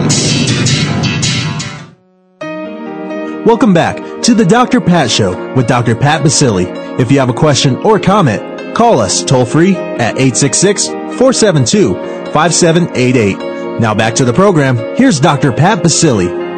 Welcome 3.45 3.73
back 3.73 3.97
to 4.23 4.34
the 4.34 4.45
Dr. 4.45 4.82
Pat 4.82 5.10
Show 5.10 5.54
with 5.56 5.67
Dr. 5.67 5.95
Pat 5.95 6.23
Baccili. 6.23 6.99
If 6.99 7.12
you 7.12 7.19
have 7.19 7.30
a 7.30 7.34
question 7.34 7.78
or 7.78 7.99
comment, 7.99 8.75
call 8.75 8.99
us 8.99 9.23
toll 9.23 9.45
free 9.45 9.75
at 9.75 10.17
866 10.17 10.88
472 10.88 11.93
5788. 12.32 13.80
Now 13.80 13.93
back 13.93 14.15
to 14.15 14.25
the 14.25 14.34
program. 14.34 14.78
Here's 14.97 15.19
Dr. 15.19 15.52
Pat 15.52 15.80
Baccili. 15.80 16.48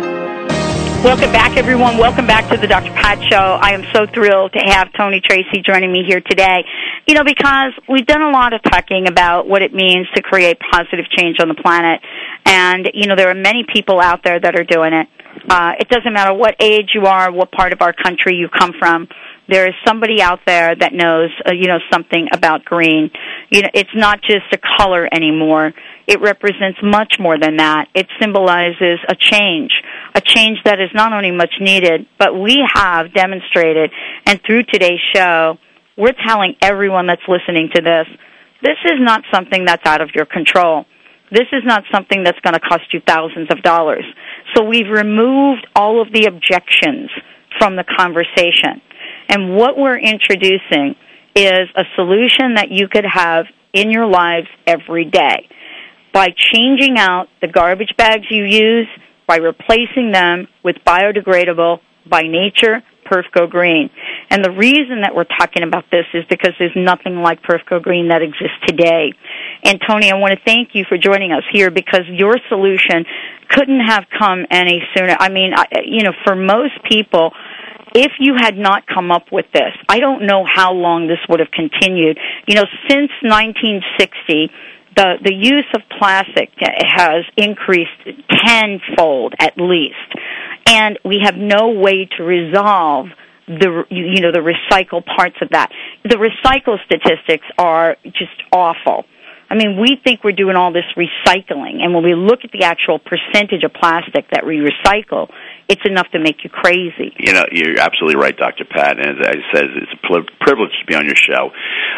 Welcome 1.03 1.31
back, 1.31 1.57
everyone. 1.57 1.97
Welcome 1.97 2.27
back 2.27 2.47
to 2.51 2.57
the 2.57 2.67
Dr. 2.67 2.91
Pat 2.91 3.17
Show. 3.23 3.35
I 3.35 3.73
am 3.73 3.83
so 3.91 4.05
thrilled 4.05 4.53
to 4.53 4.59
have 4.59 4.93
Tony 4.93 5.19
Tracy 5.19 5.63
joining 5.65 5.91
me 5.91 6.03
here 6.07 6.21
today. 6.21 6.63
You 7.07 7.15
know, 7.15 7.23
because 7.23 7.73
we've 7.89 8.05
done 8.05 8.21
a 8.21 8.29
lot 8.29 8.53
of 8.53 8.61
talking 8.61 9.07
about 9.07 9.47
what 9.47 9.63
it 9.63 9.73
means 9.73 10.05
to 10.13 10.21
create 10.21 10.59
positive 10.71 11.05
change 11.09 11.37
on 11.41 11.47
the 11.47 11.55
planet. 11.55 12.01
And, 12.45 12.91
you 12.93 13.07
know, 13.07 13.15
there 13.15 13.31
are 13.31 13.33
many 13.33 13.65
people 13.67 13.99
out 13.99 14.23
there 14.23 14.39
that 14.39 14.53
are 14.55 14.63
doing 14.63 14.93
it. 14.93 15.07
Uh, 15.49 15.71
it 15.79 15.89
doesn't 15.89 16.13
matter 16.13 16.35
what 16.35 16.55
age 16.59 16.91
you 16.93 17.07
are, 17.07 17.31
what 17.31 17.51
part 17.51 17.73
of 17.73 17.81
our 17.81 17.93
country 17.93 18.35
you 18.35 18.47
come 18.47 18.73
from. 18.77 19.07
There 19.49 19.67
is 19.67 19.73
somebody 19.83 20.21
out 20.21 20.41
there 20.45 20.75
that 20.75 20.93
knows, 20.93 21.31
uh, 21.47 21.51
you 21.51 21.65
know, 21.65 21.79
something 21.91 22.27
about 22.31 22.63
green. 22.63 23.09
You 23.49 23.63
know, 23.63 23.69
it's 23.73 23.95
not 23.95 24.21
just 24.21 24.45
a 24.53 24.59
color 24.77 25.09
anymore. 25.11 25.73
It 26.11 26.19
represents 26.19 26.77
much 26.83 27.15
more 27.21 27.39
than 27.39 27.55
that. 27.55 27.87
It 27.95 28.05
symbolizes 28.19 28.99
a 29.07 29.15
change, 29.15 29.71
a 30.13 30.19
change 30.19 30.57
that 30.65 30.81
is 30.81 30.89
not 30.93 31.13
only 31.13 31.31
much 31.31 31.53
needed, 31.61 32.05
but 32.19 32.37
we 32.37 32.59
have 32.75 33.13
demonstrated, 33.13 33.91
and 34.25 34.41
through 34.45 34.63
today's 34.63 34.99
show, 35.15 35.57
we're 35.95 36.11
telling 36.27 36.55
everyone 36.61 37.07
that's 37.07 37.21
listening 37.29 37.69
to 37.75 37.81
this, 37.81 38.07
this 38.61 38.75
is 38.83 38.99
not 38.99 39.21
something 39.33 39.63
that's 39.63 39.85
out 39.85 40.01
of 40.01 40.09
your 40.13 40.25
control. 40.25 40.83
This 41.31 41.47
is 41.53 41.63
not 41.63 41.85
something 41.93 42.23
that's 42.23 42.39
going 42.41 42.55
to 42.55 42.59
cost 42.59 42.91
you 42.91 42.99
thousands 43.07 43.47
of 43.49 43.61
dollars. 43.61 44.03
So 44.53 44.65
we've 44.65 44.89
removed 44.91 45.65
all 45.77 46.01
of 46.01 46.11
the 46.11 46.25
objections 46.25 47.09
from 47.57 47.77
the 47.77 47.85
conversation. 47.85 48.81
And 49.29 49.55
what 49.55 49.77
we're 49.77 49.97
introducing 49.97 50.95
is 51.37 51.69
a 51.77 51.85
solution 51.95 52.55
that 52.55 52.67
you 52.69 52.89
could 52.89 53.05
have 53.09 53.45
in 53.71 53.91
your 53.91 54.07
lives 54.07 54.47
every 54.67 55.05
day 55.05 55.47
by 56.13 56.27
changing 56.53 56.97
out 56.97 57.27
the 57.41 57.47
garbage 57.47 57.93
bags 57.97 58.25
you 58.29 58.43
use, 58.43 58.87
by 59.27 59.37
replacing 59.37 60.11
them 60.11 60.47
with 60.63 60.77
biodegradable, 60.85 61.79
by 62.09 62.21
nature, 62.23 62.83
Perf 63.05 63.23
Go 63.33 63.47
Green. 63.47 63.89
And 64.29 64.43
the 64.43 64.51
reason 64.51 65.01
that 65.01 65.13
we're 65.15 65.25
talking 65.25 65.63
about 65.63 65.85
this 65.91 66.05
is 66.13 66.23
because 66.29 66.53
there's 66.59 66.75
nothing 66.75 67.17
like 67.17 67.41
Perf 67.43 67.65
Go 67.69 67.79
Green 67.79 68.09
that 68.09 68.21
exists 68.21 68.57
today. 68.65 69.13
And 69.63 69.79
Tony, 69.87 70.11
I 70.11 70.15
want 70.15 70.33
to 70.33 70.39
thank 70.45 70.69
you 70.73 70.85
for 70.87 70.97
joining 70.97 71.31
us 71.31 71.43
here 71.51 71.69
because 71.69 72.03
your 72.07 72.37
solution 72.49 73.05
couldn't 73.49 73.81
have 73.85 74.05
come 74.17 74.45
any 74.49 74.81
sooner. 74.95 75.15
I 75.19 75.29
mean, 75.29 75.51
you 75.85 76.03
know, 76.03 76.13
for 76.25 76.35
most 76.35 76.73
people, 76.89 77.31
if 77.93 78.13
you 78.19 78.35
had 78.39 78.57
not 78.57 78.87
come 78.87 79.11
up 79.11 79.25
with 79.31 79.45
this, 79.53 79.73
I 79.89 79.99
don't 79.99 80.25
know 80.25 80.45
how 80.47 80.71
long 80.71 81.07
this 81.07 81.19
would 81.27 81.41
have 81.41 81.51
continued. 81.51 82.17
You 82.47 82.55
know, 82.55 82.65
since 82.87 83.11
1960, 83.21 84.49
the 84.95 85.15
the 85.23 85.33
use 85.33 85.67
of 85.73 85.81
plastic 85.97 86.49
has 86.59 87.25
increased 87.37 87.91
tenfold 88.29 89.33
at 89.39 89.53
least, 89.57 89.95
and 90.65 90.99
we 91.03 91.21
have 91.23 91.35
no 91.35 91.69
way 91.69 92.07
to 92.17 92.23
resolve 92.23 93.07
the 93.47 93.83
you 93.89 94.21
know 94.21 94.31
the 94.31 94.43
recycle 94.43 95.03
parts 95.05 95.35
of 95.41 95.49
that. 95.51 95.71
The 96.03 96.17
recycle 96.17 96.77
statistics 96.85 97.45
are 97.57 97.97
just 98.05 98.37
awful. 98.53 99.05
I 99.49 99.55
mean, 99.55 99.77
we 99.81 99.97
think 100.01 100.23
we're 100.23 100.31
doing 100.31 100.55
all 100.55 100.71
this 100.71 100.87
recycling, 100.95 101.83
and 101.83 101.93
when 101.93 102.05
we 102.05 102.15
look 102.15 102.39
at 102.45 102.51
the 102.51 102.63
actual 102.63 102.99
percentage 102.99 103.63
of 103.63 103.73
plastic 103.73 104.29
that 104.31 104.45
we 104.45 104.63
recycle, 104.63 105.27
it's 105.71 105.87
enough 105.87 106.11
to 106.11 106.19
make 106.19 106.43
you 106.43 106.49
crazy. 106.49 107.15
You 107.17 107.31
know, 107.31 107.45
you're 107.49 107.79
absolutely 107.79 108.19
right, 108.19 108.35
Dr. 108.35 108.65
Pat. 108.65 108.99
And 108.99 109.07
as 109.07 109.15
I 109.23 109.35
said, 109.55 109.65
it's 109.79 109.93
a 109.95 110.43
privilege 110.43 110.71
to 110.81 110.85
be 110.85 110.95
on 110.95 111.05
your 111.05 111.15
show. 111.15 111.49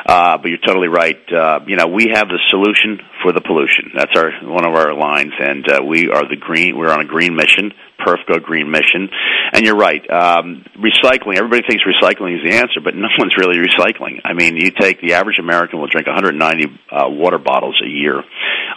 Uh, 0.05 0.37
but 0.37 0.49
you're 0.49 0.61
totally 0.61 0.89
right. 0.89 1.17
Uh, 1.33 1.59
you 1.65 1.75
know, 1.75 1.87
we 1.87 2.13
have 2.13 2.29
the 2.29 2.37
solution 2.49 3.01
for 3.23 3.33
the 3.33 3.41
pollution. 3.41 3.97
That's 3.97 4.13
our 4.15 4.29
one 4.45 4.63
of 4.63 4.75
our 4.75 4.93
lines, 4.93 5.33
and 5.39 5.65
uh, 5.67 5.81
we 5.81 6.09
are 6.09 6.21
the 6.29 6.37
green. 6.39 6.77
We're 6.77 6.91
on 6.91 7.01
a 7.01 7.05
green 7.05 7.35
mission. 7.35 7.73
Perf 8.05 8.19
Go 8.27 8.37
Green 8.39 8.69
Mission. 8.69 9.09
And 9.53 9.65
you're 9.65 9.77
right. 9.77 10.01
Um, 10.09 10.65
recycling. 10.77 11.37
Everybody 11.37 11.63
thinks 11.67 11.83
recycling 11.87 12.35
is 12.35 12.43
the 12.43 12.57
answer, 12.57 12.81
but 12.83 12.95
no 12.95 13.07
one's 13.17 13.37
really 13.37 13.57
recycling. 13.57 14.19
I 14.23 14.33
mean, 14.33 14.57
you 14.57 14.71
take 14.71 15.01
the 15.01 15.13
average 15.13 15.39
American 15.39 15.79
will 15.79 15.87
drink 15.87 16.05
190 16.07 16.65
uh, 16.91 17.09
water 17.09 17.37
bottles 17.37 17.81
a 17.83 17.89
year. 17.89 18.21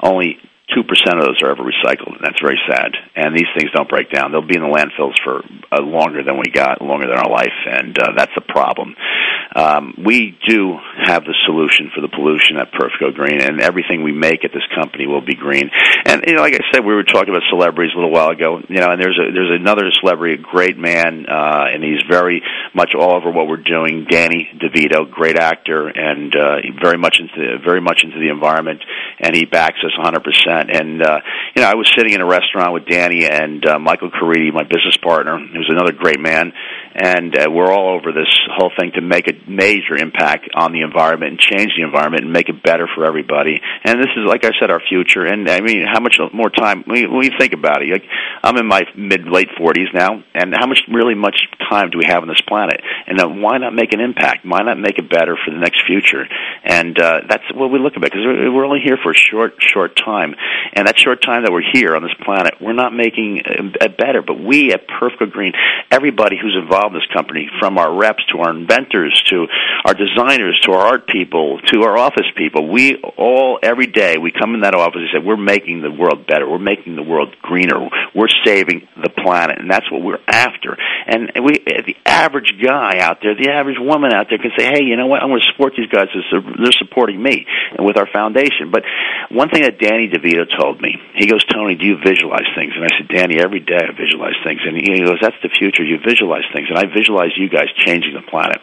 Only 0.03 0.39
two 0.75 0.83
percent 0.83 1.19
of 1.19 1.25
those 1.27 1.41
are 1.43 1.51
ever 1.51 1.63
recycled, 1.63 2.17
and 2.17 2.25
that's 2.25 2.41
very 2.41 2.59
sad. 2.69 2.93
And 3.15 3.37
these 3.37 3.49
things 3.57 3.71
don't 3.75 3.89
break 3.89 4.11
down; 4.11 4.33
they'll 4.33 4.47
be 4.47 4.57
in 4.57 4.63
the 4.63 4.73
landfills 4.73 5.15
for 5.23 5.43
uh, 5.71 5.83
longer 5.83 6.23
than 6.23 6.37
we 6.37 6.51
got, 6.53 6.83
longer 6.83 7.07
than 7.07 7.19
our 7.19 7.31
life, 7.31 7.57
and 7.67 7.97
uh, 7.99 8.13
that's 8.17 8.35
the 8.35 8.43
problem. 8.43 8.95
Um, 9.57 9.95
we 10.05 10.37
do 10.47 10.77
have 11.09 11.25
the 11.25 11.33
solution 11.47 11.89
for 11.95 12.05
the 12.05 12.13
pollution 12.13 12.61
at 12.61 12.77
Perf 12.77 12.93
Go 13.01 13.11
Green, 13.11 13.41
and 13.41 13.63
everything 13.63 14.05
we 14.05 14.13
make 14.13 14.45
at 14.45 14.53
this 14.53 14.67
company 14.77 15.07
will 15.07 15.25
be 15.25 15.35
green. 15.35 15.71
And 16.05 16.25
you 16.27 16.35
know, 16.37 16.43
like 16.43 16.53
I 16.53 16.61
said, 16.73 16.85
we 16.85 16.93
were 16.93 17.09
talking 17.09 17.33
about 17.33 17.41
celebrities 17.49 17.93
a 17.95 17.97
little 17.97 18.13
while 18.13 18.29
ago. 18.29 18.61
You 18.69 18.81
know, 18.85 18.93
and 18.93 19.01
there's 19.01 19.17
a 19.17 19.33
there's 19.33 19.57
another 19.57 19.89
celebrity, 20.01 20.35
a 20.35 20.45
great 20.45 20.77
man, 20.77 21.25
uh, 21.25 21.73
and 21.73 21.83
he's 21.83 22.05
very 22.05 22.43
much 22.75 22.93
all 22.93 23.17
over 23.17 23.33
what 23.33 23.49
we're 23.49 23.65
doing. 23.65 24.05
Danny 24.05 24.45
DeVito, 24.61 25.11
great 25.11 25.39
actor, 25.39 25.89
and 25.89 26.37
uh, 26.37 26.61
very 26.83 26.99
much 26.99 27.17
into 27.19 27.57
very 27.65 27.81
much 27.81 28.05
into 28.05 28.21
the 28.21 28.29
environment, 28.29 28.85
and 29.21 29.35
he 29.35 29.47
backs 29.47 29.81
us 29.81 29.97
100 29.97 30.21
percent. 30.21 30.69
And 30.69 31.01
uh, 31.01 31.21
you 31.57 31.63
know, 31.63 31.69
I 31.69 31.77
was 31.77 31.91
sitting 31.97 32.13
in 32.13 32.21
a 32.21 32.29
restaurant 32.29 32.75
with 32.75 32.85
Danny 32.85 33.25
and 33.25 33.65
uh, 33.65 33.79
Michael 33.79 34.11
Caridi, 34.11 34.53
my 34.53 34.65
business 34.65 34.99
partner, 35.01 35.39
who's 35.39 35.73
another 35.73 35.93
great 35.97 36.21
man, 36.21 36.53
and 36.97 37.37
uh, 37.37 37.51
we're 37.51 37.71
all 37.71 37.93
over 37.95 38.11
this 38.11 38.33
whole 38.57 38.73
thing 38.79 38.93
to 38.95 39.03
make 39.03 39.29
a 39.29 39.35
major 39.49 39.97
impact 40.01 40.49
on 40.55 40.73
the 40.73 40.81
environment 40.81 41.33
and 41.33 41.41
change 41.41 41.73
the 41.77 41.85
environment 41.85 42.25
and 42.25 42.33
make 42.33 42.49
it 42.49 42.63
better 42.63 42.89
for 42.95 43.05
everybody. 43.05 43.61
And 43.85 44.01
this 44.01 44.09
is, 44.17 44.25
like 44.27 44.47
I 44.47 44.51
said, 44.59 44.71
our 44.71 44.81
future. 44.81 45.27
And 45.27 45.49
I 45.49 45.61
mean, 45.61 45.85
how 45.85 46.01
much 46.01 46.19
more 46.33 46.49
time? 46.49 46.85
When 46.87 46.97
you, 46.97 47.31
think 47.39 47.53
about 47.53 47.83
it, 47.83 47.93
like 47.93 48.05
I'm 48.43 48.57
in 48.57 48.67
my 48.67 48.83
mid 48.97 49.29
late 49.29 49.49
40s 49.61 49.93
now, 49.93 50.25
and 50.35 50.55
how 50.57 50.67
much 50.67 50.81
really 50.89 51.15
much 51.15 51.37
time 51.69 51.91
do 51.91 51.99
we 51.99 52.07
have 52.07 52.23
on 52.23 52.29
this 52.29 52.41
planet? 52.49 52.81
And 53.07 53.21
uh, 53.21 53.29
why 53.29 53.59
not 53.59 53.75
make 53.75 53.93
an 53.93 54.01
impact? 54.01 54.47
Why 54.47 54.63
not 54.63 54.79
make 54.79 54.99
it 54.99 55.11
better 55.11 55.37
for 55.37 55.53
the 55.53 55.61
next 55.61 55.85
future? 55.87 56.25
And 56.65 56.99
uh, 56.99 57.21
that's 57.29 57.45
what 57.53 57.71
we 57.71 57.79
look 57.79 57.93
at 57.95 58.01
because 58.01 58.25
we're 58.25 58.65
only 58.65 58.81
here 58.83 58.97
for 59.03 59.11
a 59.11 59.15
short, 59.15 59.55
short 59.61 59.97
time. 59.97 60.35
And 60.73 60.89
that 60.89 60.99
short 60.99 61.21
time 61.21 61.45
that 61.45 61.53
we're 61.53 61.67
here 61.73 61.95
on 61.95 62.03
this 62.03 62.15
planet, 62.25 62.55
we're 62.61 62.73
not 62.73 62.95
making 62.95 63.43
it 63.45 63.99
better. 63.99 64.23
But 64.23 64.41
we 64.41 64.73
at 64.73 64.89
Perf 64.89 65.19
Go 65.19 65.27
Green, 65.27 65.53
everybody 65.91 66.39
who's 66.41 66.57
involved 66.57 66.86
this 66.93 67.07
company, 67.13 67.49
from 67.59 67.79
our 67.79 67.93
reps 67.95 68.25
to 68.33 68.39
our 68.39 68.51
inventors 68.51 69.21
to 69.31 69.47
our 69.85 69.95
designers 69.95 70.59
to 70.65 70.73
our 70.73 70.87
art 70.87 71.07
people 71.07 71.61
to 71.73 71.83
our 71.83 71.97
office 71.99 72.27
people, 72.37 72.69
we 72.69 72.97
all 73.17 73.59
every 73.63 73.87
day 73.87 74.19
we 74.19 74.33
come 74.33 74.55
in 74.55 74.61
that 74.61 74.75
office 74.75 75.01
and 75.01 75.09
say 75.13 75.27
we're 75.27 75.37
making 75.37 75.83
the 75.83 75.91
world 75.91 76.27
better. 76.27 76.49
We're 76.49 76.59
making 76.59 76.97
the 76.97 77.03
world 77.03 77.35
greener. 77.43 77.89
We're 78.15 78.33
saving 78.45 78.89
the 79.01 79.11
planet, 79.11 79.59
and 79.59 79.71
that's 79.71 79.91
what 79.91 80.03
we're 80.03 80.23
after. 80.27 80.77
And 81.07 81.33
we, 81.43 81.59
the 81.65 81.97
average 82.05 82.53
guy 82.63 82.99
out 82.99 83.19
there, 83.23 83.35
the 83.35 83.51
average 83.51 83.79
woman 83.79 84.13
out 84.13 84.27
there, 84.29 84.39
can 84.39 84.53
say, 84.57 84.65
"Hey, 84.65 84.85
you 84.85 84.97
know 84.97 85.07
what? 85.07 85.23
I'm 85.23 85.29
going 85.29 85.41
to 85.41 85.47
support 85.53 85.75
these 85.77 85.89
guys. 85.89 86.09
They're 86.31 86.73
supporting 86.79 87.23
me 87.23 87.47
and 87.77 87.87
with 87.87 87.97
our 87.97 88.09
foundation." 88.13 88.71
But 88.71 88.83
one 89.31 89.51
thing 89.51 89.63
that 89.63 89.79
Danny 89.79 90.09
DeVito 90.09 90.47
told 90.59 90.81
me. 90.81 90.97
He 91.15 91.27
goes, 91.27 91.45
Tony, 91.45 91.75
do 91.75 91.85
you 91.85 91.97
visualize 91.99 92.47
things? 92.55 92.73
And 92.77 92.85
I 92.85 92.91
said, 92.97 93.09
Danny, 93.09 93.39
every 93.41 93.61
day 93.61 93.79
I 93.79 93.93
visualize 93.93 94.39
things. 94.45 94.61
And 94.65 94.77
he 94.77 95.05
goes, 95.05 95.19
that's 95.21 95.39
the 95.43 95.51
future. 95.51 95.83
You 95.83 95.99
visualize 95.99 96.47
things. 96.55 96.69
And 96.69 96.76
I 96.77 96.85
visualize 96.87 97.31
you 97.37 97.49
guys 97.49 97.67
changing 97.85 98.15
the 98.15 98.29
planet. 98.31 98.61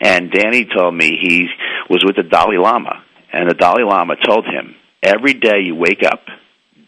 And 0.00 0.30
Danny 0.30 0.64
told 0.64 0.94
me 0.94 1.18
he 1.20 1.48
was 1.88 2.04
with 2.04 2.16
the 2.16 2.22
Dalai 2.22 2.56
Lama. 2.58 3.04
And 3.32 3.48
the 3.48 3.54
Dalai 3.54 3.82
Lama 3.82 4.14
told 4.16 4.44
him, 4.44 4.74
every 5.02 5.34
day 5.34 5.60
you 5.64 5.74
wake 5.74 6.02
up, 6.04 6.20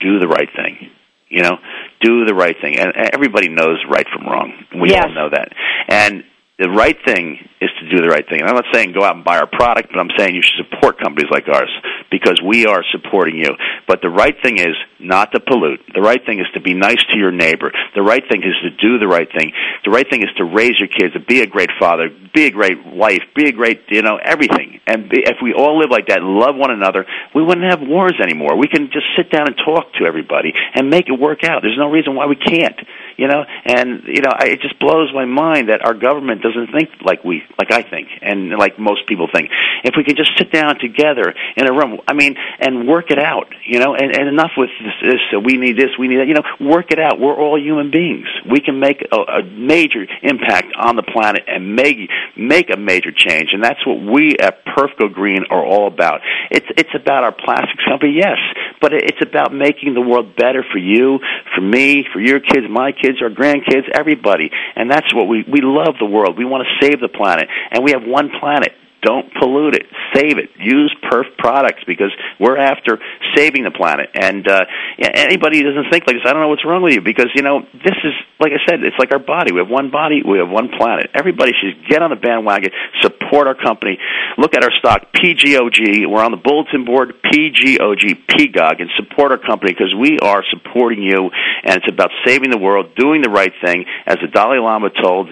do 0.00 0.18
the 0.18 0.28
right 0.28 0.48
thing. 0.54 0.90
You 1.28 1.42
know, 1.42 1.56
do 2.00 2.24
the 2.26 2.34
right 2.34 2.54
thing. 2.60 2.78
And 2.78 2.92
everybody 3.12 3.48
knows 3.48 3.82
right 3.90 4.06
from 4.12 4.26
wrong. 4.26 4.52
We 4.80 4.90
yes. 4.90 5.04
all 5.06 5.14
know 5.14 5.30
that. 5.30 5.48
And 5.88 6.24
the 6.56 6.70
right 6.70 6.96
thing 7.04 7.42
is 7.60 7.70
to 7.80 7.90
do 7.90 8.00
the 8.00 8.08
right 8.08 8.22
thing. 8.28 8.38
And 8.38 8.48
I'm 8.48 8.54
not 8.54 8.70
saying 8.72 8.92
go 8.92 9.02
out 9.02 9.16
and 9.16 9.24
buy 9.24 9.38
our 9.38 9.50
product, 9.50 9.90
but 9.90 9.98
I'm 9.98 10.14
saying 10.16 10.36
you 10.36 10.42
should 10.42 10.70
support 10.70 11.02
companies 11.02 11.26
like 11.28 11.48
ours 11.48 11.70
because 12.12 12.38
we 12.46 12.64
are 12.66 12.84
supporting 12.94 13.42
you. 13.42 13.58
But 13.88 14.02
the 14.02 14.08
right 14.08 14.36
thing 14.40 14.58
is 14.58 14.78
not 15.00 15.32
to 15.32 15.40
pollute. 15.40 15.80
The 15.92 16.00
right 16.00 16.20
thing 16.24 16.38
is 16.38 16.46
to 16.54 16.60
be 16.60 16.72
nice 16.72 17.02
to 17.10 17.18
your 17.18 17.32
neighbor. 17.32 17.72
The 17.96 18.02
right 18.02 18.22
thing 18.30 18.46
is 18.46 18.54
to 18.62 18.70
do 18.70 19.02
the 19.02 19.08
right 19.08 19.26
thing. 19.26 19.50
The 19.84 19.90
right 19.90 20.06
thing 20.08 20.22
is 20.22 20.30
to 20.38 20.44
raise 20.44 20.78
your 20.78 20.86
kids, 20.86 21.14
to 21.14 21.20
be 21.20 21.40
a 21.40 21.46
great 21.46 21.70
father, 21.80 22.06
be 22.32 22.46
a 22.46 22.50
great 22.50 22.86
wife, 22.86 23.22
be 23.34 23.48
a 23.48 23.52
great, 23.52 23.90
you 23.90 24.02
know, 24.02 24.20
everything. 24.22 24.78
And 24.86 25.10
be, 25.10 25.26
if 25.26 25.42
we 25.42 25.54
all 25.54 25.80
live 25.80 25.90
like 25.90 26.06
that 26.06 26.18
and 26.18 26.38
love 26.38 26.54
one 26.54 26.70
another, 26.70 27.04
we 27.34 27.42
wouldn't 27.42 27.66
have 27.66 27.82
wars 27.82 28.14
anymore. 28.22 28.56
We 28.56 28.68
can 28.68 28.94
just 28.94 29.06
sit 29.16 29.26
down 29.30 29.48
and 29.48 29.56
talk 29.58 29.90
to 29.98 30.06
everybody 30.06 30.54
and 30.74 30.88
make 30.88 31.08
it 31.08 31.18
work 31.18 31.42
out. 31.42 31.62
There's 31.62 31.78
no 31.78 31.90
reason 31.90 32.14
why 32.14 32.26
we 32.26 32.36
can't 32.36 32.78
you 33.16 33.28
know? 33.28 33.44
And 33.64 34.02
you 34.06 34.22
know 34.22 34.32
I, 34.32 34.46
it 34.46 34.60
just 34.60 34.78
blows 34.78 35.12
my 35.14 35.24
mind 35.24 35.68
that 35.68 35.84
our 35.84 35.94
government 35.94 36.42
doesn't 36.42 36.72
think 36.72 36.90
like 37.02 37.24
we 37.24 37.42
like 37.58 37.72
i 37.72 37.82
think 37.82 38.08
and 38.22 38.50
like 38.50 38.78
most 38.78 39.06
people 39.06 39.28
think. 39.32 39.50
If 39.84 39.94
we 39.96 40.04
could 40.04 40.16
just 40.16 40.30
sit 40.38 40.52
down 40.52 40.78
together 40.78 41.34
in 41.56 41.66
a 41.68 41.72
room 41.72 42.00
i 42.08 42.12
mean 42.12 42.36
and 42.60 42.88
work 42.88 43.10
it 43.10 43.18
out 43.18 43.46
you 43.66 43.78
know? 43.78 43.94
And, 43.94 44.16
and 44.16 44.28
enough 44.28 44.52
with 44.56 44.70
this, 44.80 44.94
this 45.02 45.44
we 45.44 45.56
need 45.56 45.76
this 45.76 45.90
we 45.98 46.08
need 46.08 46.18
that 46.18 46.28
you 46.28 46.34
know? 46.34 46.44
Work 46.60 46.90
it 46.90 46.98
out. 46.98 47.18
We're 47.20 47.36
all 47.36 47.60
human 47.60 47.90
beings. 47.90 48.26
We 48.50 48.60
can 48.60 48.78
make 48.80 49.02
a, 49.12 49.16
a 49.16 49.42
major 49.42 50.06
impact 50.22 50.74
on 50.76 50.96
the 50.96 51.02
planet 51.02 51.44
and 51.46 51.76
make 51.76 52.10
make 52.36 52.70
a 52.70 52.76
major 52.76 53.12
change 53.12 53.50
and 53.52 53.62
that's 53.62 53.84
what 53.86 54.00
we 54.00 54.36
at 54.40 54.64
Perf 54.64 54.96
Go 54.98 55.08
Green 55.08 55.44
are 55.50 55.64
all 55.64 55.86
about. 55.86 56.20
It's 56.50 56.66
it's 56.76 56.94
about 56.94 57.24
our 57.24 57.32
plastics 57.32 57.84
company 57.86 58.14
yes 58.16 58.38
but 58.80 58.92
it's 58.92 59.20
about 59.22 59.52
making 59.52 59.94
the 59.94 60.00
world 60.00 60.36
better 60.36 60.64
for 60.70 60.78
you 60.78 61.18
for 61.54 61.60
me 61.60 62.04
for 62.12 62.20
your 62.20 62.40
kids 62.40 62.66
my 62.68 62.92
kids 62.92 63.03
kids, 63.04 63.20
our 63.20 63.28
grandkids, 63.28 63.84
everybody. 63.92 64.50
And 64.76 64.90
that's 64.90 65.12
what 65.14 65.28
we 65.28 65.44
we 65.44 65.60
love 65.60 65.96
the 66.00 66.06
world. 66.06 66.38
We 66.38 66.44
want 66.44 66.64
to 66.64 66.86
save 66.86 67.00
the 67.00 67.08
planet, 67.08 67.48
and 67.70 67.84
we 67.84 67.92
have 67.92 68.02
one 68.04 68.30
planet. 68.40 68.72
Don't 69.04 69.28
pollute 69.34 69.74
it. 69.74 69.84
Save 70.14 70.38
it. 70.38 70.48
Use 70.56 70.88
perf 71.12 71.24
products 71.36 71.84
because 71.86 72.10
we're 72.40 72.56
after 72.56 72.98
saving 73.36 73.64
the 73.64 73.70
planet. 73.70 74.08
And 74.14 74.48
uh, 74.48 74.64
anybody 74.98 75.58
who 75.58 75.64
doesn't 75.64 75.90
think 75.90 76.04
like 76.06 76.16
this, 76.16 76.24
I 76.24 76.32
don't 76.32 76.40
know 76.40 76.48
what's 76.48 76.64
wrong 76.64 76.82
with 76.82 76.94
you 76.94 77.02
because 77.02 77.28
you 77.34 77.42
know 77.42 77.60
this 77.84 77.98
is 78.02 78.14
like 78.40 78.52
I 78.52 78.64
said, 78.64 78.82
it's 78.82 78.96
like 78.98 79.12
our 79.12 79.18
body. 79.18 79.52
We 79.52 79.60
have 79.60 79.68
one 79.68 79.90
body. 79.90 80.22
We 80.24 80.38
have 80.38 80.48
one 80.48 80.70
planet. 80.78 81.10
Everybody 81.12 81.52
should 81.52 81.86
get 81.86 82.00
on 82.00 82.10
the 82.10 82.16
bandwagon, 82.16 82.72
support 83.02 83.23
our 83.34 83.54
company. 83.54 83.98
Look 84.38 84.54
at 84.54 84.62
our 84.62 84.70
stock, 84.78 85.12
PGOG. 85.12 86.06
We're 86.08 86.22
on 86.22 86.30
the 86.30 86.42
bulletin 86.42 86.84
board, 86.84 87.14
PGOG, 87.24 88.26
PGOG, 88.30 88.80
and 88.80 88.90
support 88.96 89.32
our 89.32 89.38
company 89.38 89.72
because 89.72 89.94
we 89.98 90.18
are 90.20 90.42
supporting 90.50 91.02
you. 91.02 91.30
And 91.64 91.76
it's 91.76 91.88
about 91.88 92.10
saving 92.24 92.50
the 92.50 92.58
world, 92.58 92.94
doing 92.96 93.22
the 93.22 93.30
right 93.30 93.52
thing. 93.64 93.84
As 94.06 94.16
the 94.22 94.28
Dalai 94.28 94.58
Lama 94.58 94.90
told 94.90 95.28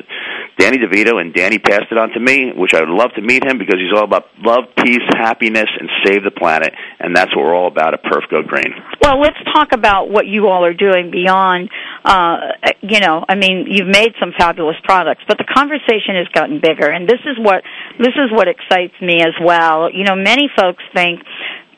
Danny 0.59 0.79
DeVito, 0.79 1.21
and 1.21 1.33
Danny 1.33 1.59
passed 1.59 1.91
it 1.91 1.99
on 1.99 2.11
to 2.11 2.21
me, 2.21 2.53
which 2.55 2.75
I 2.75 2.81
would 2.81 2.91
love 2.91 3.11
to 3.17 3.23
meet 3.23 3.45
him 3.45 3.59
because 3.59 3.77
he's 3.77 3.97
all 3.97 4.05
about 4.05 4.27
love, 4.39 4.65
peace, 4.77 5.03
happiness, 5.17 5.69
and 5.79 5.89
save 6.05 6.25
the 6.25 6.31
planet. 6.31 6.73
And 7.01 7.17
that's 7.17 7.35
what 7.35 7.45
we're 7.45 7.55
all 7.55 7.69
about 7.69 7.95
at 7.95 8.03
Perf 8.05 8.29
Go 8.31 8.43
Green. 8.43 8.73
Well, 9.01 9.21
let's 9.21 9.39
talk 9.55 9.73
about 9.73 10.11
what 10.11 10.27
you 10.27 10.49
all 10.49 10.65
are 10.65 10.75
doing 10.75 11.11
beyond, 11.11 11.71
uh, 12.05 12.37
you 12.81 13.01
know, 13.01 13.25
I 13.29 13.35
mean, 13.35 13.67
you've 13.69 13.89
made 13.89 14.13
some 14.21 14.33
fabulous 14.39 14.77
products, 14.85 15.23
but 15.27 15.39
the 15.39 15.49
conversation 15.53 16.17
has 16.17 16.29
gotten 16.35 16.61
bigger, 16.61 16.89
and 16.89 17.09
this 17.09 17.21
is 17.25 17.39
what 17.39 17.63
this 17.99 18.15
is 18.15 18.31
what 18.31 18.49
excites 18.49 18.95
me 19.01 19.21
as 19.23 19.35
well. 19.43 19.91
You 19.93 20.05
know, 20.05 20.17
many 20.17 20.51
folks 20.57 20.83
think 20.95 21.21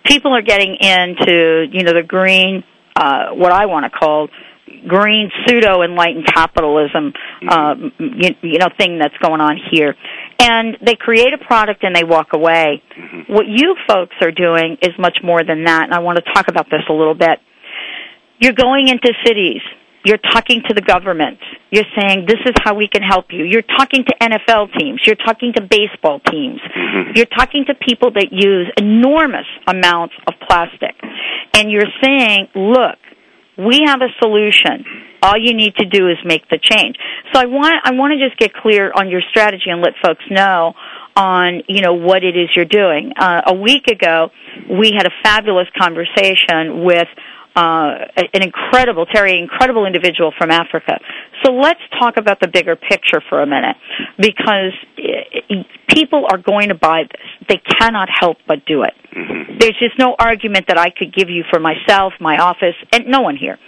people 0.04 0.34
are 0.34 0.42
getting 0.42 0.76
into, 0.80 1.66
you 1.70 1.82
know, 1.84 1.92
the 1.92 2.04
green, 2.06 2.64
uh, 2.96 3.30
what 3.32 3.52
I 3.52 3.66
want 3.66 3.84
to 3.84 3.90
call 3.90 4.28
green 4.86 5.30
pseudo 5.46 5.82
enlightened 5.82 6.26
capitalism 6.26 7.12
uh, 7.48 7.74
you, 7.98 8.30
you 8.42 8.58
know 8.58 8.68
thing 8.78 8.98
that's 8.98 9.16
going 9.22 9.40
on 9.40 9.58
here. 9.70 9.94
And 10.38 10.76
they 10.84 10.94
create 10.94 11.32
a 11.32 11.44
product 11.44 11.84
and 11.84 11.94
they 11.94 12.04
walk 12.04 12.28
away. 12.32 12.82
Mm-hmm. 12.94 13.32
what 13.32 13.46
you 13.48 13.76
folks 13.88 14.14
are 14.22 14.30
doing 14.30 14.76
is 14.82 14.90
much 14.98 15.18
more 15.22 15.42
than 15.42 15.64
that 15.64 15.84
and 15.84 15.94
i 15.94 15.98
want 15.98 16.18
to 16.18 16.32
talk 16.32 16.48
about 16.48 16.66
this 16.70 16.82
a 16.88 16.92
little 16.92 17.14
bit. 17.14 17.38
You're 18.38 18.52
going 18.52 18.88
into 18.88 19.12
cities. 19.24 19.62
You're 20.04 20.18
talking 20.18 20.62
to 20.68 20.74
the 20.74 20.82
government. 20.82 21.38
You're 21.70 21.88
saying 21.98 22.26
this 22.28 22.40
is 22.44 22.52
how 22.62 22.74
we 22.74 22.88
can 22.88 23.02
help 23.02 23.26
you. 23.30 23.44
You're 23.44 23.62
talking 23.62 24.04
to 24.04 24.14
nfl 24.20 24.68
teams. 24.78 25.00
You're 25.06 25.16
talking 25.16 25.52
to 25.56 25.62
baseball 25.62 26.20
teams. 26.20 26.60
Mm-hmm. 26.60 27.16
you're 27.16 27.26
talking 27.26 27.64
to 27.66 27.74
people 27.74 28.12
that 28.12 28.28
use 28.30 28.70
enormous 28.76 29.46
amounts 29.66 30.14
of 30.26 30.34
plastic. 30.46 30.94
And 31.54 31.70
you're 31.70 31.90
saying 32.02 32.48
look 32.54 32.98
we 33.56 33.82
have 33.86 34.00
a 34.00 34.08
solution. 34.20 34.84
All 35.22 35.38
you 35.38 35.54
need 35.54 35.74
to 35.76 35.86
do 35.86 36.08
is 36.08 36.18
make 36.24 36.48
the 36.48 36.58
change. 36.60 36.96
So 37.32 37.40
I 37.40 37.46
want 37.46 37.74
I 37.84 37.92
want 37.94 38.12
to 38.12 38.18
just 38.18 38.38
get 38.38 38.52
clear 38.52 38.92
on 38.94 39.08
your 39.08 39.22
strategy 39.30 39.70
and 39.70 39.80
let 39.80 39.94
folks 40.04 40.24
know 40.30 40.74
on 41.16 41.62
you 41.68 41.80
know 41.80 41.94
what 41.94 42.24
it 42.24 42.36
is 42.36 42.50
you're 42.54 42.64
doing. 42.64 43.12
Uh, 43.18 43.42
a 43.46 43.54
week 43.54 43.86
ago, 43.86 44.30
we 44.68 44.92
had 44.96 45.06
a 45.06 45.14
fabulous 45.22 45.68
conversation 45.78 46.84
with 46.84 47.08
uh, 47.56 47.94
an 48.16 48.42
incredible, 48.42 49.06
Terry, 49.06 49.38
incredible 49.38 49.86
individual 49.86 50.32
from 50.36 50.50
Africa. 50.50 50.98
So 51.44 51.52
let's 51.52 51.80
talk 52.00 52.16
about 52.16 52.40
the 52.40 52.48
bigger 52.48 52.76
picture 52.76 53.22
for 53.28 53.42
a 53.42 53.46
minute, 53.46 53.76
because 54.18 54.72
people 55.88 56.26
are 56.30 56.38
going 56.38 56.68
to 56.68 56.74
buy 56.74 57.02
this. 57.02 57.48
They 57.48 57.60
cannot 57.78 58.08
help 58.10 58.38
but 58.48 58.64
do 58.66 58.82
it. 58.82 58.94
There's 59.60 59.78
just 59.78 59.98
no 59.98 60.16
argument 60.18 60.66
that 60.68 60.78
I 60.78 60.90
could 60.90 61.14
give 61.14 61.30
you 61.30 61.44
for 61.50 61.60
myself, 61.60 62.14
my 62.20 62.38
office, 62.38 62.74
and 62.92 63.06
no 63.06 63.20
one 63.20 63.36
here. 63.36 63.58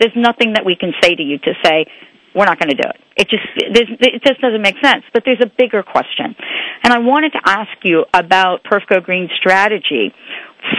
There's 0.00 0.16
nothing 0.16 0.54
that 0.54 0.64
we 0.64 0.76
can 0.76 0.92
say 1.02 1.14
to 1.14 1.22
you 1.22 1.38
to 1.38 1.52
say 1.62 1.86
we're 2.34 2.46
not 2.46 2.58
going 2.58 2.70
to 2.70 2.82
do 2.82 2.88
it. 2.88 2.96
It 3.16 3.28
just 3.28 3.44
it 3.54 4.22
just 4.26 4.40
doesn't 4.40 4.62
make 4.62 4.74
sense. 4.82 5.04
But 5.12 5.22
there's 5.24 5.40
a 5.40 5.50
bigger 5.56 5.84
question, 5.84 6.34
and 6.82 6.92
I 6.92 6.98
wanted 6.98 7.32
to 7.32 7.40
ask 7.44 7.70
you 7.84 8.04
about 8.12 8.64
Perf 8.64 8.86
Go 8.88 9.00
Green's 9.00 9.30
strategy 9.38 10.12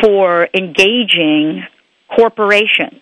for 0.01 0.49
engaging 0.53 1.63
corporations 2.15 3.01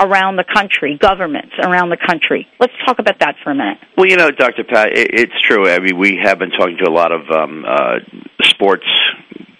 around 0.00 0.36
the 0.36 0.44
country, 0.44 0.96
governments 1.00 1.52
around 1.60 1.90
the 1.90 1.96
country. 1.96 2.46
Let's 2.60 2.72
talk 2.86 2.98
about 2.98 3.18
that 3.20 3.34
for 3.42 3.50
a 3.50 3.54
minute. 3.54 3.78
Well, 3.96 4.06
you 4.06 4.16
know, 4.16 4.30
Dr. 4.30 4.64
Pat, 4.64 4.96
it, 4.96 5.10
it's 5.12 5.40
true. 5.42 5.68
I 5.68 5.80
mean, 5.80 5.98
we 5.98 6.20
have 6.22 6.38
been 6.38 6.50
talking 6.50 6.76
to 6.82 6.88
a 6.88 6.92
lot 6.92 7.10
of 7.12 7.28
um, 7.30 7.64
uh, 7.66 7.98
sports 8.42 8.86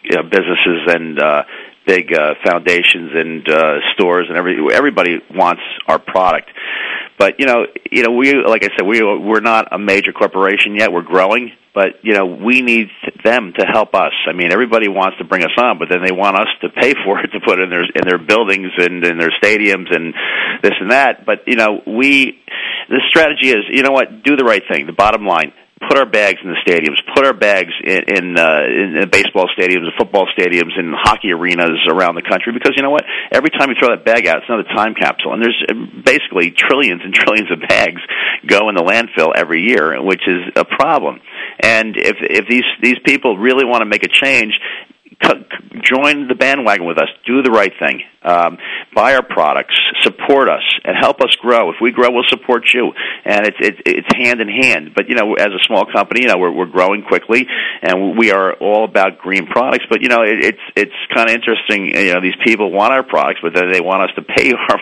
you 0.04 0.16
know, 0.16 0.22
businesses 0.22 0.86
and 0.88 1.18
uh, 1.18 1.42
big 1.86 2.12
uh, 2.14 2.34
foundations 2.44 3.10
and 3.14 3.48
uh, 3.48 3.78
stores, 3.94 4.26
and 4.28 4.36
every 4.36 4.56
everybody 4.72 5.18
wants 5.34 5.62
our 5.86 5.98
product. 5.98 6.50
But 7.18 7.40
you 7.40 7.46
know, 7.46 7.66
you 7.90 8.04
know, 8.04 8.12
we 8.12 8.32
like 8.34 8.64
I 8.64 8.68
said, 8.76 8.86
we 8.86 9.02
we're 9.02 9.40
not 9.40 9.72
a 9.72 9.78
major 9.78 10.12
corporation 10.12 10.76
yet. 10.76 10.92
We're 10.92 11.02
growing, 11.02 11.50
but 11.74 12.02
you 12.02 12.14
know, 12.14 12.26
we 12.26 12.62
need 12.62 12.88
them 13.24 13.52
to 13.58 13.66
help 13.66 13.94
us. 13.94 14.12
I 14.28 14.32
mean, 14.32 14.52
everybody 14.52 14.88
wants 14.88 15.18
to 15.18 15.24
bring 15.24 15.42
us 15.42 15.50
on, 15.58 15.78
but 15.78 15.88
then 15.90 16.02
they 16.04 16.12
want 16.12 16.38
us 16.38 16.48
to 16.62 16.68
pay 16.68 16.94
for 17.04 17.18
it 17.18 17.28
to 17.32 17.40
put 17.44 17.58
in 17.60 17.70
their 17.70 17.82
in 17.82 18.06
their 18.06 18.18
buildings 18.18 18.70
and 18.78 19.04
in 19.04 19.18
their 19.18 19.32
stadiums 19.42 19.94
and 19.94 20.14
this 20.62 20.74
and 20.80 20.92
that. 20.92 21.26
But 21.26 21.48
you 21.48 21.56
know, 21.56 21.82
we 21.86 22.38
the 22.88 23.02
strategy 23.10 23.50
is, 23.50 23.64
you 23.70 23.82
know 23.82 23.92
what, 23.92 24.22
do 24.22 24.36
the 24.36 24.44
right 24.44 24.62
thing. 24.70 24.86
The 24.86 24.92
bottom 24.92 25.26
line, 25.26 25.52
put 25.86 25.98
our 25.98 26.06
bags 26.06 26.38
in 26.42 26.50
the 26.50 26.60
stadiums, 26.66 26.98
put 27.14 27.26
our 27.26 27.34
bags 27.34 27.72
in 27.84 28.02
in, 28.08 28.38
uh, 28.38 28.62
in, 28.66 28.96
in 28.96 29.10
baseball 29.10 29.48
stadiums, 29.56 29.86
and 29.86 29.92
football 29.98 30.26
stadiums, 30.36 30.78
and 30.78 30.94
hockey 30.94 31.32
arenas 31.32 31.78
around 31.88 32.14
the 32.14 32.22
country. 32.22 32.52
Because 32.52 32.72
you 32.76 32.82
know 32.82 32.90
what? 32.90 33.04
Every 33.30 33.50
time 33.50 33.70
you 33.70 33.76
throw 33.78 33.94
that 33.94 34.04
bag 34.04 34.26
out, 34.26 34.38
it's 34.38 34.48
another 34.48 34.68
time 34.74 34.94
capsule, 34.94 35.34
and 35.34 35.42
there's 35.42 35.62
uh, 35.68 35.74
basically 36.04 36.50
trillions 36.50 37.02
and 37.04 37.14
trillions 37.22 37.50
of 37.50 37.60
bags 37.68 38.00
go 38.46 38.68
in 38.68 38.74
the 38.74 38.82
landfill 38.82 39.32
every 39.34 39.62
year, 39.62 40.00
which 40.02 40.22
is 40.26 40.52
a 40.56 40.64
problem. 40.64 41.20
And 41.60 41.96
if 41.96 42.16
if 42.20 42.48
these 42.48 42.66
these 42.82 42.98
people 43.04 43.36
really 43.38 43.64
want 43.64 43.82
to 43.82 43.86
make 43.86 44.04
a 44.04 44.08
change, 44.08 44.54
c- 45.22 45.46
join 45.82 46.28
the 46.28 46.34
bandwagon 46.34 46.86
with 46.86 46.98
us. 46.98 47.08
Do 47.26 47.42
the 47.42 47.50
right 47.50 47.72
thing. 47.78 48.02
Um, 48.22 48.58
buy 48.94 49.14
our 49.14 49.22
products, 49.22 49.74
support 50.02 50.48
us, 50.48 50.62
and 50.84 50.96
help 51.00 51.20
us 51.20 51.34
grow. 51.40 51.70
If 51.70 51.76
we 51.80 51.92
grow, 51.92 52.10
we'll 52.10 52.28
support 52.28 52.64
you. 52.74 52.92
And 53.24 53.46
it's 53.46 53.56
it's 53.60 53.78
it's 53.86 54.08
hand 54.16 54.40
in 54.40 54.48
hand. 54.48 54.92
But 54.94 55.08
you 55.08 55.14
know, 55.14 55.34
as 55.34 55.48
a 55.48 55.62
small 55.66 55.86
company, 55.86 56.22
you 56.22 56.28
know, 56.28 56.38
we're 56.38 56.50
we're 56.50 56.66
growing 56.66 57.02
quickly, 57.02 57.46
and 57.82 58.18
we 58.18 58.32
are 58.32 58.54
all 58.54 58.84
about 58.84 59.18
green 59.18 59.46
products. 59.46 59.84
But 59.88 60.02
you 60.02 60.08
know, 60.08 60.22
it, 60.22 60.44
it's 60.44 60.64
it's 60.74 60.98
kind 61.14 61.28
of 61.28 61.34
interesting. 61.34 61.94
You 61.94 62.14
know, 62.14 62.20
these 62.20 62.38
people 62.44 62.72
want 62.72 62.92
our 62.92 63.04
products, 63.04 63.40
but 63.42 63.54
then 63.54 63.70
they 63.70 63.80
want 63.80 64.10
us 64.10 64.14
to 64.16 64.22
pay 64.22 64.52
our 64.68 64.78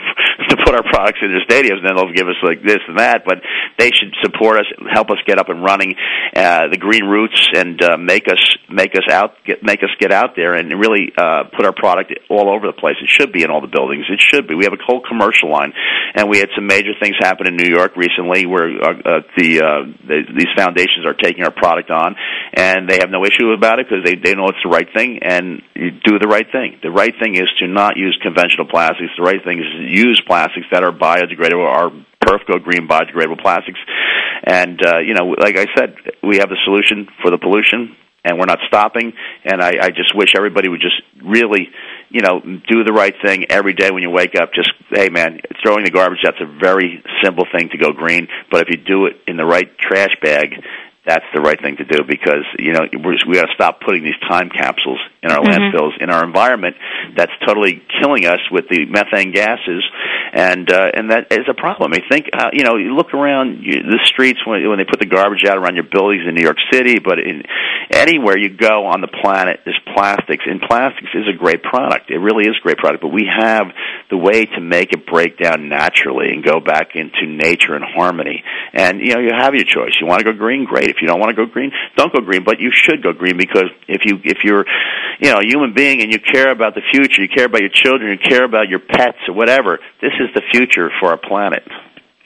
to 0.48 0.56
put 0.64 0.74
our 0.74 0.84
products 0.84 1.18
in 1.22 1.30
their 1.30 1.44
stadiums. 1.44 1.78
And 1.78 1.86
then 1.86 1.96
they'll 1.96 2.12
give 2.12 2.28
us 2.28 2.36
like 2.42 2.62
this 2.62 2.80
and 2.88 2.98
that. 2.98 3.24
But 3.26 3.42
they 3.78 3.90
should 3.90 4.14
support 4.22 4.60
us, 4.60 4.66
help 4.90 5.10
us 5.10 5.18
get 5.26 5.38
up 5.38 5.48
and 5.48 5.62
running, 5.62 5.94
uh, 6.34 6.68
the 6.68 6.78
green 6.78 7.04
roots, 7.04 7.48
and 7.54 7.80
uh, 7.82 7.96
make 7.98 8.28
us 8.28 8.40
make 8.70 8.94
us 8.94 9.04
out 9.10 9.34
get, 9.44 9.62
make 9.62 9.82
us 9.82 9.90
get 9.98 10.12
out 10.12 10.36
there 10.36 10.54
and 10.54 10.70
really 10.80 11.12
uh, 11.16 11.44
put 11.56 11.66
our 11.66 11.74
product 11.74 12.14
all 12.30 12.48
over 12.48 12.66
the 12.66 12.72
place. 12.72 12.96
It 13.02 13.08
should 13.08 13.32
be 13.36 13.44
in 13.44 13.52
all 13.52 13.60
the 13.60 13.68
buildings. 13.68 14.08
It 14.08 14.20
should 14.24 14.48
be. 14.48 14.56
We 14.56 14.64
have 14.64 14.72
a 14.72 14.80
whole 14.80 15.04
commercial 15.04 15.52
line, 15.52 15.76
and 16.16 16.32
we 16.32 16.40
had 16.40 16.48
some 16.56 16.66
major 16.66 16.96
things 16.96 17.20
happen 17.20 17.46
in 17.46 17.56
New 17.60 17.68
York 17.68 17.92
recently 17.96 18.48
where 18.48 18.72
uh, 18.72 18.96
uh, 18.96 19.20
the, 19.36 19.50
uh, 19.60 19.82
the 20.08 20.18
these 20.32 20.52
foundations 20.56 21.04
are 21.04 21.12
taking 21.12 21.44
our 21.44 21.52
product 21.52 21.92
on, 21.92 22.16
and 22.56 22.88
they 22.88 23.04
have 23.04 23.12
no 23.12 23.28
issue 23.28 23.52
about 23.52 23.78
it 23.78 23.86
because 23.88 24.00
they 24.08 24.16
they 24.16 24.32
know 24.32 24.48
it's 24.48 24.64
the 24.64 24.72
right 24.72 24.88
thing, 24.96 25.20
and 25.20 25.60
you 25.76 25.92
do 25.92 26.16
the 26.16 26.28
right 26.28 26.48
thing. 26.50 26.80
The 26.80 26.90
right 26.90 27.12
thing 27.20 27.36
is 27.36 27.48
to 27.60 27.68
not 27.68 28.00
use 28.00 28.16
conventional 28.24 28.66
plastics. 28.66 29.12
The 29.20 29.26
right 29.28 29.42
thing 29.44 29.60
is 29.60 29.68
to 29.68 29.84
use 29.84 30.16
plastics 30.26 30.66
that 30.72 30.82
are 30.82 30.92
biodegradable. 30.92 31.60
Are 31.66 31.92
Perf 32.24 32.42
Go 32.48 32.58
Green 32.58 32.88
biodegradable 32.88 33.40
plastics, 33.42 33.78
and 34.42 34.80
uh, 34.80 34.98
you 35.04 35.14
know, 35.14 35.36
like 35.36 35.58
I 35.58 35.66
said, 35.76 35.94
we 36.22 36.38
have 36.38 36.48
the 36.48 36.58
solution 36.64 37.06
for 37.22 37.30
the 37.30 37.38
pollution 37.38 37.94
and 38.26 38.38
we're 38.38 38.46
not 38.46 38.58
stopping. 38.66 39.12
And 39.44 39.62
I, 39.62 39.74
I 39.80 39.88
just 39.90 40.14
wish 40.14 40.34
everybody 40.36 40.68
would 40.68 40.80
just 40.80 41.00
really, 41.22 41.68
you 42.10 42.22
know, 42.22 42.40
do 42.40 42.84
the 42.84 42.92
right 42.92 43.14
thing 43.24 43.46
every 43.50 43.72
day 43.72 43.90
when 43.90 44.02
you 44.02 44.10
wake 44.10 44.34
up. 44.34 44.50
Just, 44.52 44.72
hey 44.90 45.08
man, 45.08 45.40
throwing 45.64 45.84
the 45.84 45.90
garbage, 45.90 46.18
that's 46.22 46.40
a 46.40 46.58
very 46.60 47.02
simple 47.22 47.44
thing 47.52 47.68
to 47.70 47.78
go 47.78 47.92
green. 47.92 48.28
But 48.50 48.62
if 48.62 48.68
you 48.70 48.84
do 48.84 49.06
it 49.06 49.16
in 49.26 49.36
the 49.36 49.46
right 49.46 49.70
trash 49.78 50.14
bag, 50.20 50.54
that's 51.06 51.24
the 51.34 51.40
right 51.40 51.60
thing 51.60 51.76
to 51.76 51.84
do 51.84 52.02
because 52.02 52.44
you 52.58 52.72
know 52.72 52.86
we're 53.04 53.16
we 53.28 53.34
got 53.34 53.46
to 53.46 53.54
stop 53.54 53.80
putting 53.80 54.02
these 54.02 54.18
time 54.28 54.50
capsules 54.50 54.98
in 55.22 55.30
our 55.30 55.38
Mhm. 55.38 55.46
landfills 55.72 55.92
in 56.00 56.10
our 56.10 56.24
environment. 56.24 56.76
That's 57.16 57.32
totally 57.46 57.82
killing 58.00 58.26
us 58.26 58.40
with 58.50 58.68
the 58.68 58.86
methane 58.86 59.30
gases, 59.30 59.84
and 60.32 60.70
uh, 60.70 60.90
and 60.94 61.10
that 61.10 61.28
is 61.30 61.46
a 61.48 61.54
problem. 61.54 61.92
I 61.94 62.00
think 62.10 62.28
uh, 62.32 62.50
you 62.52 62.64
know 62.64 62.76
you 62.76 62.94
look 62.94 63.14
around 63.14 63.62
you, 63.62 63.82
the 63.82 64.00
streets 64.04 64.40
when 64.44 64.68
when 64.68 64.78
they 64.78 64.84
put 64.84 64.98
the 64.98 65.06
garbage 65.06 65.44
out 65.48 65.58
around 65.58 65.76
your 65.76 65.84
buildings 65.90 66.24
in 66.26 66.34
New 66.34 66.42
York 66.42 66.58
City, 66.72 66.98
but 66.98 67.18
in 67.18 67.42
anywhere 67.90 68.36
you 68.36 68.50
go 68.50 68.86
on 68.86 69.00
the 69.00 69.08
planet, 69.08 69.60
there's 69.64 69.80
plastics, 69.94 70.44
and 70.46 70.60
plastics 70.60 71.10
is 71.14 71.28
a 71.28 71.36
great 71.36 71.62
product. 71.62 72.10
It 72.10 72.18
really 72.18 72.44
is 72.44 72.56
a 72.58 72.62
great 72.62 72.78
product, 72.78 73.02
but 73.02 73.12
we 73.12 73.26
have 73.30 73.68
the 74.10 74.16
way 74.16 74.44
to 74.44 74.60
make 74.60 74.92
it 74.92 75.06
break 75.06 75.38
down 75.38 75.68
naturally 75.68 76.30
and 76.32 76.42
go 76.44 76.58
back 76.60 76.96
into 76.96 77.26
nature 77.26 77.74
and 77.74 77.84
harmony. 77.84 78.42
And 78.72 79.00
you 79.00 79.14
know 79.14 79.20
you 79.20 79.30
have 79.36 79.54
your 79.54 79.64
choice. 79.64 79.94
You 80.00 80.06
want 80.06 80.20
to 80.20 80.24
go 80.24 80.32
green, 80.32 80.64
great. 80.64 80.95
If 80.96 81.02
you 81.02 81.08
don't 81.08 81.20
want 81.20 81.36
to 81.36 81.36
go 81.36 81.50
green, 81.50 81.70
don't 81.96 82.12
go 82.12 82.20
green. 82.24 82.42
But 82.44 82.58
you 82.58 82.72
should 82.72 83.02
go 83.02 83.12
green 83.12 83.36
because 83.36 83.68
if 83.86 84.02
you 84.04 84.18
if 84.24 84.38
you're 84.44 84.64
you 85.20 85.30
know 85.30 85.38
a 85.38 85.46
human 85.46 85.74
being 85.74 86.02
and 86.02 86.10
you 86.10 86.18
care 86.18 86.50
about 86.50 86.74
the 86.74 86.82
future, 86.90 87.22
you 87.22 87.28
care 87.28 87.44
about 87.44 87.60
your 87.60 87.70
children, 87.72 88.10
you 88.10 88.18
care 88.18 88.44
about 88.44 88.68
your 88.68 88.80
pets 88.80 89.18
or 89.28 89.34
whatever. 89.34 89.78
This 90.00 90.12
is 90.18 90.32
the 90.34 90.42
future 90.50 90.90
for 91.00 91.10
our 91.10 91.18
planet. 91.18 91.62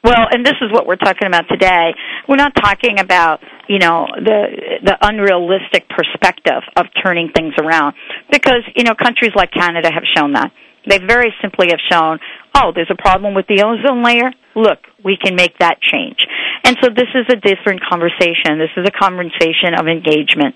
Well, 0.02 0.26
and 0.30 0.46
this 0.46 0.54
is 0.62 0.72
what 0.72 0.86
we're 0.86 0.96
talking 0.96 1.26
about 1.28 1.46
today. 1.48 1.92
We're 2.26 2.36
not 2.36 2.54
talking 2.54 3.00
about, 3.00 3.40
you 3.68 3.78
know, 3.78 4.06
the 4.16 4.80
the 4.82 4.96
unrealistic 5.02 5.88
perspective 5.90 6.62
of 6.76 6.86
turning 7.02 7.30
things 7.36 7.52
around 7.60 7.94
because, 8.32 8.62
you 8.76 8.84
know, 8.84 8.94
countries 8.94 9.32
like 9.34 9.50
Canada 9.52 9.90
have 9.92 10.04
shown 10.16 10.32
that. 10.32 10.52
They 10.88 10.96
very 10.96 11.34
simply 11.42 11.68
have 11.70 11.80
shown, 11.90 12.18
oh, 12.54 12.72
there's 12.74 12.90
a 12.90 13.00
problem 13.00 13.34
with 13.34 13.46
the 13.46 13.62
ozone 13.62 14.04
layer. 14.04 14.30
Look, 14.54 14.78
we 15.04 15.16
can 15.16 15.36
make 15.36 15.58
that 15.58 15.80
change. 15.80 16.18
And 16.64 16.76
so 16.82 16.88
this 16.94 17.08
is 17.14 17.26
a 17.30 17.36
different 17.36 17.80
conversation. 17.88 18.58
This 18.58 18.74
is 18.76 18.86
a 18.86 18.90
conversation 18.90 19.74
of 19.78 19.86
engagement. 19.86 20.54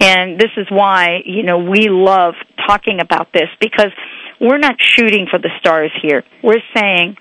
And 0.00 0.38
this 0.38 0.50
is 0.56 0.66
why, 0.70 1.20
you 1.24 1.42
know, 1.42 1.58
we 1.58 1.88
love 1.88 2.34
talking 2.66 3.00
about 3.00 3.32
this 3.32 3.48
because 3.60 3.92
we're 4.40 4.58
not 4.58 4.74
shooting 4.78 5.26
for 5.30 5.38
the 5.38 5.50
stars 5.60 5.90
here. 6.02 6.24
We're 6.42 6.62
saying 6.74 7.16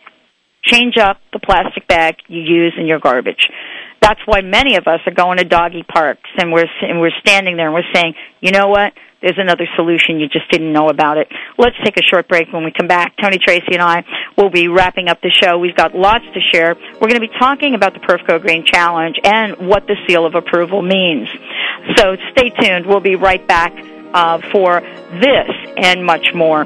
change 0.63 0.97
up 0.97 1.17
the 1.33 1.39
plastic 1.39 1.87
bag 1.87 2.15
you 2.27 2.41
use 2.41 2.73
in 2.77 2.87
your 2.87 2.99
garbage. 2.99 3.49
That's 4.01 4.19
why 4.25 4.41
many 4.41 4.77
of 4.77 4.87
us 4.87 4.99
are 5.05 5.13
going 5.13 5.37
to 5.37 5.43
doggy 5.43 5.83
parks 5.83 6.29
and 6.37 6.51
we're 6.51 6.65
and 6.81 6.99
we're 6.99 7.11
standing 7.19 7.57
there 7.57 7.67
and 7.67 7.75
we're 7.75 7.93
saying, 7.93 8.15
you 8.39 8.51
know 8.51 8.67
what? 8.67 8.93
There's 9.21 9.37
another 9.37 9.67
solution. 9.75 10.19
You 10.19 10.27
just 10.27 10.49
didn't 10.49 10.73
know 10.73 10.89
about 10.89 11.17
it. 11.17 11.27
Let's 11.57 11.75
take 11.83 11.97
a 11.97 12.03
short 12.03 12.27
break. 12.27 12.51
When 12.51 12.63
we 12.63 12.71
come 12.71 12.87
back, 12.87 13.13
Tony 13.21 13.37
Tracy 13.37 13.73
and 13.73 13.81
I 13.81 14.03
will 14.37 14.49
be 14.49 14.67
wrapping 14.67 15.07
up 15.09 15.21
the 15.21 15.29
show. 15.29 15.59
We've 15.59 15.75
got 15.75 15.95
lots 15.95 16.25
to 16.33 16.39
share. 16.51 16.75
We're 16.75 17.07
going 17.07 17.21
to 17.21 17.27
be 17.27 17.39
talking 17.39 17.75
about 17.75 17.93
the 17.93 17.99
Perf 17.99 18.25
Go 18.25 18.39
Green 18.39 18.65
Challenge 18.65 19.19
and 19.23 19.67
what 19.67 19.85
the 19.87 19.95
seal 20.07 20.25
of 20.25 20.35
approval 20.35 20.81
means. 20.81 21.29
So 21.97 22.15
stay 22.31 22.49
tuned. 22.49 22.85
We'll 22.85 22.99
be 22.99 23.15
right 23.15 23.45
back 23.45 23.73
uh, 24.13 24.41
for 24.51 24.81
this 24.81 25.51
and 25.77 26.05
much 26.05 26.33
more. 26.33 26.65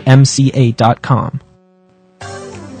debtfreemca.com. 0.05 1.41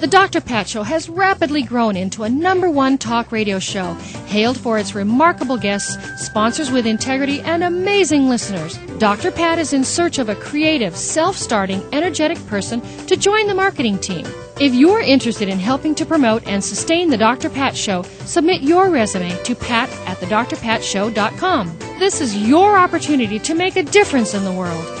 The 0.01 0.07
Dr. 0.07 0.41
Pat 0.41 0.67
Show 0.67 0.81
has 0.81 1.09
rapidly 1.09 1.61
grown 1.61 1.95
into 1.95 2.23
a 2.23 2.29
number 2.29 2.71
one 2.71 2.97
talk 2.97 3.31
radio 3.31 3.59
show, 3.59 3.93
hailed 4.25 4.57
for 4.57 4.79
its 4.79 4.95
remarkable 4.95 5.57
guests, 5.57 5.95
sponsors 6.19 6.71
with 6.71 6.87
integrity, 6.87 7.39
and 7.41 7.63
amazing 7.63 8.27
listeners. 8.27 8.79
Dr. 8.97 9.29
Pat 9.29 9.59
is 9.59 9.73
in 9.73 9.83
search 9.83 10.17
of 10.17 10.27
a 10.27 10.33
creative, 10.33 10.95
self 10.97 11.37
starting, 11.37 11.83
energetic 11.93 12.43
person 12.47 12.81
to 13.05 13.15
join 13.15 13.45
the 13.45 13.53
marketing 13.53 13.99
team. 13.99 14.25
If 14.59 14.73
you're 14.73 15.01
interested 15.01 15.47
in 15.49 15.59
helping 15.59 15.93
to 15.93 16.05
promote 16.05 16.47
and 16.47 16.63
sustain 16.63 17.11
the 17.11 17.17
Dr. 17.17 17.51
Pat 17.51 17.77
Show, 17.77 18.01
submit 18.25 18.63
your 18.63 18.89
resume 18.89 19.29
to 19.43 19.53
pat 19.53 19.87
at 20.07 20.17
thedrpatshow.com. 20.17 21.77
This 21.99 22.21
is 22.21 22.35
your 22.35 22.75
opportunity 22.75 23.37
to 23.37 23.53
make 23.53 23.75
a 23.75 23.83
difference 23.83 24.33
in 24.33 24.45
the 24.45 24.51
world. 24.51 25.00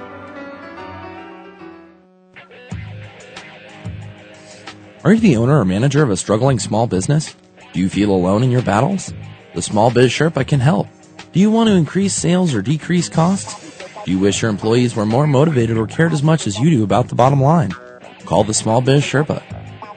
Are 5.03 5.11
you 5.11 5.19
the 5.19 5.37
owner 5.37 5.59
or 5.59 5.65
manager 5.65 6.03
of 6.03 6.11
a 6.11 6.15
struggling 6.17 6.59
small 6.59 6.85
business? 6.85 7.35
Do 7.73 7.79
you 7.79 7.89
feel 7.89 8.11
alone 8.11 8.43
in 8.43 8.51
your 8.51 8.61
battles? 8.61 9.11
The 9.55 9.61
Small 9.63 9.89
Biz 9.89 10.11
Sherpa 10.11 10.47
can 10.47 10.59
help. 10.59 10.87
Do 11.33 11.39
you 11.39 11.49
want 11.49 11.69
to 11.69 11.75
increase 11.75 12.13
sales 12.13 12.53
or 12.53 12.61
decrease 12.61 13.09
costs? 13.09 13.83
Do 14.05 14.11
you 14.11 14.19
wish 14.19 14.43
your 14.43 14.51
employees 14.51 14.95
were 14.95 15.07
more 15.07 15.25
motivated 15.25 15.75
or 15.75 15.87
cared 15.87 16.13
as 16.13 16.21
much 16.21 16.45
as 16.45 16.59
you 16.59 16.69
do 16.69 16.83
about 16.83 17.07
the 17.07 17.15
bottom 17.15 17.41
line? 17.41 17.71
Call 18.25 18.43
the 18.43 18.53
Small 18.53 18.79
Biz 18.79 19.01
Sherpa. 19.01 19.41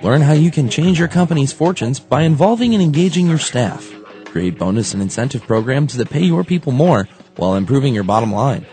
Learn 0.03 0.23
how 0.23 0.33
you 0.33 0.51
can 0.51 0.71
change 0.71 0.99
your 0.99 1.09
company's 1.09 1.53
fortunes 1.53 2.01
by 2.01 2.23
involving 2.23 2.73
and 2.73 2.83
engaging 2.83 3.27
your 3.27 3.37
staff. 3.37 3.87
Create 4.25 4.59
bonus 4.59 4.95
and 4.95 5.03
incentive 5.03 5.43
programs 5.43 5.99
that 5.99 6.09
pay 6.09 6.25
your 6.25 6.45
people 6.45 6.73
more 6.73 7.07
while 7.37 7.57
improving 7.57 7.93
your 7.93 8.05
bottom 8.05 8.33
line. 8.33 8.65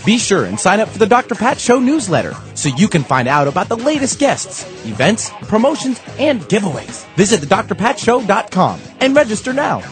Be 0.05 0.19
sure 0.19 0.45
and 0.45 0.61
sign 0.61 0.79
up 0.79 0.89
for 0.89 0.99
the 0.99 1.07
Dr. 1.07 1.35
Pat 1.35 1.59
Show 1.59 1.81
newsletter 1.81 2.37
so 2.55 2.69
you 2.69 2.87
can 2.87 3.03
find 3.03 3.27
out 3.27 3.49
about 3.49 3.69
the 3.69 3.77
latest 3.77 4.21
guests, 4.21 4.63
events, 4.87 5.31
promotions, 5.43 6.01
and 6.21 6.41
giveaways. 6.43 7.05
Visit 7.17 7.41
thedrpatshow.com 7.41 8.81
and 9.01 9.17
register 9.17 9.53
now. 9.53 9.83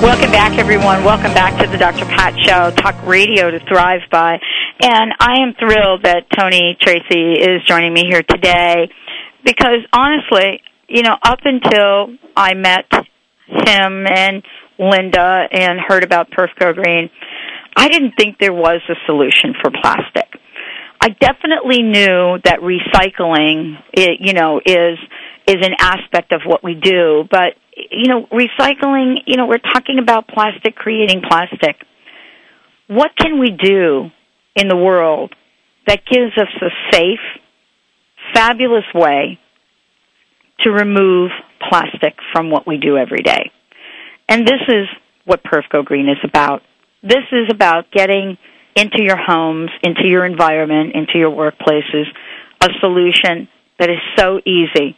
Welcome 0.05 0.29
back, 0.29 0.59
everyone. 0.59 1.03
Welcome 1.03 1.33
back 1.33 1.59
to 1.59 1.67
the 1.67 1.79
Dr. 1.79 2.05
Pat 2.05 2.37
Show, 2.45 2.69
talk 2.75 2.95
radio 3.07 3.49
to 3.49 3.59
thrive 3.67 4.01
by. 4.11 4.37
And 4.79 5.11
I 5.19 5.41
am 5.41 5.55
thrilled 5.57 6.03
that 6.03 6.29
Tony 6.29 6.77
Tracy 6.79 7.41
is 7.41 7.63
joining 7.65 7.91
me 7.91 8.03
here 8.07 8.21
today 8.21 8.87
because 9.43 9.79
honestly, 9.91 10.61
you 10.87 11.01
know, 11.01 11.17
up 11.23 11.39
until 11.43 12.15
I 12.37 12.53
met 12.53 12.85
him 13.47 14.05
and 14.05 14.43
Linda 14.77 15.47
and 15.51 15.79
heard 15.79 16.03
about 16.03 16.29
Perf 16.29 16.49
Go 16.59 16.71
Green, 16.73 17.09
I 17.75 17.87
didn't 17.87 18.13
think 18.15 18.37
there 18.37 18.53
was 18.53 18.81
a 18.87 18.95
solution 19.07 19.55
for 19.59 19.71
plastic. 19.71 20.29
I 21.01 21.09
definitely 21.19 21.81
knew 21.81 22.37
that 22.43 22.59
recycling, 22.61 23.79
it, 23.91 24.19
you 24.21 24.33
know, 24.33 24.61
is 24.63 24.99
is 25.47 25.65
an 25.65 25.73
aspect 25.79 26.31
of 26.31 26.41
what 26.45 26.63
we 26.63 26.75
do, 26.75 27.23
but 27.29 27.55
you 27.75 28.07
know, 28.07 28.25
recycling, 28.27 29.17
you 29.25 29.37
know, 29.37 29.47
we're 29.47 29.57
talking 29.57 29.99
about 29.99 30.27
plastic 30.27 30.75
creating 30.75 31.21
plastic. 31.27 31.75
What 32.87 33.11
can 33.17 33.39
we 33.39 33.49
do 33.51 34.11
in 34.55 34.67
the 34.67 34.75
world 34.75 35.33
that 35.87 36.05
gives 36.05 36.37
us 36.37 36.47
a 36.61 36.69
safe, 36.91 37.19
fabulous 38.33 38.85
way 38.93 39.39
to 40.61 40.69
remove 40.71 41.31
plastic 41.69 42.15
from 42.31 42.49
what 42.49 42.65
we 42.65 42.77
do 42.77 42.97
every 42.97 43.21
day? 43.21 43.51
And 44.29 44.47
this 44.47 44.61
is 44.67 44.87
what 45.25 45.43
Perf 45.43 45.63
Go 45.71 45.83
Green 45.83 46.07
is 46.07 46.17
about. 46.23 46.61
This 47.03 47.25
is 47.31 47.49
about 47.51 47.91
getting 47.91 48.37
into 48.75 49.03
your 49.03 49.17
homes, 49.17 49.69
into 49.83 50.07
your 50.07 50.25
environment, 50.25 50.95
into 50.95 51.17
your 51.17 51.31
workplaces, 51.31 52.05
a 52.61 52.69
solution 52.79 53.47
that 53.79 53.89
is 53.89 53.97
so 54.17 54.39
easy 54.45 54.97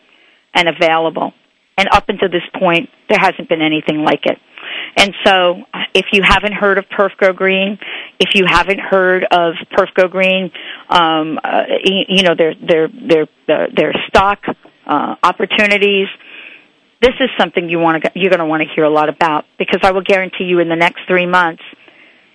and 0.54 0.70
available. 0.70 1.34
And 1.78 1.88
up 1.92 2.10
until 2.10 2.30
this 2.30 2.42
point, 2.60 2.90
there 3.08 3.20
hasn't 3.20 3.50
been 3.50 3.62
anything 3.62 4.04
like 4.04 4.26
it. 4.26 4.40
And 4.98 5.14
so, 5.24 5.64
if 5.94 6.08
you 6.12 6.22
haven't 6.24 6.54
heard 6.54 6.78
of 6.78 6.86
Perf 6.86 7.12
Go 7.20 7.34
Green, 7.34 7.78
if 8.20 8.30
you 8.34 8.46
haven't 8.48 8.80
heard 8.80 9.24
of 9.24 9.54
Perf 9.72 9.94
Go 9.94 10.08
Green, 10.08 10.52
um, 10.90 11.40
uh, 11.44 11.64
you 11.84 12.24
know 12.24 12.36
their 12.36 12.56
their 12.56 12.88
their 12.88 13.24
uh, 13.48 13.68
their 13.76 13.94
stock 14.08 14.40
uh, 14.88 15.16
opportunities. 15.22 16.08
This 17.02 17.14
is 17.20 17.30
something 17.40 17.70
you 17.70 17.80
want 17.80 18.04
to 18.04 18.12
you're 18.16 18.32
going 18.32 18.40
to 18.40 18.46
want 18.46 18.64
to 18.64 18.70
hear 18.76 18.84
a 18.84 18.90
lot 18.90 19.10
about 19.10 19.46
because 19.60 19.82
I 19.84 19.92
will 19.92 20.04
guarantee 20.04 20.46
you 20.46 20.60
in 20.60 20.70
the 20.70 20.76
next 20.76 21.02
three 21.08 21.28
months, 21.28 21.64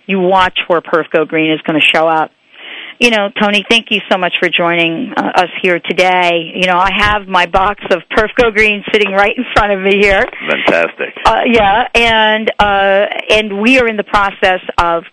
you 0.05 0.19
watch 0.19 0.57
where 0.67 0.81
Perf 0.81 1.09
Go 1.11 1.25
Green 1.25 1.51
is 1.51 1.59
going 1.61 1.79
to 1.79 1.85
show 1.85 2.07
up 2.07 2.31
you 2.99 3.09
know, 3.09 3.29
Tony, 3.41 3.65
thank 3.69 3.87
you 3.89 3.99
so 4.11 4.17
much 4.17 4.35
for 4.39 4.49
joining 4.49 5.13
uh, 5.15 5.31
us 5.35 5.49
here 5.61 5.79
today. 5.79 6.51
You 6.55 6.67
know, 6.67 6.77
I 6.77 6.91
have 6.95 7.27
my 7.27 7.45
box 7.45 7.83
of 7.91 8.01
Perf 8.11 8.29
Go 8.35 8.51
Green 8.51 8.83
sitting 8.91 9.11
right 9.11 9.35
in 9.35 9.43
front 9.53 9.73
of 9.73 9.81
me 9.81 9.99
here. 9.99 10.23
Fantastic. 10.49 11.13
Uh, 11.25 11.41
yeah, 11.45 11.87
and 11.93 12.51
uh, 12.59 13.05
and 13.29 13.61
we 13.61 13.79
are 13.79 13.87
in 13.87 13.97
the 13.97 14.03
process 14.03 14.61
of 14.77 15.03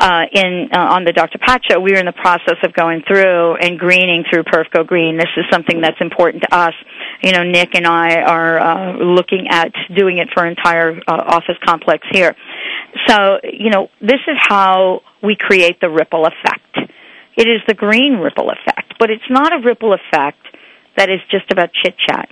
uh, 0.00 0.22
in 0.32 0.68
uh, 0.72 0.78
on 0.78 1.04
the 1.04 1.12
Dr. 1.12 1.38
Pat 1.38 1.62
show, 1.68 1.80
we 1.80 1.92
are 1.94 1.98
in 1.98 2.06
the 2.06 2.12
process 2.12 2.56
of 2.62 2.72
going 2.72 3.02
through 3.06 3.56
and 3.56 3.78
greening 3.78 4.24
through 4.30 4.44
Perf 4.44 4.70
Go 4.72 4.84
Green. 4.84 5.18
This 5.18 5.30
is 5.36 5.44
something 5.50 5.80
that's 5.80 6.00
important 6.00 6.44
to 6.44 6.56
us. 6.56 6.74
You 7.22 7.32
know, 7.32 7.42
Nick 7.42 7.74
and 7.74 7.86
I 7.86 8.22
are 8.22 8.60
uh, 8.60 8.96
looking 8.98 9.48
at 9.50 9.72
doing 9.94 10.18
it 10.18 10.28
for 10.32 10.46
entire 10.46 10.96
uh, 11.06 11.12
office 11.12 11.56
complex 11.66 12.06
here. 12.12 12.34
So, 13.06 13.38
you 13.42 13.70
know, 13.70 13.88
this 14.00 14.20
is 14.26 14.36
how 14.38 15.00
we 15.22 15.36
create 15.36 15.80
the 15.80 15.90
ripple 15.90 16.26
effect. 16.26 16.87
It 17.38 17.46
is 17.46 17.60
the 17.68 17.74
green 17.74 18.18
ripple 18.18 18.50
effect, 18.50 18.94
but 18.98 19.10
it's 19.10 19.30
not 19.30 19.52
a 19.52 19.64
ripple 19.64 19.94
effect 19.94 20.44
that 20.96 21.08
is 21.08 21.20
just 21.30 21.52
about 21.52 21.70
chit 21.72 21.94
chat. 21.96 22.28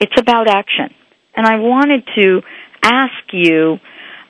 It's 0.00 0.18
about 0.18 0.48
action. 0.48 0.88
And 1.36 1.46
I 1.46 1.56
wanted 1.56 2.08
to 2.16 2.40
ask 2.82 3.12
you 3.30 3.76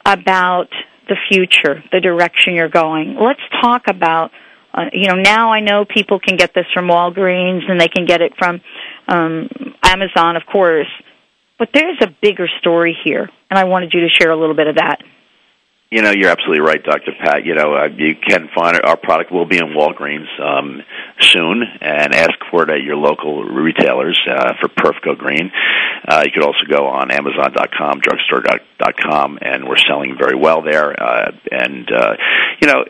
about 0.04 0.70
the 1.08 1.14
future, 1.30 1.84
the 1.92 2.00
direction 2.00 2.54
you're 2.54 2.68
going. 2.68 3.16
Let's 3.20 3.40
talk 3.62 3.82
about, 3.86 4.32
uh, 4.74 4.86
you 4.92 5.08
know, 5.08 5.14
now 5.14 5.52
I 5.52 5.60
know 5.60 5.84
people 5.84 6.18
can 6.18 6.36
get 6.36 6.52
this 6.52 6.66
from 6.74 6.88
Walgreens 6.88 7.70
and 7.70 7.80
they 7.80 7.88
can 7.88 8.04
get 8.04 8.20
it 8.20 8.32
from 8.36 8.60
um, 9.06 9.48
Amazon, 9.84 10.34
of 10.34 10.42
course. 10.50 10.90
But 11.60 11.68
there's 11.72 11.98
a 12.02 12.08
bigger 12.20 12.48
story 12.60 12.96
here, 13.04 13.30
and 13.50 13.58
I 13.58 13.64
wanted 13.64 13.92
you 13.94 14.00
to 14.00 14.08
share 14.08 14.32
a 14.32 14.36
little 14.36 14.56
bit 14.56 14.66
of 14.66 14.76
that. 14.76 14.98
You 15.90 16.02
know, 16.02 16.10
you're 16.10 16.28
absolutely 16.28 16.60
right, 16.60 16.84
Dr. 16.84 17.12
Pat. 17.18 17.46
You 17.46 17.54
know, 17.54 17.74
uh, 17.74 17.88
you 17.96 18.14
can 18.14 18.50
find 18.54 18.76
it. 18.76 18.84
Our 18.84 18.98
product 18.98 19.32
will 19.32 19.46
be 19.46 19.56
in 19.56 19.68
Walgreens 19.68 20.28
um, 20.38 20.82
soon, 21.18 21.62
and 21.80 22.14
ask 22.14 22.34
for 22.50 22.64
it 22.64 22.68
at 22.68 22.82
your 22.82 22.96
local 22.96 23.42
retailers 23.42 24.20
uh, 24.28 24.52
for 24.60 24.68
Perf 24.68 25.00
Go 25.02 25.14
Green. 25.14 25.50
Uh, 26.06 26.22
you 26.24 26.32
could 26.32 26.44
also 26.44 26.64
go 26.68 26.86
on 26.86 27.10
Amazon.com, 27.10 28.00
Drugstore.com, 28.00 29.38
and 29.42 29.68
we're 29.68 29.78
selling 29.88 30.16
very 30.18 30.36
well 30.36 30.62
there. 30.62 30.92
Uh, 30.92 31.32
and 31.50 31.90
uh, 31.90 32.14
you 32.60 32.68
know, 32.68 32.84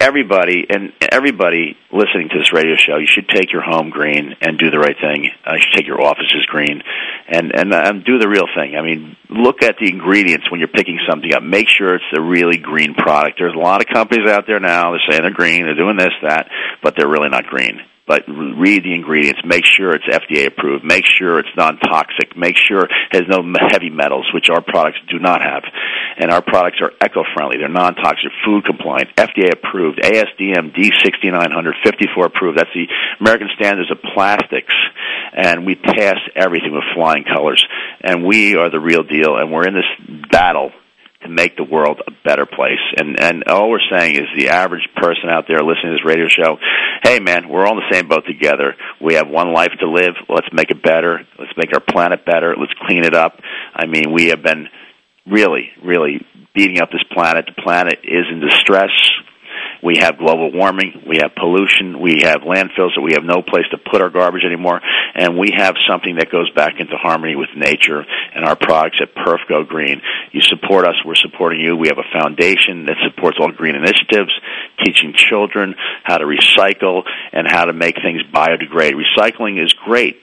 everybody 0.00 0.66
and 0.68 0.92
everybody 1.00 1.76
listening 1.92 2.28
to 2.30 2.38
this 2.38 2.52
radio 2.52 2.76
show, 2.76 2.96
you 2.96 3.06
should 3.06 3.28
take 3.28 3.52
your 3.52 3.62
home 3.62 3.90
green 3.90 4.34
and 4.40 4.58
do 4.58 4.70
the 4.70 4.78
right 4.78 4.96
thing. 5.00 5.30
Uh, 5.46 5.54
you 5.54 5.60
should 5.62 5.76
take 5.76 5.86
your 5.86 6.00
offices 6.02 6.46
green, 6.46 6.82
and 7.28 7.52
and 7.54 7.72
um, 7.74 8.02
do 8.04 8.18
the 8.18 8.28
real 8.28 8.46
thing. 8.54 8.76
I 8.76 8.82
mean, 8.82 9.16
look 9.28 9.62
at 9.62 9.76
the 9.80 9.88
ingredients 9.88 10.50
when 10.50 10.60
you're 10.60 10.68
picking 10.68 10.98
something 11.08 11.32
up. 11.32 11.42
Make 11.42 11.68
sure 11.68 11.94
it's 11.94 12.04
a 12.16 12.20
really 12.20 12.58
green 12.58 12.94
product. 12.94 13.38
There's 13.38 13.54
a 13.54 13.58
lot 13.58 13.80
of 13.80 13.86
companies 13.86 14.30
out 14.30 14.46
there 14.46 14.60
now. 14.60 14.92
They're 14.92 15.00
saying 15.08 15.22
they're 15.22 15.30
green, 15.30 15.64
they're 15.64 15.74
doing 15.74 15.96
this, 15.96 16.12
that, 16.22 16.48
but 16.82 16.94
they're 16.96 17.08
really 17.08 17.30
not 17.30 17.46
green 17.46 17.80
but 18.06 18.22
read 18.28 18.84
the 18.84 18.94
ingredients. 18.94 19.40
Make 19.44 19.64
sure 19.64 19.94
it's 19.94 20.04
FDA 20.04 20.46
approved. 20.46 20.84
Make 20.84 21.04
sure 21.06 21.38
it's 21.38 21.56
non-toxic. 21.56 22.36
Make 22.36 22.56
sure 22.56 22.84
it 22.84 22.90
has 23.12 23.22
no 23.28 23.42
heavy 23.70 23.88
metals, 23.88 24.28
which 24.34 24.50
our 24.50 24.60
products 24.60 24.98
do 25.08 25.18
not 25.18 25.40
have. 25.40 25.62
And 26.18 26.30
our 26.30 26.42
products 26.42 26.78
are 26.82 26.92
eco-friendly. 27.00 27.56
They're 27.58 27.68
non-toxic, 27.68 28.30
food 28.44 28.64
compliant, 28.66 29.16
FDA 29.16 29.52
approved, 29.52 30.00
ASTM 30.02 30.76
D6900, 30.76 31.72
54 31.82 32.26
approved. 32.26 32.58
That's 32.58 32.74
the 32.74 32.86
American 33.20 33.48
Standards 33.56 33.90
of 33.90 33.98
Plastics. 34.14 34.74
And 35.32 35.64
we 35.64 35.74
pass 35.74 36.18
everything 36.36 36.72
with 36.72 36.84
flying 36.94 37.24
colors. 37.24 37.64
And 38.02 38.24
we 38.24 38.56
are 38.56 38.70
the 38.70 38.80
real 38.80 39.02
deal. 39.02 39.36
And 39.36 39.50
we're 39.50 39.66
in 39.66 39.74
this 39.74 40.28
battle 40.30 40.72
to 41.24 41.30
make 41.30 41.56
the 41.56 41.64
world 41.64 42.00
a 42.06 42.12
better 42.24 42.46
place. 42.46 42.80
And 42.96 43.18
and 43.20 43.44
all 43.48 43.70
we're 43.70 43.84
saying 43.90 44.16
is 44.16 44.28
the 44.36 44.50
average 44.50 44.86
person 44.96 45.28
out 45.28 45.44
there 45.48 45.58
listening 45.58 45.96
to 45.96 45.98
this 45.98 46.06
radio 46.06 46.28
show, 46.28 46.56
hey 47.02 47.18
man, 47.18 47.48
we're 47.48 47.66
all 47.66 47.76
in 47.78 47.82
the 47.82 47.92
same 47.92 48.08
boat 48.08 48.24
together. 48.26 48.76
We 49.00 49.14
have 49.14 49.28
one 49.28 49.52
life 49.52 49.72
to 49.80 49.90
live. 49.90 50.14
Let's 50.28 50.48
make 50.52 50.70
it 50.70 50.82
better. 50.82 51.20
Let's 51.38 51.52
make 51.56 51.72
our 51.74 51.80
planet 51.80 52.24
better. 52.24 52.54
Let's 52.58 52.74
clean 52.86 53.04
it 53.04 53.14
up. 53.14 53.40
I 53.74 53.86
mean, 53.86 54.12
we 54.12 54.28
have 54.28 54.42
been 54.42 54.68
really, 55.26 55.70
really 55.82 56.20
beating 56.54 56.80
up 56.80 56.90
this 56.90 57.04
planet. 57.12 57.46
The 57.46 57.62
planet 57.62 58.00
is 58.04 58.26
in 58.30 58.40
distress. 58.40 58.92
We 59.84 59.98
have 60.00 60.16
global 60.16 60.50
warming, 60.50 61.04
we 61.06 61.18
have 61.20 61.36
pollution, 61.36 62.00
we 62.00 62.22
have 62.24 62.40
landfills 62.40 62.96
that 62.96 63.04
we 63.04 63.12
have 63.12 63.22
no 63.22 63.42
place 63.42 63.68
to 63.70 63.76
put 63.76 64.00
our 64.00 64.08
garbage 64.08 64.44
anymore, 64.44 64.80
and 65.14 65.36
we 65.36 65.52
have 65.54 65.74
something 65.86 66.16
that 66.16 66.32
goes 66.32 66.50
back 66.56 66.80
into 66.80 66.96
harmony 66.96 67.36
with 67.36 67.50
nature 67.54 68.02
and 68.34 68.46
our 68.46 68.56
products 68.56 68.96
at 69.02 69.14
Perf 69.14 69.46
Go 69.46 69.62
Green. 69.62 70.00
You 70.32 70.40
support 70.40 70.86
us, 70.86 70.94
we're 71.04 71.14
supporting 71.16 71.60
you. 71.60 71.76
We 71.76 71.88
have 71.88 71.98
a 71.98 72.18
foundation 72.18 72.86
that 72.86 72.96
supports 73.04 73.36
all 73.38 73.52
green 73.52 73.74
initiatives, 73.74 74.32
teaching 74.82 75.12
children 75.14 75.74
how 76.02 76.16
to 76.16 76.24
recycle 76.24 77.02
and 77.32 77.46
how 77.46 77.66
to 77.66 77.74
make 77.74 77.96
things 77.96 78.22
biodegrade. 78.32 78.94
Recycling 78.96 79.62
is 79.62 79.74
great, 79.84 80.18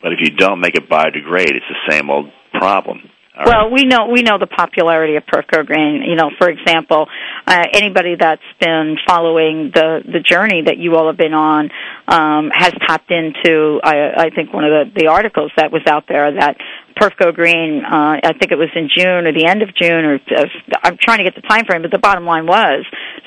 but 0.00 0.12
if 0.12 0.20
you 0.20 0.30
don't 0.30 0.60
make 0.60 0.76
it 0.76 0.88
biodegrade, 0.88 1.50
it's 1.50 1.66
the 1.68 1.90
same 1.90 2.08
old 2.08 2.30
problem. 2.52 3.10
All 3.34 3.46
well, 3.46 3.70
we 3.70 3.84
know 3.84 4.08
we 4.12 4.20
know 4.22 4.36
the 4.38 4.46
popularity 4.46 5.16
of 5.16 5.24
Perf 5.24 5.46
Go 5.50 5.62
Green. 5.62 6.02
You 6.06 6.16
know, 6.16 6.30
for 6.36 6.50
example, 6.50 7.08
uh, 7.46 7.64
anybody 7.72 8.14
that's 8.14 8.42
been 8.60 8.98
following 9.06 9.70
the 9.74 10.00
the 10.04 10.20
journey 10.20 10.62
that 10.66 10.76
you 10.76 10.96
all 10.96 11.06
have 11.06 11.16
been 11.16 11.32
on 11.32 11.70
um, 12.08 12.50
has 12.52 12.74
tapped 12.86 13.10
into. 13.10 13.80
I, 13.82 14.26
I 14.26 14.30
think 14.30 14.52
one 14.52 14.64
of 14.64 14.70
the 14.70 15.02
the 15.02 15.06
articles 15.06 15.50
that 15.56 15.72
was 15.72 15.80
out 15.86 16.04
there 16.08 16.30
that 16.30 16.58
Perf 17.00 17.16
Go 17.16 17.32
Green. 17.32 17.82
Uh, 17.82 18.20
I 18.22 18.32
think 18.38 18.52
it 18.52 18.58
was 18.58 18.68
in 18.76 18.90
June 18.94 19.26
or 19.26 19.32
the 19.32 19.46
end 19.46 19.62
of 19.62 19.74
June, 19.80 20.04
or 20.04 20.14
uh, 20.36 20.44
I'm 20.82 20.98
trying 21.00 21.18
to 21.18 21.24
get 21.24 21.34
the 21.34 21.48
time 21.48 21.64
frame, 21.64 21.80
but 21.80 21.90
the 21.90 21.98
bottom 21.98 22.26
line 22.26 22.46
was 22.46 22.84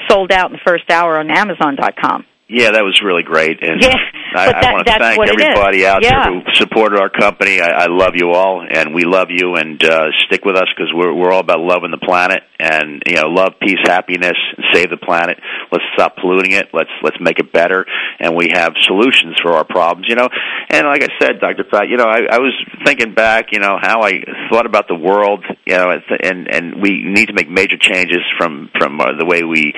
sold 0.08 0.32
out 0.32 0.52
in 0.52 0.54
the 0.54 0.62
first 0.64 0.88
hour 0.92 1.18
on 1.18 1.32
Amazon.com. 1.32 2.26
Yeah, 2.48 2.78
that 2.78 2.86
was 2.86 3.02
really 3.02 3.24
great, 3.24 3.58
and 3.66 3.82
yeah, 3.82 3.90
I, 4.38 4.46
that, 4.54 4.62
I 4.62 4.74
want 4.74 4.86
to 4.86 4.94
thank 5.02 5.18
everybody 5.18 5.82
out 5.82 6.04
yeah. 6.06 6.30
there 6.30 6.46
who 6.46 6.54
supported 6.54 7.02
our 7.02 7.10
company. 7.10 7.60
I, 7.60 7.86
I 7.86 7.88
love 7.90 8.14
you 8.14 8.38
all, 8.38 8.62
and 8.62 8.94
we 8.94 9.02
love 9.04 9.34
you, 9.34 9.56
and 9.56 9.82
uh, 9.84 10.14
stick 10.28 10.46
with 10.46 10.56
us 10.56 10.70
because 10.70 10.94
we're 10.94 11.10
we're 11.10 11.32
all 11.32 11.42
about 11.42 11.58
loving 11.58 11.90
the 11.90 11.98
planet, 11.98 12.44
and 12.60 13.02
you 13.08 13.16
know, 13.16 13.34
love, 13.34 13.58
peace, 13.60 13.82
happiness, 13.82 14.38
and 14.58 14.66
save 14.74 14.92
the 14.92 15.02
planet. 15.02 15.42
Let's 15.72 15.86
stop 15.96 16.18
polluting 16.22 16.52
it. 16.52 16.70
Let's 16.72 16.94
let's 17.02 17.18
make 17.20 17.40
it 17.40 17.52
better, 17.52 17.84
and 18.20 18.38
we 18.38 18.54
have 18.54 18.78
solutions 18.86 19.42
for 19.42 19.58
our 19.58 19.66
problems. 19.66 20.06
You 20.08 20.14
know, 20.14 20.30
and 20.70 20.86
like 20.86 21.02
I 21.02 21.10
said, 21.18 21.42
Doctor 21.42 21.64
Pat, 21.64 21.90
you 21.90 21.98
know, 21.98 22.06
I, 22.06 22.30
I 22.30 22.38
was 22.38 22.54
thinking 22.86 23.16
back, 23.16 23.54
you 23.54 23.60
know, 23.60 23.80
how 23.82 24.04
I 24.04 24.22
thought 24.52 24.68
about 24.68 24.88
the 24.88 25.02
world, 25.02 25.44
you 25.66 25.78
know, 25.78 25.90
and 25.90 26.46
and 26.46 26.80
we 26.80 27.10
need 27.10 27.26
to 27.26 27.34
make 27.34 27.50
major 27.50 27.78
changes 27.82 28.22
from 28.38 28.70
from 28.78 29.02
uh, 29.02 29.18
the 29.18 29.26
way 29.26 29.42
we 29.42 29.74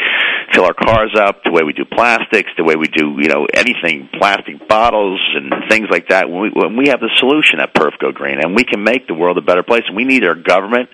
fill 0.54 0.66
our 0.66 0.74
cars 0.74 1.16
up, 1.18 1.44
to 1.44 1.50
the 1.50 1.56
way 1.56 1.64
we 1.64 1.72
do 1.72 1.86
plastics, 1.86 2.52
the 2.58 2.64
way 2.64 2.76
we 2.76 2.88
do, 2.88 3.16
you 3.20 3.30
know, 3.30 3.46
anything, 3.54 4.10
plastic 4.18 4.68
bottles 4.68 5.22
and 5.36 5.70
things 5.70 5.88
like 5.90 6.10
that. 6.10 6.30
When 6.30 6.42
we, 6.42 6.50
when 6.54 6.76
we 6.76 6.90
have 6.90 7.00
the 7.00 7.12
solution 7.18 7.60
at 7.60 7.74
Perf 7.74 7.98
Go 8.00 8.12
Green, 8.12 8.40
and 8.40 8.56
we 8.56 8.64
can 8.64 8.84
make 8.84 9.08
the 9.08 9.14
world 9.14 9.38
a 9.38 9.42
better 9.42 9.64
place. 9.64 9.84
And 9.88 9.96
we 9.96 10.06
need 10.06 10.26
our 10.26 10.36
government, 10.36 10.90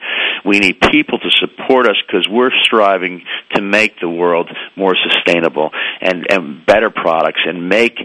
we 0.46 0.60
need 0.60 0.80
people 0.92 1.20
to 1.20 1.30
support 1.40 1.88
us 1.88 1.96
because 2.06 2.28
we're 2.30 2.52
striving 2.64 3.24
to 3.56 3.62
make 3.62 4.00
the 4.00 4.10
world 4.10 4.50
more 4.76 4.96
sustainable 4.96 5.72
and 6.02 6.28
and 6.30 6.66
better 6.66 6.90
products 6.90 7.40
and 7.46 7.70
make 7.70 7.98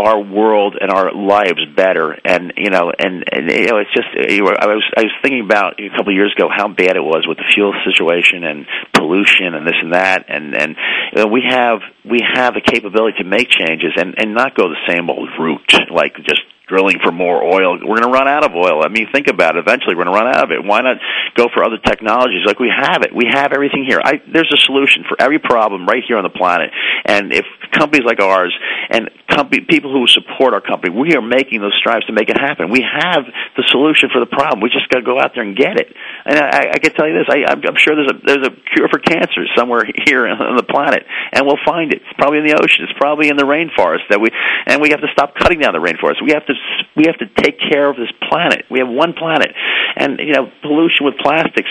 our 0.00 0.20
world 0.20 0.76
and 0.80 0.90
our 0.90 1.14
lives 1.14 1.60
better. 1.76 2.16
And 2.24 2.52
you 2.56 2.70
know 2.70 2.92
and, 2.96 3.24
and 3.30 3.50
you 3.50 3.66
know 3.66 3.78
it's 3.78 3.94
just 3.94 4.08
you 4.30 4.44
were, 4.44 4.56
I 4.58 4.66
was 4.66 4.84
I 4.96 5.02
was 5.02 5.12
thinking 5.22 5.44
about 5.44 5.80
a 5.80 5.88
couple 5.90 6.12
of 6.12 6.16
years 6.16 6.34
ago 6.36 6.48
how 6.48 6.68
bad 6.68 6.96
it 6.96 7.04
was 7.04 7.26
with 7.26 7.38
the 7.38 7.48
fuel 7.54 7.72
situation 7.84 8.44
and 8.44 8.66
pollution 8.92 9.54
and 9.54 9.66
this 9.66 9.78
and 9.80 9.92
that. 9.94 10.26
And 10.28 10.54
and 10.56 10.76
you 11.12 11.22
know, 11.22 11.26
we 11.28 11.42
have 11.48 11.80
we 12.04 12.20
have 12.34 12.54
the 12.54 12.62
capability 12.62 13.18
to 13.18 13.24
make 13.24 13.48
changes 13.48 13.92
and 13.96 14.14
and 14.18 14.34
not 14.34 14.54
go 14.54 14.68
the 14.68 14.82
same 14.88 15.10
old 15.10 15.28
route 15.38 15.90
like 15.90 16.16
just 16.16 16.42
drilling 16.70 17.02
for 17.02 17.10
more 17.10 17.42
oil. 17.42 17.74
We're 17.82 17.98
going 17.98 18.06
to 18.06 18.14
run 18.14 18.28
out 18.28 18.46
of 18.46 18.54
oil. 18.54 18.86
I 18.86 18.88
mean, 18.88 19.10
think 19.12 19.26
about 19.26 19.56
it. 19.56 19.66
Eventually, 19.66 19.98
we're 19.98 20.06
going 20.06 20.14
to 20.14 20.18
run 20.22 20.30
out 20.30 20.44
of 20.46 20.50
it. 20.54 20.62
Why 20.62 20.80
not 20.80 21.02
go 21.34 21.50
for 21.52 21.66
other 21.66 21.78
technologies? 21.82 22.46
Like 22.46 22.62
we 22.62 22.70
have 22.70 23.02
it. 23.02 23.10
We 23.10 23.26
have 23.26 23.52
everything 23.52 23.84
here. 23.84 23.98
I, 23.98 24.22
there's 24.30 24.50
a 24.54 24.60
solution 24.64 25.02
for 25.08 25.18
every 25.18 25.42
problem 25.42 25.86
right 25.86 26.02
here 26.06 26.16
on 26.16 26.22
the 26.22 26.30
planet. 26.30 26.70
And 27.04 27.32
if 27.34 27.44
companies 27.72 28.06
like 28.06 28.20
ours 28.20 28.54
and 28.88 29.10
company, 29.28 29.66
people 29.66 29.90
who 29.90 30.06
support 30.06 30.54
our 30.54 30.60
company, 30.60 30.94
we 30.94 31.14
are 31.14 31.22
making 31.22 31.60
those 31.60 31.74
strives 31.78 32.06
to 32.06 32.12
make 32.12 32.30
it 32.30 32.38
happen. 32.38 32.70
We 32.70 32.86
have 32.86 33.26
the 33.56 33.64
solution 33.68 34.10
for 34.12 34.20
the 34.20 34.30
problem. 34.30 34.62
We 34.62 34.70
just 34.70 34.88
got 34.88 35.02
to 35.02 35.06
go 35.06 35.18
out 35.18 35.32
there 35.34 35.42
and 35.42 35.56
get 35.56 35.78
it. 35.78 35.90
And 36.24 36.38
I, 36.38 36.74
I 36.74 36.78
can 36.78 36.94
tell 36.94 37.06
you 37.06 37.18
this: 37.18 37.26
I, 37.26 37.50
I'm, 37.50 37.62
I'm 37.66 37.78
sure 37.78 37.94
there's 37.98 38.12
a 38.14 38.18
there's 38.22 38.46
a 38.46 38.52
cure 38.74 38.88
for 38.90 38.98
cancer 38.98 39.46
somewhere 39.56 39.82
here 40.06 40.26
on 40.26 40.56
the 40.56 40.66
planet, 40.66 41.02
and 41.32 41.46
we'll 41.46 41.62
find 41.64 41.92
it. 41.92 42.02
It's 42.02 42.16
probably 42.18 42.38
in 42.38 42.46
the 42.46 42.54
ocean. 42.54 42.86
It's 42.86 42.98
probably 42.98 43.28
in 43.28 43.36
the 43.36 43.48
rainforest 43.48 44.06
that 44.10 44.20
we 44.20 44.30
and 44.66 44.82
we 44.82 44.90
have 44.90 45.00
to 45.00 45.10
stop 45.12 45.34
cutting 45.34 45.60
down 45.60 45.72
the 45.72 45.82
rainforest. 45.82 46.22
We 46.22 46.32
have 46.32 46.46
to 46.46 46.54
we 46.96 47.04
have 47.06 47.18
to 47.18 47.26
take 47.42 47.58
care 47.58 47.88
of 47.88 47.96
this 47.96 48.10
planet. 48.28 48.66
We 48.70 48.80
have 48.80 48.88
one 48.88 49.12
planet, 49.14 49.52
and 49.96 50.18
you 50.18 50.32
know 50.32 50.50
pollution 50.62 51.06
with 51.06 51.18
plastics. 51.18 51.70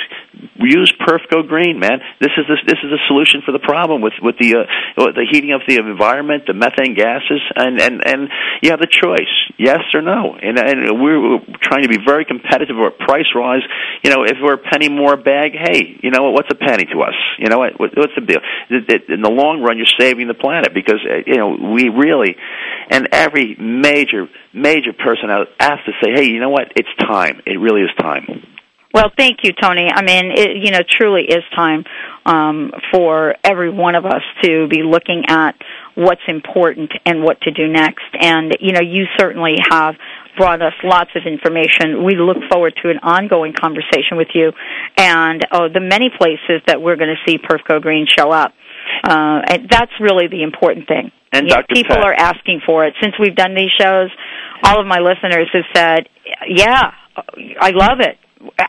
Use 0.55 0.93
Perf 0.99 1.27
Go 1.29 1.43
Green, 1.43 1.79
man. 1.79 1.99
This 2.19 2.31
is 2.37 2.45
this, 2.47 2.59
this 2.65 2.79
is 2.83 2.91
a 2.91 3.01
solution 3.07 3.41
for 3.45 3.51
the 3.51 3.59
problem 3.59 4.01
with 4.01 4.13
with 4.21 4.37
the 4.39 4.55
uh, 4.55 5.11
the 5.11 5.27
heating 5.29 5.51
of 5.51 5.61
the 5.67 5.77
environment, 5.77 6.43
the 6.47 6.53
methane 6.53 6.95
gases, 6.95 7.41
and 7.55 7.81
and 7.81 8.01
and 8.05 8.29
you 8.61 8.71
have 8.71 8.79
the 8.79 8.87
choice, 8.87 9.33
yes 9.59 9.83
or 9.93 10.01
no. 10.01 10.33
And 10.41 10.57
and 10.57 11.01
we're, 11.01 11.39
trying 11.61 11.83
to 11.83 11.89
be 11.89 11.99
very 12.03 12.25
competitive 12.25 12.75
about 12.75 12.97
price 12.97 13.27
wise. 13.35 13.61
You 14.01 14.09
know, 14.09 14.23
if 14.23 14.37
we're 14.41 14.53
a 14.53 14.57
penny 14.57 14.89
more 14.89 15.13
a 15.13 15.17
bag, 15.17 15.51
hey, 15.53 15.99
you 16.01 16.09
know 16.09 16.23
what? 16.23 16.33
What's 16.33 16.49
a 16.51 16.55
penny 16.55 16.85
to 16.85 17.01
us? 17.01 17.13
You 17.37 17.49
know 17.49 17.59
what? 17.59 17.79
What's 17.79 18.15
the 18.15 18.25
deal? 18.25 18.41
In 18.71 19.21
the 19.21 19.29
long 19.29 19.61
run, 19.61 19.77
you're 19.77 19.93
saving 19.99 20.27
the 20.27 20.33
planet 20.33 20.73
because 20.73 21.01
uh, 21.05 21.21
you 21.27 21.37
know 21.37 21.73
we 21.75 21.89
really, 21.89 22.35
and 22.89 23.09
every 23.11 23.55
major 23.59 24.27
major 24.53 24.93
person 24.93 25.29
has 25.29 25.79
to 25.85 25.91
say, 26.01 26.11
hey, 26.15 26.25
you 26.25 26.39
know 26.39 26.49
what? 26.49 26.71
It's 26.75 26.89
time. 26.99 27.41
It 27.45 27.59
really 27.59 27.81
is 27.81 27.91
time. 27.99 28.25
Well, 28.91 29.11
thank 29.15 29.43
you, 29.43 29.51
Tony. 29.53 29.87
I 29.93 30.01
mean, 30.01 30.31
it, 30.35 30.57
you 30.63 30.71
know, 30.71 30.79
truly 30.81 31.21
is 31.21 31.43
time 31.55 31.83
um, 32.25 32.71
for 32.91 33.35
every 33.43 33.69
one 33.69 33.93
of 33.93 34.05
us 34.05 34.23
to 34.43 34.67
be 34.67 34.81
looking 34.81 35.25
at 35.27 35.55
what's 35.99 36.21
important 36.27 36.91
and 37.05 37.23
what 37.23 37.41
to 37.41 37.51
do 37.51 37.67
next. 37.67 38.07
And 38.17 38.55
you 38.59 38.71
know, 38.71 38.81
you 38.81 39.05
certainly 39.19 39.55
have 39.69 39.95
brought 40.37 40.61
us 40.61 40.73
lots 40.83 41.11
of 41.15 41.23
information. 41.27 42.05
We 42.05 42.15
look 42.15 42.37
forward 42.49 42.73
to 42.83 42.89
an 42.89 42.99
ongoing 43.03 43.53
conversation 43.53 44.15
with 44.15 44.29
you, 44.33 44.51
and 44.97 45.45
oh, 45.51 45.67
the 45.67 45.81
many 45.81 46.09
places 46.09 46.63
that 46.67 46.81
we're 46.81 46.95
going 46.95 47.13
to 47.13 47.21
see 47.29 47.37
Perf 47.37 47.59
Go 47.67 47.79
Green 47.79 48.07
show 48.07 48.31
up. 48.31 48.53
Uh, 49.03 49.41
and 49.45 49.69
that's 49.69 49.91
really 49.99 50.27
the 50.27 50.41
important 50.41 50.87
thing. 50.87 51.11
And 51.31 51.47
You 51.47 51.55
know, 51.55 51.61
people 51.69 51.95
Pat- 51.95 52.05
are 52.05 52.13
asking 52.13 52.61
for 52.65 52.85
it. 52.85 52.93
Since 53.03 53.15
we've 53.19 53.35
done 53.35 53.53
these 53.53 53.69
shows, 53.79 54.09
all 54.63 54.79
of 54.79 54.87
my 54.87 54.99
listeners 54.99 55.47
have 55.53 55.65
said, 55.75 56.09
"Yeah, 56.47 56.91
I 57.61 57.71
love 57.71 57.99
it. 57.99 58.17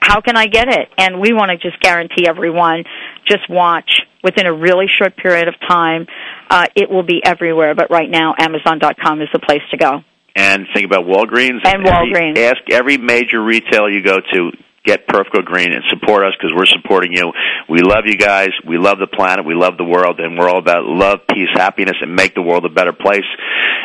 How 0.03 0.21
can 0.21 0.37
I 0.37 0.47
get 0.47 0.69
it?" 0.69 0.89
And 0.99 1.21
we 1.21 1.33
want 1.33 1.51
to 1.51 1.57
just 1.57 1.81
guarantee 1.81 2.27
everyone, 2.29 2.85
just 3.29 3.49
watch. 3.49 3.91
Within 4.23 4.47
a 4.47 4.53
really 4.53 4.87
short 4.99 5.17
period 5.17 5.49
of 5.49 5.55
time, 5.67 6.07
uh, 6.51 6.67
it 6.75 6.91
will 6.91 7.03
be 7.05 7.23
everywhere. 7.25 7.75
But 7.75 7.91
right 7.91 8.11
now, 8.11 8.35
Amazon.com 8.39 9.23
is 9.23 9.29
the 9.33 9.39
place 9.39 9.63
to 9.71 9.77
go. 9.79 10.05
And 10.37 10.67
think 10.75 10.87
about 10.87 11.07
Walgreens. 11.07 11.61
And 11.65 11.87
Every- 11.87 12.13
Walgreens. 12.13 12.39
ask 12.39 12.59
every 12.71 12.99
major 12.99 13.41
retailer 13.43 13.89
you 13.91 14.03
go 14.03 14.19
to, 14.21 14.53
get 14.85 15.07
Perf 15.07 15.31
Go 15.33 15.43
Green 15.43 15.73
and 15.73 15.83
support 15.91 16.25
us 16.25 16.33
because 16.39 16.53
we're 16.57 16.67
supporting 16.67 17.13
you. 17.13 17.33
We 17.69 17.81
love 17.83 18.05
you 18.07 18.17
guys. 18.17 18.51
We 18.67 18.79
love 18.79 18.99
the 18.99 19.07
planet. 19.07 19.45
We 19.45 19.55
love 19.55 19.77
the 19.77 19.85
world, 19.85 20.21
and 20.21 20.39
we're 20.39 20.49
all 20.49 20.59
about 20.59 20.85
love, 20.85 21.21
peace, 21.29 21.53
happiness, 21.55 21.97
and 22.01 22.15
make 22.15 22.35
the 22.35 22.43
world 22.43 22.65
a 22.65 22.69
better 22.69 22.93
place. 22.93 23.29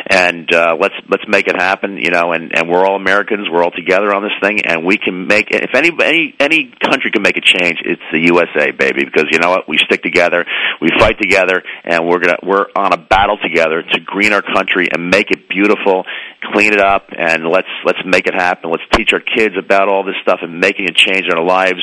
And 0.08 0.52
uh, 0.52 0.76
let's 0.80 0.94
let's 1.10 1.24
make 1.28 1.48
it 1.48 1.56
happen. 1.56 1.98
You 1.98 2.10
know, 2.10 2.32
and 2.32 2.56
and 2.56 2.68
we're 2.68 2.86
all 2.86 2.96
Americans. 2.96 3.48
We're 3.50 3.62
all 3.62 3.74
together 3.74 4.14
on 4.14 4.22
this 4.22 4.36
thing, 4.40 4.64
and 4.64 4.84
we 4.86 4.96
can 4.96 5.26
make. 5.26 5.48
If 5.50 5.74
any 5.74 5.90
any 6.02 6.34
any 6.40 6.72
country 6.82 7.10
can 7.10 7.22
make 7.22 7.36
a 7.36 7.44
change, 7.44 7.78
it's 7.84 8.02
the 8.12 8.20
USA, 8.32 8.70
baby. 8.72 9.04
Because 9.04 9.26
you 9.30 9.38
know 9.38 9.50
what, 9.50 9.68
we 9.68 9.78
stick 9.84 10.02
together, 10.02 10.44
we 10.80 10.88
fight 10.98 11.18
together, 11.20 11.62
and 11.84 12.06
we're 12.06 12.20
gonna 12.20 12.38
we're 12.42 12.66
on 12.76 12.92
a 12.92 12.98
battle 12.98 13.36
together 13.42 13.82
to 13.82 14.00
green 14.00 14.32
our 14.32 14.42
country 14.42 14.88
and 14.92 15.10
make 15.10 15.30
it 15.30 15.48
beautiful, 15.48 16.04
clean 16.52 16.72
it 16.72 16.80
up, 16.80 17.08
and 17.10 17.44
let's 17.44 17.68
let's 17.84 18.00
make 18.06 18.26
it 18.26 18.34
happen. 18.34 18.70
Let's 18.70 18.86
teach 18.96 19.12
our 19.12 19.20
kids 19.20 19.56
about 19.58 19.88
all 19.88 20.04
this 20.04 20.16
stuff 20.22 20.38
and 20.42 20.60
making 20.60 20.85
a 20.86 20.92
change 20.92 21.26
in 21.26 21.32
our 21.36 21.44
lives, 21.44 21.80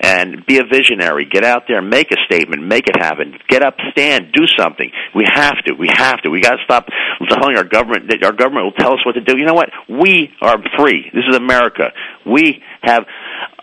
and 0.00 0.44
be 0.46 0.58
a 0.58 0.64
visionary. 0.64 1.26
Get 1.30 1.44
out 1.44 1.64
there, 1.68 1.82
make 1.82 2.10
a 2.10 2.16
statement, 2.26 2.66
make 2.66 2.88
it 2.88 2.96
happen. 2.98 3.38
Get 3.48 3.62
up, 3.62 3.76
stand, 3.92 4.32
do 4.32 4.46
something. 4.58 4.90
We 5.14 5.24
have 5.32 5.56
to. 5.66 5.74
We 5.74 5.88
have 5.92 6.20
to. 6.22 6.30
We 6.30 6.40
got 6.40 6.56
to 6.56 6.64
stop 6.64 6.86
telling 7.28 7.56
our 7.56 7.64
government 7.64 8.08
that 8.08 8.22
our 8.24 8.32
government 8.32 8.64
will 8.64 8.78
tell 8.78 8.94
us 8.94 9.04
what 9.06 9.12
to 9.12 9.20
do. 9.20 9.36
You 9.38 9.46
know 9.46 9.54
what? 9.54 9.70
We 9.88 10.30
are 10.40 10.58
free. 10.78 11.10
This 11.12 11.24
is 11.28 11.36
America. 11.36 11.92
We 12.26 12.62
have 12.82 13.04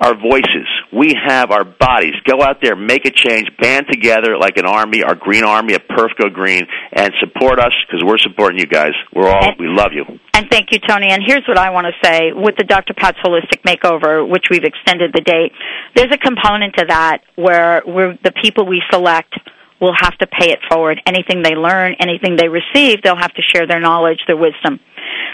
our 0.02 0.16
voices. 0.16 0.68
We 0.92 1.16
have 1.16 1.52
our 1.52 1.64
bodies. 1.64 2.14
Go 2.26 2.42
out 2.42 2.58
there, 2.62 2.76
make 2.76 3.06
a 3.06 3.12
change, 3.12 3.50
band 3.60 3.88
together 3.92 4.38
like 4.38 4.58
an 4.58 4.66
army, 4.66 5.04
our 5.04 5.16
green 5.16 5.44
army 5.44 5.74
at 5.74 5.88
Perf 5.88 6.10
Go 6.20 6.30
Green, 6.30 6.66
and 6.94 7.12
support 7.20 7.60
us 7.60 7.74
because 7.88 8.04
we're 8.04 8.18
supporting 8.18 8.60
you 8.60 8.66
guys. 8.66 8.92
We're 9.14 9.30
all, 9.30 9.50
we 9.60 9.68
love 9.68 9.92
you. 9.94 10.06
And 10.34 10.48
thank 10.50 10.72
you, 10.72 10.80
Tony. 10.80 11.08
And 11.10 11.22
here's 11.26 11.48
what 11.48 11.58
I 11.58 11.70
want 11.70 11.88
to 11.88 12.08
say 12.08 12.32
with 12.34 12.56
the 12.58 12.64
Dr. 12.64 12.94
Pat's 12.94 13.18
Holistic 13.24 13.62
Makeover, 13.64 14.28
which 14.28 14.46
we've 14.50 14.64
extended 14.64 15.12
the 15.14 15.22
date. 15.22 15.52
There's 15.96 16.12
a 16.12 16.18
component 16.18 16.76
to 16.78 16.86
that 16.88 17.20
where 17.36 17.84
we're, 17.86 18.18
the 18.24 18.34
people 18.42 18.66
we 18.66 18.82
select 18.92 19.34
will 19.80 19.96
have 20.00 20.18
to 20.20 20.28
pay 20.28 20.52
it 20.52 20.60
forward. 20.70 21.02
Anything 21.06 21.42
they 21.42 21.56
learn, 21.56 21.96
anything 22.00 22.38
they 22.38 22.48
receive, 22.48 23.02
they'll 23.02 23.16
have 23.16 23.34
to 23.34 23.42
share 23.42 23.68
their 23.68 23.80
knowledge, 23.80 24.20
their 24.28 24.38
wisdom. 24.38 24.80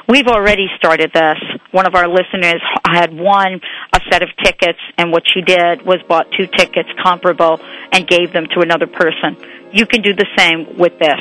We've 0.08 0.28
already 0.28 0.68
started 0.78 1.12
this. 1.14 1.38
One 1.72 1.86
of 1.86 1.94
our 1.94 2.08
listeners 2.08 2.62
had 2.86 3.14
won 3.14 3.60
a 3.94 4.00
set 4.12 4.22
of 4.22 4.30
tickets, 4.44 4.80
and 4.98 5.12
what 5.12 5.24
she 5.32 5.42
did 5.42 5.82
was 5.82 5.98
bought 6.08 6.28
two 6.38 6.48
tickets 6.48 6.90
comparable 7.02 7.60
and 7.92 8.08
gave 8.08 8.34
them 8.34 8.46
to 8.54 8.62
another 8.62 8.88
person. 8.88 9.38
You 9.72 9.86
can 9.86 10.02
do 10.02 10.14
the 10.14 10.28
same 10.38 10.78
with 10.78 10.98
this. 11.00 11.20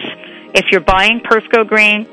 If 0.54 0.66
you're 0.70 0.80
buying 0.80 1.20
Perf 1.20 1.50
Go 1.50 1.64
Green, 1.64 2.06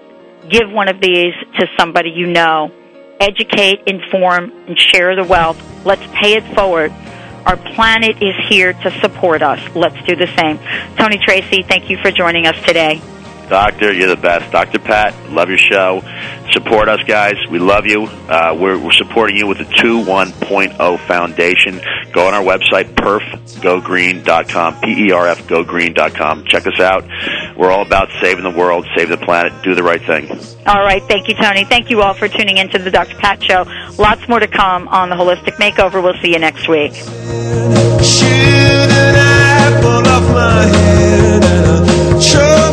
give 0.49 0.69
one 0.71 0.89
of 0.89 0.99
these 0.99 1.33
to 1.59 1.67
somebody 1.77 2.09
you 2.09 2.27
know. 2.27 2.71
Educate, 3.19 3.83
inform, 3.87 4.51
and 4.67 4.77
share 4.77 5.15
the 5.15 5.23
wealth. 5.23 5.61
Let's 5.85 6.05
pay 6.07 6.35
it 6.35 6.43
forward. 6.55 6.91
Our 7.45 7.57
planet 7.57 8.21
is 8.21 8.35
here 8.49 8.73
to 8.73 8.91
support 8.99 9.41
us. 9.41 9.59
Let's 9.75 10.01
do 10.05 10.15
the 10.15 10.27
same. 10.37 10.59
Tony 10.97 11.17
Tracy, 11.17 11.63
thank 11.63 11.89
you 11.89 11.97
for 11.97 12.09
joining 12.11 12.47
us 12.47 12.55
today. 12.65 13.01
Doctor, 13.53 13.93
you're 13.93 14.09
the 14.09 14.17
best. 14.17 14.51
Dr. 14.51 14.79
Pat, 14.79 15.13
love 15.29 15.47
your 15.47 15.59
show. 15.59 16.01
Support 16.53 16.89
us, 16.89 17.03
guys. 17.03 17.35
We 17.51 17.59
love 17.59 17.85
you. 17.85 18.05
Uh, 18.05 18.57
we're, 18.59 18.79
we're 18.79 18.91
supporting 18.93 19.37
you 19.37 19.45
with 19.45 19.59
the 19.59 19.65
2 19.65 19.99
1.0 19.99 20.99
Foundation. 21.07 21.79
Go 22.11 22.25
on 22.25 22.33
our 22.33 22.41
website, 22.41 22.95
perfgogreen.com, 22.95 24.81
P-E-R-F, 24.81 25.47
gogreen.com. 25.47 26.45
Check 26.45 26.65
us 26.65 26.79
out. 26.79 27.05
We're 27.55 27.69
all 27.69 27.85
about 27.85 28.09
saving 28.19 28.43
the 28.43 28.49
world, 28.49 28.87
saving 28.97 29.19
the 29.19 29.23
planet, 29.23 29.53
do 29.63 29.75
the 29.75 29.83
right 29.83 30.01
thing. 30.01 30.31
All 30.65 30.81
right. 30.81 31.03
Thank 31.03 31.27
you, 31.27 31.35
Tony. 31.35 31.63
Thank 31.63 31.91
you 31.91 32.01
all 32.01 32.15
for 32.15 32.27
tuning 32.27 32.57
in 32.57 32.69
to 32.69 32.79
the 32.79 32.89
Dr. 32.89 33.15
Pat 33.17 33.43
Show. 33.43 33.65
Lots 33.99 34.27
more 34.27 34.39
to 34.39 34.47
come 34.47 34.87
on 34.87 35.09
the 35.09 35.15
Holistic 35.15 35.57
Makeover. 35.57 36.01
We'll 36.01 36.19
see 36.23 36.31
you 36.31 36.39
next 36.39 36.67
week. 36.67 36.95
Shoot 36.95 38.31
an 38.89 39.15
apple 39.15 40.07
off 40.07 40.33
my 40.33 40.63
head 40.75 41.43
and 41.43 42.19
a 42.19 42.72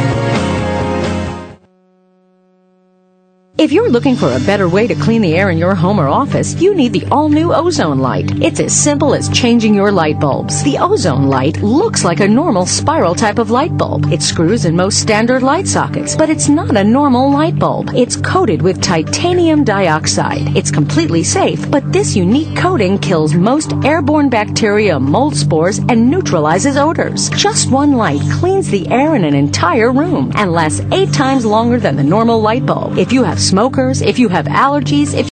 If 3.61 3.71
you're 3.71 3.91
looking 3.91 4.15
for 4.15 4.33
a 4.33 4.39
better 4.39 4.67
way 4.67 4.87
to 4.87 4.95
clean 4.95 5.21
the 5.21 5.35
air 5.35 5.51
in 5.51 5.59
your 5.59 5.75
home 5.75 5.99
or 5.99 6.07
office, 6.07 6.59
you 6.59 6.73
need 6.73 6.93
the 6.93 7.05
all 7.11 7.29
new 7.29 7.53
ozone 7.53 7.99
light. 7.99 8.41
It's 8.41 8.59
as 8.59 8.75
simple 8.75 9.13
as 9.13 9.29
changing 9.29 9.75
your 9.75 9.91
light 9.91 10.19
bulbs. 10.19 10.63
The 10.63 10.79
ozone 10.79 11.27
light 11.27 11.61
looks 11.61 12.03
like 12.03 12.21
a 12.21 12.27
normal 12.27 12.65
spiral 12.65 13.13
type 13.13 13.37
of 13.37 13.51
light 13.51 13.77
bulb. 13.77 14.11
It 14.11 14.23
screws 14.23 14.65
in 14.65 14.75
most 14.75 14.99
standard 14.99 15.43
light 15.43 15.67
sockets, 15.67 16.15
but 16.15 16.27
it's 16.27 16.49
not 16.49 16.75
a 16.75 16.83
normal 16.83 17.31
light 17.31 17.59
bulb. 17.59 17.91
It's 17.93 18.15
coated 18.15 18.63
with 18.63 18.81
titanium 18.81 19.63
dioxide. 19.63 20.57
It's 20.57 20.71
completely 20.71 21.21
safe, 21.21 21.69
but 21.69 21.93
this 21.93 22.15
unique 22.15 22.57
coating 22.57 22.97
kills 22.97 23.35
most 23.35 23.73
airborne 23.85 24.29
bacteria, 24.29 24.99
mold 24.99 25.35
spores, 25.35 25.77
and 25.77 26.09
neutralizes 26.09 26.77
odors. 26.77 27.29
Just 27.29 27.69
one 27.69 27.91
light 27.91 28.21
cleans 28.39 28.71
the 28.71 28.87
air 28.87 29.13
in 29.15 29.23
an 29.23 29.35
entire 29.35 29.91
room 29.91 30.31
and 30.33 30.51
lasts 30.51 30.81
eight 30.91 31.13
times 31.13 31.45
longer 31.45 31.79
than 31.79 31.95
the 31.95 32.03
normal 32.03 32.41
light 32.41 32.65
bulb. 32.65 32.97
If 32.97 33.13
you 33.13 33.21
have 33.21 33.39
smokers, 33.51 34.01
if 34.01 34.17
you 34.17 34.29
have 34.29 34.45
allergies, 34.45 35.13
if 35.13 35.13